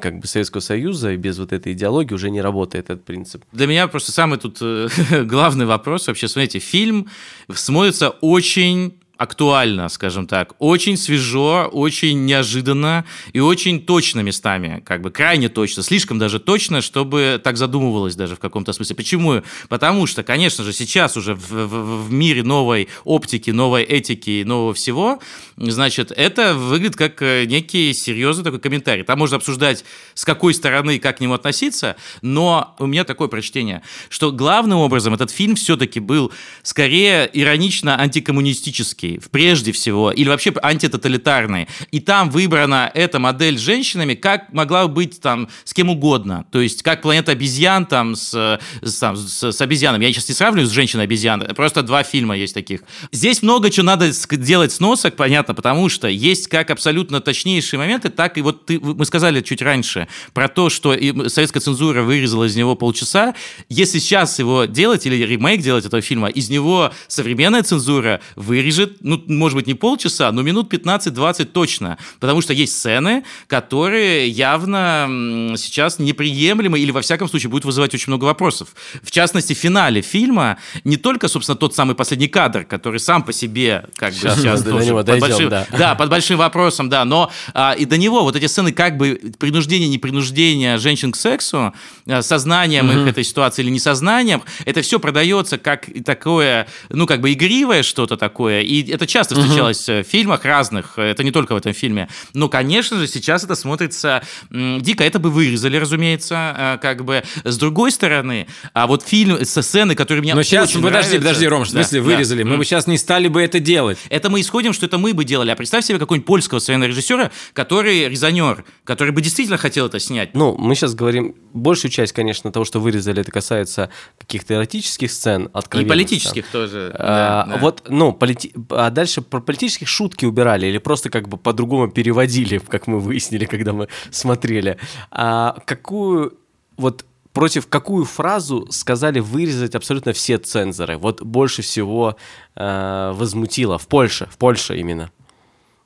как 0.00 0.20
бы 0.20 0.26
Советского 0.26 0.60
Союза 0.60 1.12
и 1.12 1.16
без 1.16 1.38
вот 1.38 1.52
этой 1.52 1.72
идеологии 1.72 2.14
уже 2.14 2.30
не 2.30 2.40
работает 2.40 2.86
этот 2.86 3.04
принцип. 3.04 3.44
Для 3.52 3.66
меня 3.66 3.88
просто 3.88 4.12
самый 4.12 4.38
тут 4.38 4.58
э, 4.60 4.88
главный 5.24 5.66
вопрос 5.66 6.06
вообще, 6.06 6.28
смотрите, 6.28 6.58
фильм 6.58 7.08
смотрится 7.52 8.10
очень 8.10 8.98
актуально, 9.16 9.88
скажем 9.88 10.26
так, 10.26 10.54
очень 10.58 10.96
свежо, 10.96 11.68
очень 11.72 12.24
неожиданно 12.26 13.04
и 13.32 13.40
очень 13.40 13.80
точно 13.84 14.20
местами, 14.20 14.82
как 14.84 15.00
бы 15.02 15.10
крайне 15.10 15.48
точно, 15.48 15.82
слишком 15.82 16.18
даже 16.18 16.38
точно, 16.38 16.80
чтобы 16.80 17.40
так 17.42 17.56
задумывалось 17.56 18.14
даже 18.14 18.36
в 18.36 18.38
каком-то 18.38 18.72
смысле. 18.72 18.96
Почему? 18.96 19.42
Потому 19.68 20.06
что, 20.06 20.22
конечно 20.22 20.64
же, 20.64 20.72
сейчас 20.72 21.16
уже 21.16 21.34
в, 21.34 21.50
в, 21.50 22.06
в 22.06 22.12
мире 22.12 22.42
новой 22.42 22.88
оптики, 23.04 23.50
новой 23.50 23.82
этики, 23.82 24.42
нового 24.44 24.74
всего, 24.74 25.20
значит, 25.56 26.12
это 26.12 26.54
выглядит 26.54 26.96
как 26.96 27.22
э, 27.22 27.44
некий 27.46 27.92
серьезный 27.94 28.44
такой 28.44 28.60
комментарий. 28.60 29.04
Там 29.04 29.18
можно 29.18 29.36
обсуждать, 29.36 29.84
с 30.14 30.24
какой 30.24 30.52
стороны, 30.54 30.98
как 30.98 31.18
к 31.18 31.20
нему 31.20 31.34
относиться, 31.34 31.96
но 32.22 32.74
у 32.78 32.86
меня 32.86 33.04
такое 33.04 33.28
прочтение, 33.28 33.82
что 34.10 34.32
главным 34.32 34.78
образом 34.78 35.14
этот 35.14 35.30
фильм 35.30 35.56
все-таки 35.56 36.00
был 36.00 36.32
скорее 36.62 37.28
иронично 37.32 37.98
антикоммунистический, 37.98 39.05
анархии, 39.06 39.20
прежде 39.30 39.72
всего, 39.72 40.10
или 40.10 40.28
вообще 40.28 40.52
антитоталитарной. 40.62 41.68
И 41.90 42.00
там 42.00 42.30
выбрана 42.30 42.90
эта 42.94 43.18
модель 43.18 43.58
с 43.58 43.60
женщинами, 43.60 44.14
как 44.14 44.52
могла 44.52 44.88
быть 44.88 45.20
там 45.20 45.48
с 45.64 45.72
кем 45.72 45.90
угодно. 45.90 46.46
То 46.50 46.60
есть, 46.60 46.82
как 46.82 47.02
планета 47.02 47.32
обезьян 47.32 47.86
там 47.86 48.16
с, 48.16 48.58
с, 48.82 48.98
там, 48.98 49.16
с, 49.16 49.52
с 49.52 49.60
обезьянами. 49.60 50.04
Я 50.04 50.12
сейчас 50.12 50.28
не 50.28 50.34
сравниваю 50.34 50.66
с 50.66 50.70
женщиной-обезьян, 50.70 51.54
просто 51.54 51.82
два 51.82 52.02
фильма 52.02 52.36
есть 52.36 52.54
таких. 52.54 52.82
Здесь 53.12 53.42
много 53.42 53.70
чего 53.70 53.86
надо 53.86 54.10
делать 54.32 54.72
с 54.72 54.80
носок, 54.80 55.16
понятно, 55.16 55.54
потому 55.54 55.88
что 55.88 56.08
есть 56.08 56.48
как 56.48 56.70
абсолютно 56.70 57.20
точнейшие 57.20 57.78
моменты, 57.78 58.08
так 58.08 58.38
и 58.38 58.42
вот 58.42 58.66
ты, 58.66 58.80
мы 58.80 59.04
сказали 59.04 59.40
чуть 59.40 59.62
раньше 59.62 60.08
про 60.32 60.48
то, 60.48 60.70
что 60.70 60.92
советская 61.28 61.60
цензура 61.60 62.02
вырезала 62.02 62.44
из 62.44 62.56
него 62.56 62.74
полчаса. 62.74 63.34
Если 63.68 63.98
сейчас 63.98 64.38
его 64.38 64.64
делать 64.64 65.06
или 65.06 65.16
ремейк 65.24 65.62
делать 65.62 65.84
этого 65.84 66.02
фильма, 66.02 66.28
из 66.28 66.50
него 66.50 66.92
современная 67.08 67.62
цензура 67.62 68.20
вырежет 68.34 68.95
ну, 69.00 69.22
может 69.26 69.56
быть, 69.56 69.66
не 69.66 69.74
полчаса, 69.74 70.32
но 70.32 70.42
минут 70.42 70.72
15-20 70.72 71.44
точно. 71.46 71.98
Потому 72.20 72.40
что 72.40 72.52
есть 72.52 72.76
сцены, 72.76 73.24
которые 73.46 74.28
явно 74.28 75.54
сейчас 75.56 75.98
неприемлемы 75.98 76.78
или, 76.78 76.90
во 76.90 77.00
всяком 77.00 77.28
случае, 77.28 77.50
будут 77.50 77.64
вызывать 77.64 77.94
очень 77.94 78.10
много 78.10 78.24
вопросов. 78.24 78.68
В 79.02 79.10
частности, 79.10 79.54
в 79.54 79.58
финале 79.58 80.02
фильма 80.02 80.58
не 80.84 80.96
только, 80.96 81.28
собственно, 81.28 81.56
тот 81.56 81.74
самый 81.74 81.94
последний 81.94 82.28
кадр, 82.28 82.64
который 82.64 83.00
сам 83.00 83.22
по 83.22 83.32
себе 83.32 83.84
как 83.96 84.12
бы 84.12 84.18
сейчас, 84.18 84.38
сейчас 84.38 84.62
тоже 84.62 84.92
под 84.92 85.06
дойдем, 85.06 85.28
большим, 85.28 85.48
да. 85.48 85.66
да, 85.70 85.94
под 85.94 86.10
большим 86.10 86.38
вопросом, 86.38 86.88
да, 86.88 87.04
но 87.04 87.30
а, 87.54 87.72
и 87.72 87.84
до 87.84 87.96
него 87.96 88.22
вот 88.22 88.36
эти 88.36 88.46
сцены 88.46 88.72
как 88.72 88.96
бы 88.96 89.20
принуждение, 89.38 89.88
непринуждение 89.88 90.78
женщин 90.78 91.12
к 91.12 91.16
сексу, 91.16 91.72
а, 92.08 92.22
сознанием 92.22 92.90
mm-hmm. 92.90 93.02
их 93.02 93.08
этой 93.08 93.24
ситуации 93.24 93.62
или 93.62 93.70
несознанием, 93.70 94.42
это 94.64 94.82
все 94.82 95.00
продается 95.00 95.58
как 95.58 95.86
такое, 96.04 96.66
ну, 96.88 97.06
как 97.06 97.20
бы 97.20 97.32
игривое 97.32 97.82
что-то 97.82 98.16
такое, 98.16 98.62
и 98.62 98.85
это 98.90 99.06
часто 99.06 99.34
встречалось 99.34 99.88
угу. 99.88 99.98
в 99.98 100.02
фильмах 100.04 100.44
разных, 100.44 100.98
это 100.98 101.22
не 101.22 101.30
только 101.30 101.54
в 101.54 101.56
этом 101.56 101.72
фильме. 101.72 102.08
Но, 102.34 102.48
конечно 102.48 102.98
же, 102.98 103.06
сейчас 103.06 103.44
это 103.44 103.54
смотрится 103.54 104.22
дико. 104.50 105.04
Это 105.04 105.18
бы 105.18 105.30
вырезали, 105.30 105.76
разумеется, 105.76 106.54
э, 106.56 106.78
как 106.80 107.04
бы. 107.04 107.22
С 107.44 107.58
другой 107.58 107.92
стороны, 107.92 108.46
а 108.72 108.86
вот 108.86 109.02
фильм 109.02 109.44
со 109.44 109.62
сцены, 109.62 109.94
которые 109.94 110.22
меня 110.22 110.34
Но 110.34 110.42
сейчас, 110.42 110.70
очень 110.70 110.82
подожди, 110.82 111.18
подожди, 111.18 111.46
Ром, 111.46 111.64
в 111.64 111.68
смысле 111.68 112.00
да, 112.00 112.06
вырезали? 112.06 112.42
Да. 112.42 112.48
Мы 112.50 112.56
бы 112.58 112.64
сейчас 112.64 112.86
не 112.86 112.98
стали 112.98 113.28
бы 113.28 113.42
это 113.42 113.60
делать. 113.60 113.98
Это 114.08 114.30
мы 114.30 114.40
исходим, 114.40 114.72
что 114.72 114.86
это 114.86 114.98
мы 114.98 115.14
бы 115.14 115.24
делали. 115.24 115.50
А 115.50 115.56
представь 115.56 115.84
себе 115.84 115.98
какого-нибудь 115.98 116.26
польского 116.26 116.58
современного 116.58 116.90
режиссера, 116.90 117.30
который 117.52 118.08
резонер, 118.08 118.64
который 118.84 119.12
бы 119.12 119.20
действительно 119.20 119.58
хотел 119.58 119.86
это 119.86 119.98
снять. 119.98 120.34
Ну, 120.34 120.56
мы 120.56 120.74
сейчас 120.74 120.94
говорим, 120.94 121.34
большую 121.52 121.90
часть, 121.90 122.12
конечно, 122.12 122.52
того, 122.52 122.64
что 122.64 122.80
вырезали, 122.80 123.20
это 123.20 123.32
касается 123.32 123.90
каких-то 124.18 124.54
эротических 124.54 125.10
сцен, 125.10 125.50
откровенных. 125.52 125.86
И 125.86 125.88
политических 125.88 126.46
сцен. 126.46 126.52
тоже. 126.52 126.90
А, 126.94 127.44
да, 127.46 127.52
да. 127.52 127.58
Вот, 127.58 127.82
ну, 127.88 128.12
полити... 128.12 128.52
а 128.76 128.90
дальше 128.90 129.22
про 129.22 129.40
политические 129.40 129.86
шутки 129.86 130.24
убирали 130.24 130.66
или 130.66 130.78
просто 130.78 131.10
как 131.10 131.28
бы 131.28 131.36
по-другому 131.36 131.88
переводили, 131.88 132.58
как 132.58 132.86
мы 132.86 133.00
выяснили, 133.00 133.44
когда 133.44 133.72
мы 133.72 133.88
смотрели. 134.10 134.78
А 135.10 135.56
какую 135.64 136.38
вот 136.76 137.04
против 137.32 137.66
какую 137.66 138.04
фразу 138.04 138.66
сказали 138.70 139.20
вырезать 139.20 139.74
абсолютно 139.74 140.12
все 140.12 140.38
цензоры? 140.38 140.96
Вот 140.98 141.22
больше 141.22 141.62
всего 141.62 142.16
э, 142.54 143.12
возмутило 143.14 143.78
в 143.78 143.86
Польше, 143.88 144.28
в 144.30 144.38
Польше 144.38 144.78
именно. 144.78 145.10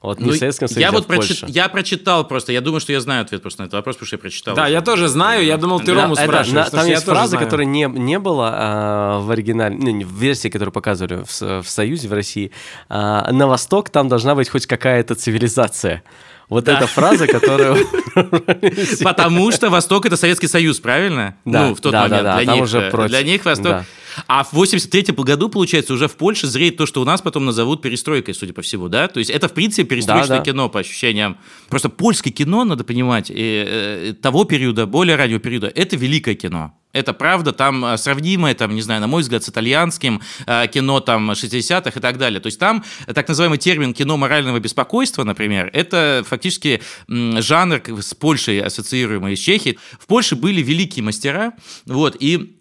Вот 0.03 0.18
не 0.18 0.26
ну, 0.26 0.32
в 0.32 0.36
Советском 0.36 0.66
Союзе, 0.66 0.80
я 0.80 0.88
а 0.88 0.92
вот 0.92 1.07
прочит... 1.07 1.46
Я 1.46 1.68
прочитал 1.68 2.26
просто, 2.26 2.53
я 2.53 2.62
думаю, 2.62 2.80
что 2.80 2.90
я 2.90 3.01
знаю 3.03 3.22
ответ 3.22 3.42
просто 3.42 3.61
на 3.61 3.66
этот 3.66 3.74
вопрос, 3.74 3.96
потому 3.96 4.07
что 4.07 4.16
я 4.16 4.18
прочитал. 4.18 4.55
Да, 4.55 4.66
я 4.66 4.80
тоже 4.80 5.09
знаю, 5.09 5.44
я 5.44 5.59
думал, 5.59 5.80
ты 5.80 5.92
Рому 5.92 6.16
спрашиваешь. 6.16 6.68
Это, 6.68 6.76
там 6.76 6.86
есть 6.86 7.05
фраза, 7.05 7.36
которой 7.36 7.66
не, 7.66 7.84
не 7.84 8.18
было 8.18 8.51
а, 8.53 9.20
в 9.20 9.30
оригинале, 9.30 9.76
ну, 9.76 10.07
в 10.07 10.18
версии, 10.18 10.48
которую 10.48 10.72
показывали 10.72 11.22
в, 11.22 11.62
в 11.62 11.68
Союзе, 11.68 12.09
в 12.09 12.14
России. 12.14 12.51
А, 12.88 13.30
на 13.30 13.46
восток 13.46 13.90
там 13.90 14.09
должна 14.09 14.34
быть 14.34 14.48
хоть 14.48 14.66
какая-то 14.66 15.14
цивилизация. 15.14 16.03
Вот 16.48 16.64
да. 16.64 16.78
эта 16.78 16.86
фраза, 16.86 17.26
которую... 17.26 17.86
Потому 19.05 19.53
что 19.53 19.70
Восток— 19.70 20.05
это 20.07 20.16
Советский 20.16 20.48
Союз, 20.48 20.80
правильно? 20.80 21.36
Да, 21.44 21.68
ну, 21.68 21.74
в 21.76 21.80
тот 21.80 21.92
да, 21.92 22.03
момент. 22.03 22.22
Да, 22.24 22.36
да, 22.36 22.42
для, 22.42 22.55
них, 22.55 22.62
уже 22.64 22.90
против. 22.90 23.11
для 23.11 23.22
них 23.22 23.44
Восток... 23.44 23.72
Да. 23.72 23.84
А 24.26 24.44
в 24.44 24.52
83 24.52 25.14
году, 25.16 25.48
получается, 25.48 25.94
уже 25.94 26.08
в 26.08 26.16
Польше 26.16 26.46
зреет 26.46 26.76
то, 26.76 26.86
что 26.86 27.00
у 27.02 27.04
нас 27.04 27.22
потом 27.22 27.44
назовут 27.44 27.82
перестройкой, 27.82 28.34
судя 28.34 28.52
по 28.52 28.62
всему, 28.62 28.88
да? 28.88 29.08
То 29.08 29.18
есть 29.18 29.30
это, 29.30 29.48
в 29.48 29.52
принципе, 29.52 29.84
перестроечное 29.84 30.38
да, 30.38 30.44
да. 30.44 30.50
кино, 30.50 30.68
по 30.68 30.80
ощущениям. 30.80 31.38
Просто 31.68 31.88
польское 31.88 32.32
кино, 32.32 32.64
надо 32.64 32.84
понимать, 32.84 33.30
и, 33.30 33.64
э, 33.66 34.14
того 34.20 34.44
периода, 34.44 34.86
более 34.86 35.16
раннего 35.16 35.40
периода, 35.40 35.68
это 35.68 35.96
великое 35.96 36.34
кино. 36.34 36.74
Это 36.92 37.12
правда, 37.12 37.52
там 37.52 37.84
э, 37.84 37.96
сравнимое, 37.96 38.54
там, 38.54 38.74
не 38.74 38.82
знаю, 38.82 39.00
на 39.00 39.06
мой 39.06 39.22
взгляд, 39.22 39.44
с 39.44 39.48
итальянским 39.48 40.20
э, 40.46 40.66
кино 40.68 41.00
там 41.00 41.30
60-х 41.30 41.92
и 41.94 42.02
так 42.02 42.18
далее. 42.18 42.40
То 42.40 42.46
есть 42.48 42.58
там 42.58 42.84
так 43.06 43.28
называемый 43.28 43.58
термин 43.58 43.94
кино 43.94 44.16
морального 44.16 44.58
беспокойства, 44.58 45.22
например, 45.24 45.70
это 45.72 46.24
фактически 46.26 46.82
жанр 47.08 47.82
с 48.00 48.14
Польшей 48.14 48.60
ассоциируемый 48.60 49.36
с 49.36 49.40
Чехией. 49.40 49.78
В 49.98 50.06
Польше 50.06 50.34
были 50.34 50.62
великие 50.62 51.04
мастера, 51.04 51.52
вот, 51.86 52.16
и 52.18 52.56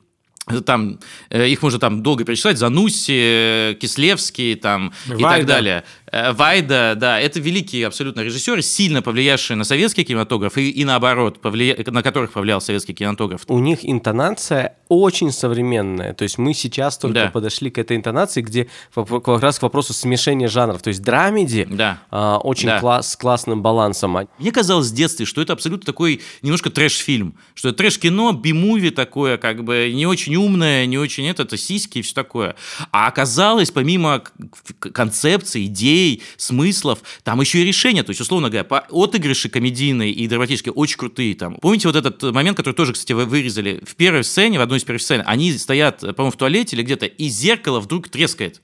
там, 0.65 0.99
э, 1.29 1.47
их 1.47 1.61
можно 1.61 1.79
там 1.79 2.03
долго 2.03 2.23
перечислять, 2.23 2.57
Зануси, 2.57 3.77
Кислевский 3.79 4.55
там, 4.55 4.93
Вайда. 5.07 5.19
и 5.19 5.23
так 5.23 5.45
далее. 5.45 5.83
Э, 6.11 6.33
Вайда, 6.33 6.95
да, 6.95 7.19
это 7.19 7.39
великие 7.39 7.87
абсолютно 7.87 8.21
режиссеры, 8.21 8.61
сильно 8.61 9.01
повлиявшие 9.01 9.57
на 9.57 9.63
советский 9.63 10.03
кинематограф 10.03 10.57
и, 10.57 10.69
и 10.69 10.85
наоборот, 10.85 11.39
повлия... 11.41 11.77
на 11.85 12.01
которых 12.01 12.31
повлиял 12.31 12.61
советский 12.61 12.93
кинематограф. 12.93 13.41
У 13.47 13.59
них 13.59 13.79
интонация 13.83 14.75
очень 14.87 15.31
современная, 15.31 16.13
то 16.13 16.23
есть 16.23 16.37
мы 16.37 16.53
сейчас 16.53 16.97
только 16.97 17.13
да. 17.13 17.27
подошли 17.27 17.69
к 17.69 17.77
этой 17.77 17.95
интонации, 17.95 18.41
где 18.41 18.67
как 18.95 19.41
раз 19.41 19.59
к 19.59 19.61
вопросу 19.61 19.93
смешения 19.93 20.47
жанров, 20.47 20.81
то 20.81 20.87
есть 20.87 21.03
драмеди 21.03 21.67
да. 21.69 21.99
а, 22.09 22.37
очень 22.37 22.67
да. 22.67 22.79
Класс, 22.79 23.11
с 23.11 23.15
классным 23.15 23.61
балансом. 23.61 24.17
Мне 24.39 24.51
казалось 24.51 24.89
в 24.89 24.95
детстве, 24.95 25.25
что 25.27 25.41
это 25.41 25.53
абсолютно 25.53 25.85
такой 25.85 26.21
немножко 26.41 26.71
трэш-фильм, 26.71 27.35
что 27.53 27.69
это 27.69 27.77
трэш-кино, 27.77 28.31
би-муви 28.31 28.89
такое, 28.89 29.37
как 29.37 29.63
бы 29.63 29.91
не 29.93 30.07
очень 30.07 30.35
умное, 30.35 30.87
не 30.87 30.97
очень 30.97 31.27
это, 31.27 31.43
это 31.43 31.57
сиськи 31.57 31.99
и 31.99 32.01
все 32.01 32.15
такое. 32.15 32.55
А 32.91 33.07
оказалось, 33.07 33.69
помимо 33.69 34.23
концепции, 34.79 35.65
идей, 35.65 35.98
идей, 35.99 36.23
смыслов, 36.37 36.99
там 37.23 37.41
еще 37.41 37.59
и 37.59 37.65
решения. 37.65 38.03
То 38.03 38.11
есть, 38.11 38.21
условно 38.21 38.49
говоря, 38.49 38.63
по 38.63 38.85
отыгрыши 38.89 39.49
комедийные 39.49 40.11
и 40.11 40.27
драматические 40.27 40.73
очень 40.73 40.97
крутые. 40.97 41.35
Там. 41.35 41.55
Помните 41.55 41.87
вот 41.87 41.95
этот 41.95 42.21
момент, 42.33 42.57
который 42.57 42.73
тоже, 42.73 42.93
кстати, 42.93 43.13
вы 43.13 43.25
вырезали? 43.25 43.81
В 43.85 43.95
первой 43.95 44.23
сцене, 44.23 44.59
в 44.59 44.61
одной 44.61 44.79
из 44.79 44.83
первых 44.83 45.01
сцен, 45.01 45.23
они 45.25 45.51
стоят, 45.53 45.99
по-моему, 45.99 46.31
в 46.31 46.37
туалете 46.37 46.75
или 46.75 46.83
где-то, 46.83 47.05
и 47.05 47.27
зеркало 47.27 47.79
вдруг 47.79 48.09
трескает. 48.09 48.61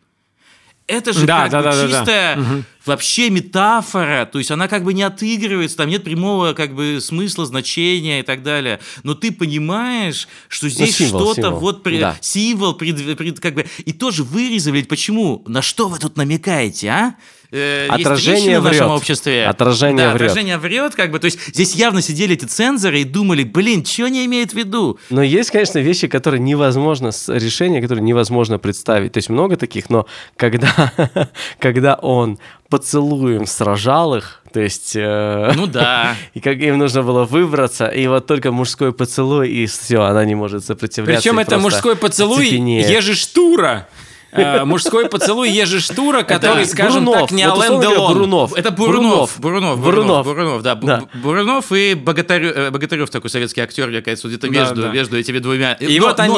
Это 0.88 1.14
же 1.14 1.26
Да, 1.26 1.44
как 1.44 1.52
да, 1.52 1.58
бы 1.60 1.64
да, 1.64 1.72
да, 1.76 1.82
да. 1.82 1.88
чистая 2.00 2.64
вообще 2.86 3.32
метафора, 3.32 4.30
то 4.32 4.38
есть 4.38 4.52
она 4.52 4.68
как 4.68 4.84
бы 4.84 4.94
не 4.94 5.02
отыгрывается, 5.02 5.78
там 5.78 5.90
нет 5.90 6.04
прямого 6.04 6.54
как 6.54 6.76
бы 6.76 7.00
смысла, 7.02 7.48
значения 7.48 8.20
и 8.20 8.24
так 8.24 8.44
далее. 8.44 8.80
Но 9.02 9.16
ты 9.16 9.32
понимаешь, 9.32 10.28
что 10.48 10.70
здесь 10.70 10.96
символ, 10.98 11.22
что-то 11.34 11.42
символ. 11.42 11.60
вот 11.60 11.82
при- 11.84 12.00
Да. 12.00 12.16
символ 12.22 12.76
пред- 12.76 13.18
пред- 13.18 13.40
как 13.40 13.56
бы 13.56 13.66
и 13.84 13.94
тоже 13.94 14.24
вырезали. 14.24 14.84
Почему? 14.84 15.44
На 15.48 15.64
что 15.64 15.88
вы 15.88 15.98
тут 15.98 16.18
намекаете, 16.18 16.90
а? 16.90 17.16
Э, 17.52 17.88
есть 17.92 18.02
Отражение 18.06 18.36
трещины 18.42 18.60
в 18.60 18.64
нашем 18.64 18.88
врет. 18.88 18.98
обществе. 18.98 19.46
Отражение 19.46 20.08
да, 20.08 20.14
врет. 20.14 20.32
отражение 20.32 20.58
врет, 20.58 20.96
как 20.96 21.12
бы. 21.12 21.20
То 21.20 21.26
есть 21.26 21.40
здесь 21.48 21.76
явно 21.76 22.02
сидели 22.02 22.34
эти 22.34 22.46
цензоры 22.46 23.02
и 23.02 23.04
думали, 23.04 23.44
блин, 23.44 23.86
что 23.86 24.06
они 24.06 24.26
имеют 24.26 24.52
в 24.52 24.56
виду? 24.56 25.00
Но 25.10 25.22
есть, 25.22 25.52
конечно, 25.52 25.80
вещи, 25.80 26.08
которые 26.08 26.42
невозможно, 26.42 27.12
решения, 27.28 27.82
которые 27.82 28.04
невозможно 28.04 28.58
представить. 28.60 29.14
То 29.14 29.18
есть 29.18 29.30
много 29.30 29.58
таких, 29.58 29.90
но 29.90 30.06
когда, 30.38 30.92
когда 31.60 31.96
он 31.96 32.40
поцелуем 32.70 33.46
сражал 33.46 34.16
их, 34.16 34.42
то 34.52 34.60
есть... 34.60 34.96
э, 34.96 35.52
Ну 35.56 35.68
да. 35.68 36.16
И 36.34 36.40
как 36.40 36.58
им 36.58 36.78
нужно 36.78 37.04
было 37.04 37.26
выбраться, 37.26 37.88
и 37.88 38.08
вот 38.08 38.26
только 38.26 38.52
мужской 38.52 38.94
поцелуй, 38.94 39.50
и 39.50 39.66
все, 39.66 40.02
она 40.02 40.26
не 40.26 40.36
может 40.36 40.66
сопротивляться. 40.66 41.22
Причем 41.22 41.40
это 41.40 41.60
мужской 41.60 41.96
поцелуй 41.96 42.46
оцепенеет. 42.48 42.90
Э, 44.36 44.66
Мужской 44.66 45.08
поцелуй 45.10 45.50
Ежи 45.50 45.80
Штура, 45.80 46.24
который, 46.24 46.66
скажем 46.66 47.06
так, 47.12 47.32
не 47.32 47.44
Ален 47.44 47.80
Делон. 47.82 48.14
Бурунов. 48.14 48.54
Это 48.56 48.72
Бурунов. 48.72 49.40
Бурунов. 49.40 49.80
Бурунов. 49.80 50.26
Бурунов. 50.26 50.62
Да. 50.64 50.76
Бу- 50.76 50.86
Да. 50.88 51.00
Бу- 51.00 51.10
Бурунов 51.22 51.72
и 51.72 51.92
э, 51.94 51.96
Богатырев 51.96 53.10
такой 53.10 53.30
советский 53.30 53.62
актер, 53.62 53.88
мне 53.90 54.02
кажется, 54.02 54.28
где-то 54.28 54.50
между, 54.50 55.18
этими 55.18 55.40
двумя. 55.40 55.74
И 55.74 56.00
вот 56.00 56.20
они 56.20 56.34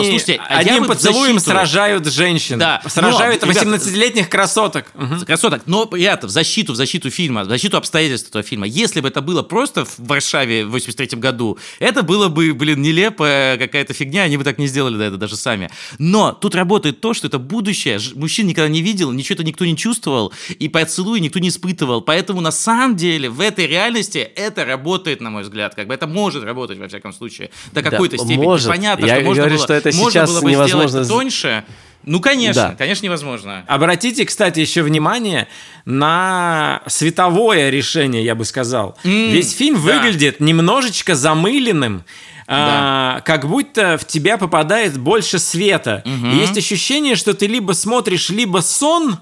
одним 0.49 0.85
поцелуем 0.85 1.39
сражают 1.39 2.05
женщин. 2.07 2.59
Да. 2.59 2.81
Сражают 2.87 3.41
Но, 3.43 3.51
ребята, 3.51 3.67
18-летних 3.67 4.29
красоток. 4.29 4.85
Красоток. 5.25 5.61
Но, 5.65 5.89
ребята, 5.91 6.27
в 6.27 6.29
защиту, 6.29 6.73
в 6.73 6.75
защиту 6.75 7.09
фильма, 7.09 7.43
в 7.43 7.47
защиту 7.49 7.77
обстоятельств 7.77 8.29
этого 8.29 8.43
фильма. 8.43 8.67
Если 8.67 9.01
бы 9.01 9.07
это 9.07 9.21
было 9.21 9.43
просто 9.43 9.85
в 9.85 9.99
Варшаве 9.99 10.65
в 10.65 10.71
83 10.71 11.19
году, 11.19 11.57
это 11.79 12.03
было 12.03 12.27
бы, 12.27 12.53
блин, 12.53 12.81
нелепая 12.81 13.57
какая-то 13.57 13.93
фигня, 13.93 14.23
они 14.23 14.37
бы 14.37 14.43
так 14.43 14.57
не 14.57 14.67
сделали 14.67 14.97
да, 14.97 15.05
это 15.05 15.17
даже 15.17 15.35
сами. 15.35 15.69
Но 15.97 16.31
тут 16.31 16.55
работает 16.55 17.01
то, 17.01 17.13
что 17.13 17.27
это 17.27 17.39
будущее. 17.39 17.86
Ж- 17.97 18.13
Мужчин 18.15 18.47
никогда 18.47 18.67
не 18.69 18.81
видел, 18.81 19.11
ничего 19.11 19.35
это 19.35 19.43
никто 19.43 19.65
не 19.65 19.75
чувствовал, 19.77 20.33
и 20.59 20.67
поцелуй 20.69 21.19
никто 21.19 21.39
не 21.39 21.49
испытывал. 21.49 22.01
Поэтому 22.01 22.41
на 22.41 22.51
самом 22.51 22.95
деле 22.95 23.29
в 23.29 23.39
этой 23.41 23.65
реальности 23.67 24.17
это 24.19 24.65
работает, 24.65 25.21
на 25.21 25.29
мой 25.29 25.43
взгляд. 25.43 25.75
Как 25.75 25.87
бы 25.87 25.93
это 25.93 26.07
может 26.07 26.43
работать, 26.43 26.77
во 26.77 26.87
всяком 26.87 27.13
случае, 27.13 27.49
до 27.71 27.81
Да, 27.81 27.89
какой-то 27.89 28.17
степени. 28.17 28.43
может. 28.43 28.67
Понятно, 28.67 29.05
Я 29.05 29.15
что 29.15 29.23
можно 29.25 29.43
говорю, 29.43 29.55
было, 29.57 29.63
что 29.65 29.73
это 29.73 29.91
можно 29.95 30.11
сейчас 30.11 30.29
было 30.31 30.41
бы 30.41 30.51
невозможно 30.51 31.03
сделать 31.03 31.07
тоньше. 31.09 31.63
Ну, 32.03 32.21
конечно, 32.21 32.69
Да. 32.69 32.75
конечно, 32.77 33.05
невозможно. 33.05 33.65
Обратите, 33.67 34.23
кстати, 34.25 34.59
еще 34.61 34.81
внимание 34.81 35.47
на 35.85 36.81
световое 36.87 37.69
решение, 37.69 38.23
я 38.23 38.35
бы 38.35 38.45
сказал. 38.45 38.97
М, 39.03 39.31
Весь 39.31 39.53
фильм 39.53 39.75
да. 39.75 39.81
выглядит 39.99 40.39
немножечко 40.39 41.15
замыленным, 41.15 42.03
а, 42.47 43.21
как 43.25 43.47
будто 43.47 43.97
в 43.97 44.07
тебя 44.07 44.37
попадает 44.37 44.97
больше 44.97 45.37
света. 45.39 46.03
И 46.05 46.37
есть 46.37 46.57
ощущение, 46.57 47.15
что 47.15 47.33
ты 47.33 47.47
либо 47.47 47.73
смотришь 47.73 48.29
либо 48.29 48.59
сон, 48.59 49.19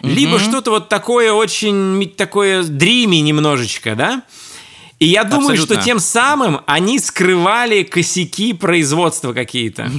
либо 0.00 0.38
что-то 0.38 0.70
вот 0.70 0.88
такое 0.88 1.32
очень 1.32 2.10
такое 2.16 2.62
дрими 2.62 3.16
немножечко, 3.16 3.94
да? 3.94 4.22
И 5.00 5.06
я 5.06 5.24
думаю, 5.24 5.50
Абсолютно. 5.50 5.74
что 5.76 5.84
тем 5.84 5.98
самым 5.98 6.60
они 6.66 6.98
скрывали 6.98 7.82
косяки 7.82 8.52
производства 8.52 9.32
какие-то. 9.32 9.90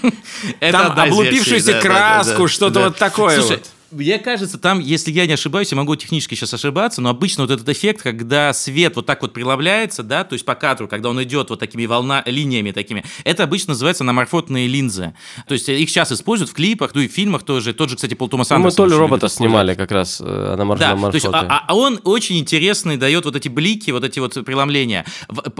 Там 0.60 0.98
облупившуюся 0.98 1.66
да, 1.66 1.72
да, 1.74 1.80
краску, 1.80 2.32
да, 2.32 2.42
да, 2.42 2.48
что-то 2.48 2.74
да. 2.74 2.84
вот 2.88 2.96
такое 2.98 3.40
Слушай. 3.40 3.62
Мне 3.92 4.18
кажется, 4.18 4.58
там, 4.58 4.80
если 4.80 5.10
я 5.10 5.26
не 5.26 5.34
ошибаюсь, 5.34 5.70
я 5.70 5.76
могу 5.76 5.94
технически 5.96 6.34
сейчас 6.34 6.54
ошибаться, 6.54 7.00
но 7.00 7.10
обычно 7.10 7.44
вот 7.44 7.50
этот 7.50 7.68
эффект, 7.68 8.02
когда 8.02 8.52
свет 8.52 8.96
вот 8.96 9.06
так 9.06 9.22
вот 9.22 9.32
преломляется, 9.32 10.02
да, 10.02 10.24
то 10.24 10.32
есть 10.34 10.44
по 10.44 10.54
кадру, 10.54 10.88
когда 10.88 11.10
он 11.10 11.22
идет 11.22 11.50
вот 11.50 11.60
такими 11.60 11.86
волна, 11.86 12.22
линиями 12.26 12.70
такими, 12.72 13.04
это 13.24 13.44
обычно 13.44 13.72
называется 13.72 14.04
аноморфотные 14.04 14.66
линзы. 14.66 15.14
То 15.46 15.54
есть 15.54 15.68
их 15.68 15.88
сейчас 15.90 16.10
используют 16.12 16.50
в 16.50 16.54
клипах, 16.54 16.92
ну 16.94 17.00
и 17.02 17.08
в 17.08 17.12
фильмах 17.12 17.42
тоже. 17.42 17.74
Тот 17.74 17.90
же, 17.90 17.96
кстати, 17.96 18.14
Пол 18.14 18.28
Томас 18.28 18.50
Ну, 18.50 18.56
мы 18.56 18.62
Андерсон 18.64 18.76
то 18.76 18.86
ли 18.86 18.92
очень 18.94 19.00
робота 19.00 19.28
снимали 19.28 19.74
как 19.74 19.92
раз 19.92 20.20
э, 20.24 20.54
на 20.56 20.76
Да, 20.76 20.96
то 20.96 21.10
есть, 21.12 21.26
маршруте. 21.26 21.46
а, 21.50 21.64
а 21.68 21.76
он 21.76 22.00
очень 22.04 22.38
интересный, 22.38 22.96
дает 22.96 23.24
вот 23.24 23.36
эти 23.36 23.48
блики, 23.48 23.90
вот 23.90 24.04
эти 24.04 24.18
вот 24.18 24.34
преломления. 24.44 25.04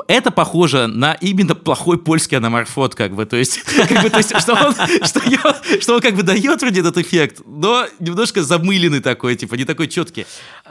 Это 0.09 0.31
похоже 0.31 0.87
на 0.87 1.15
именно 1.15 1.55
плохой 1.55 1.99
польский 1.99 2.37
аноморфот, 2.39 2.95
как 2.95 3.15
бы, 3.15 3.27
то 3.27 3.37
есть, 3.37 3.63
как 3.89 4.03
бы, 4.03 4.11
то 4.11 4.19
есть 4.19 4.39
что, 4.41 4.53
он, 4.55 4.75
что, 5.05 5.21
я- 5.27 5.81
что 5.81 5.95
он 5.97 6.01
как 6.01 6.15
бы 6.15 6.23
дает 6.23 6.61
вроде 6.63 6.81
этот 6.81 6.99
эффект, 6.99 7.43
но 7.47 7.87
немножко 8.23 8.43
замыленный 8.43 9.01
такой, 9.01 9.35
типа, 9.35 9.57
не 9.57 9.65
такой 9.65 9.89
четкий. 9.89 10.27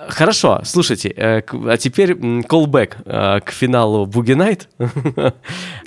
Хорошо, 0.07 0.61
слушайте, 0.63 1.09
э, 1.09 1.41
а 1.67 1.77
теперь 1.77 2.15
колбэк 2.43 2.97
к 3.03 3.51
финалу 3.51 4.05
Буги 4.05 4.33
Найт. 4.33 4.69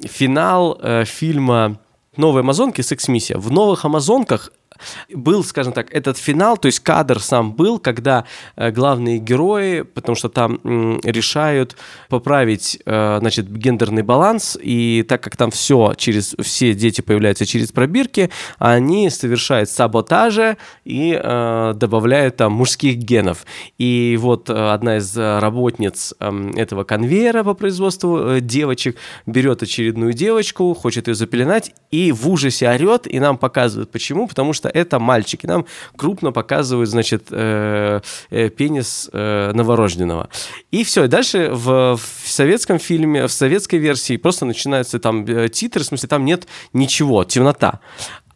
Финал 0.02 0.78
э, 0.82 1.04
фильма 1.06 1.80
«Новые 2.16 2.42
Амазонки. 2.42 2.82
Секс-миссия». 2.82 3.38
В 3.38 3.50
«Новых 3.50 3.84
Амазонках» 3.86 4.52
был, 5.12 5.44
скажем 5.44 5.72
так, 5.72 5.92
этот 5.92 6.18
финал, 6.18 6.56
то 6.56 6.66
есть 6.66 6.80
кадр 6.80 7.20
сам 7.20 7.52
был, 7.52 7.78
когда 7.78 8.24
э, 8.56 8.70
главные 8.70 9.18
герои, 9.18 9.82
потому 9.82 10.16
что 10.16 10.28
там 10.28 10.60
решают 11.02 11.76
поправить, 12.08 12.78
э, 12.84 13.16
значит, 13.20 13.50
гендерный 13.50 14.02
баланс, 14.02 14.58
и 14.60 15.04
так 15.08 15.22
как 15.22 15.36
там 15.36 15.50
все 15.50 15.94
через, 15.96 16.34
все 16.40 16.74
дети 16.74 17.00
появляются 17.00 17.46
через 17.46 17.72
пробирки, 17.72 18.30
они 18.58 19.10
совершают 19.10 19.70
саботажи 19.70 20.56
и 20.84 21.18
э, 21.20 21.72
добавляют 21.76 22.36
там 22.36 22.52
мужских 22.52 22.96
генов. 22.96 23.44
И 23.78 24.18
вот 24.20 24.50
одна 24.50 24.98
из 24.98 25.16
работниц 25.16 26.14
эм, 26.20 26.50
этого 26.50 26.84
конвейера 26.84 27.44
по 27.44 27.54
производству 27.54 28.40
девочек 28.40 28.96
берет 29.26 29.62
очередную 29.62 30.12
девочку, 30.12 30.74
хочет 30.74 31.08
ее 31.08 31.14
запеленать, 31.14 31.72
и 31.90 32.12
в 32.12 32.28
ужасе 32.28 32.68
орет, 32.68 33.06
и 33.06 33.20
нам 33.20 33.38
показывают 33.38 33.90
почему, 33.90 34.26
потому 34.26 34.52
что 34.52 34.68
это 34.74 34.98
мальчик, 34.98 35.44
и 35.44 35.46
нам 35.46 35.64
крупно 35.96 36.32
показывают, 36.32 36.90
значит, 36.90 37.28
э, 37.30 38.00
э, 38.30 38.50
пенис 38.50 39.08
э, 39.12 39.52
новорожденного. 39.54 40.28
И 40.70 40.84
все, 40.84 41.04
и 41.04 41.08
дальше 41.08 41.48
в, 41.50 41.96
в 41.96 42.28
советском 42.28 42.78
фильме, 42.78 43.26
в 43.26 43.32
советской 43.32 43.76
версии 43.76 44.16
просто 44.16 44.44
начинаются 44.44 44.98
там 44.98 45.24
э, 45.24 45.48
титры, 45.48 45.82
в 45.82 45.86
смысле 45.86 46.08
там 46.08 46.24
нет 46.24 46.46
ничего, 46.72 47.24
темнота. 47.24 47.80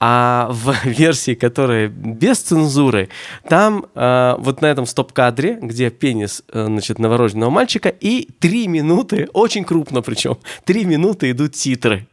А 0.00 0.48
в 0.50 0.74
версии, 0.84 1.34
которая 1.34 1.88
без 1.88 2.38
цензуры, 2.38 3.08
там 3.48 3.86
э, 3.94 4.34
вот 4.38 4.62
на 4.62 4.66
этом 4.66 4.86
стоп-кадре, 4.86 5.58
где 5.60 5.90
пенис, 5.90 6.44
э, 6.52 6.66
значит, 6.66 7.00
новорожденного 7.00 7.50
мальчика, 7.50 7.88
и 7.88 8.28
три 8.38 8.68
минуты, 8.68 9.28
очень 9.32 9.64
крупно 9.64 10.02
причем, 10.02 10.38
три 10.64 10.84
минуты 10.84 11.32
идут 11.32 11.54
титры. 11.54 12.06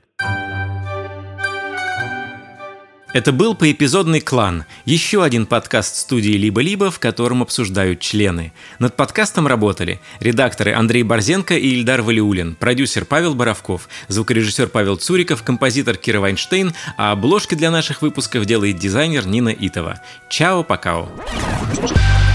Это 3.16 3.32
был 3.32 3.55
поэпизодный 3.55 4.20
«Клан», 4.20 4.66
еще 4.84 5.24
один 5.24 5.45
подкаст 5.45 5.95
студии 5.95 6.34
«Либо-либо», 6.34 6.91
в 6.91 6.99
котором 6.99 7.43
обсуждают 7.43 8.01
члены. 8.01 8.51
Над 8.78 8.97
подкастом 8.97 9.47
работали 9.47 10.01
редакторы 10.20 10.74
Андрей 10.74 11.03
Борзенко 11.03 11.55
и 11.55 11.76
Ильдар 11.76 12.01
Валиулин, 12.01 12.55
продюсер 12.55 13.05
Павел 13.05 13.34
Боровков, 13.34 13.88
звукорежиссер 14.09 14.68
Павел 14.68 14.97
Цуриков, 14.97 15.43
композитор 15.43 15.95
Кира 15.95 16.20
Вайнштейн, 16.20 16.74
а 16.97 17.13
обложки 17.13 17.55
для 17.55 17.72
наших 17.72 18.01
выпусков 18.01 18.45
делает 18.45 18.80
дизайнер 18.80 19.26
Нина 19.26 19.55
Итова. 19.57 20.01
Чао, 20.28 20.66
покао. 20.66 21.09
Thank 21.78 22.35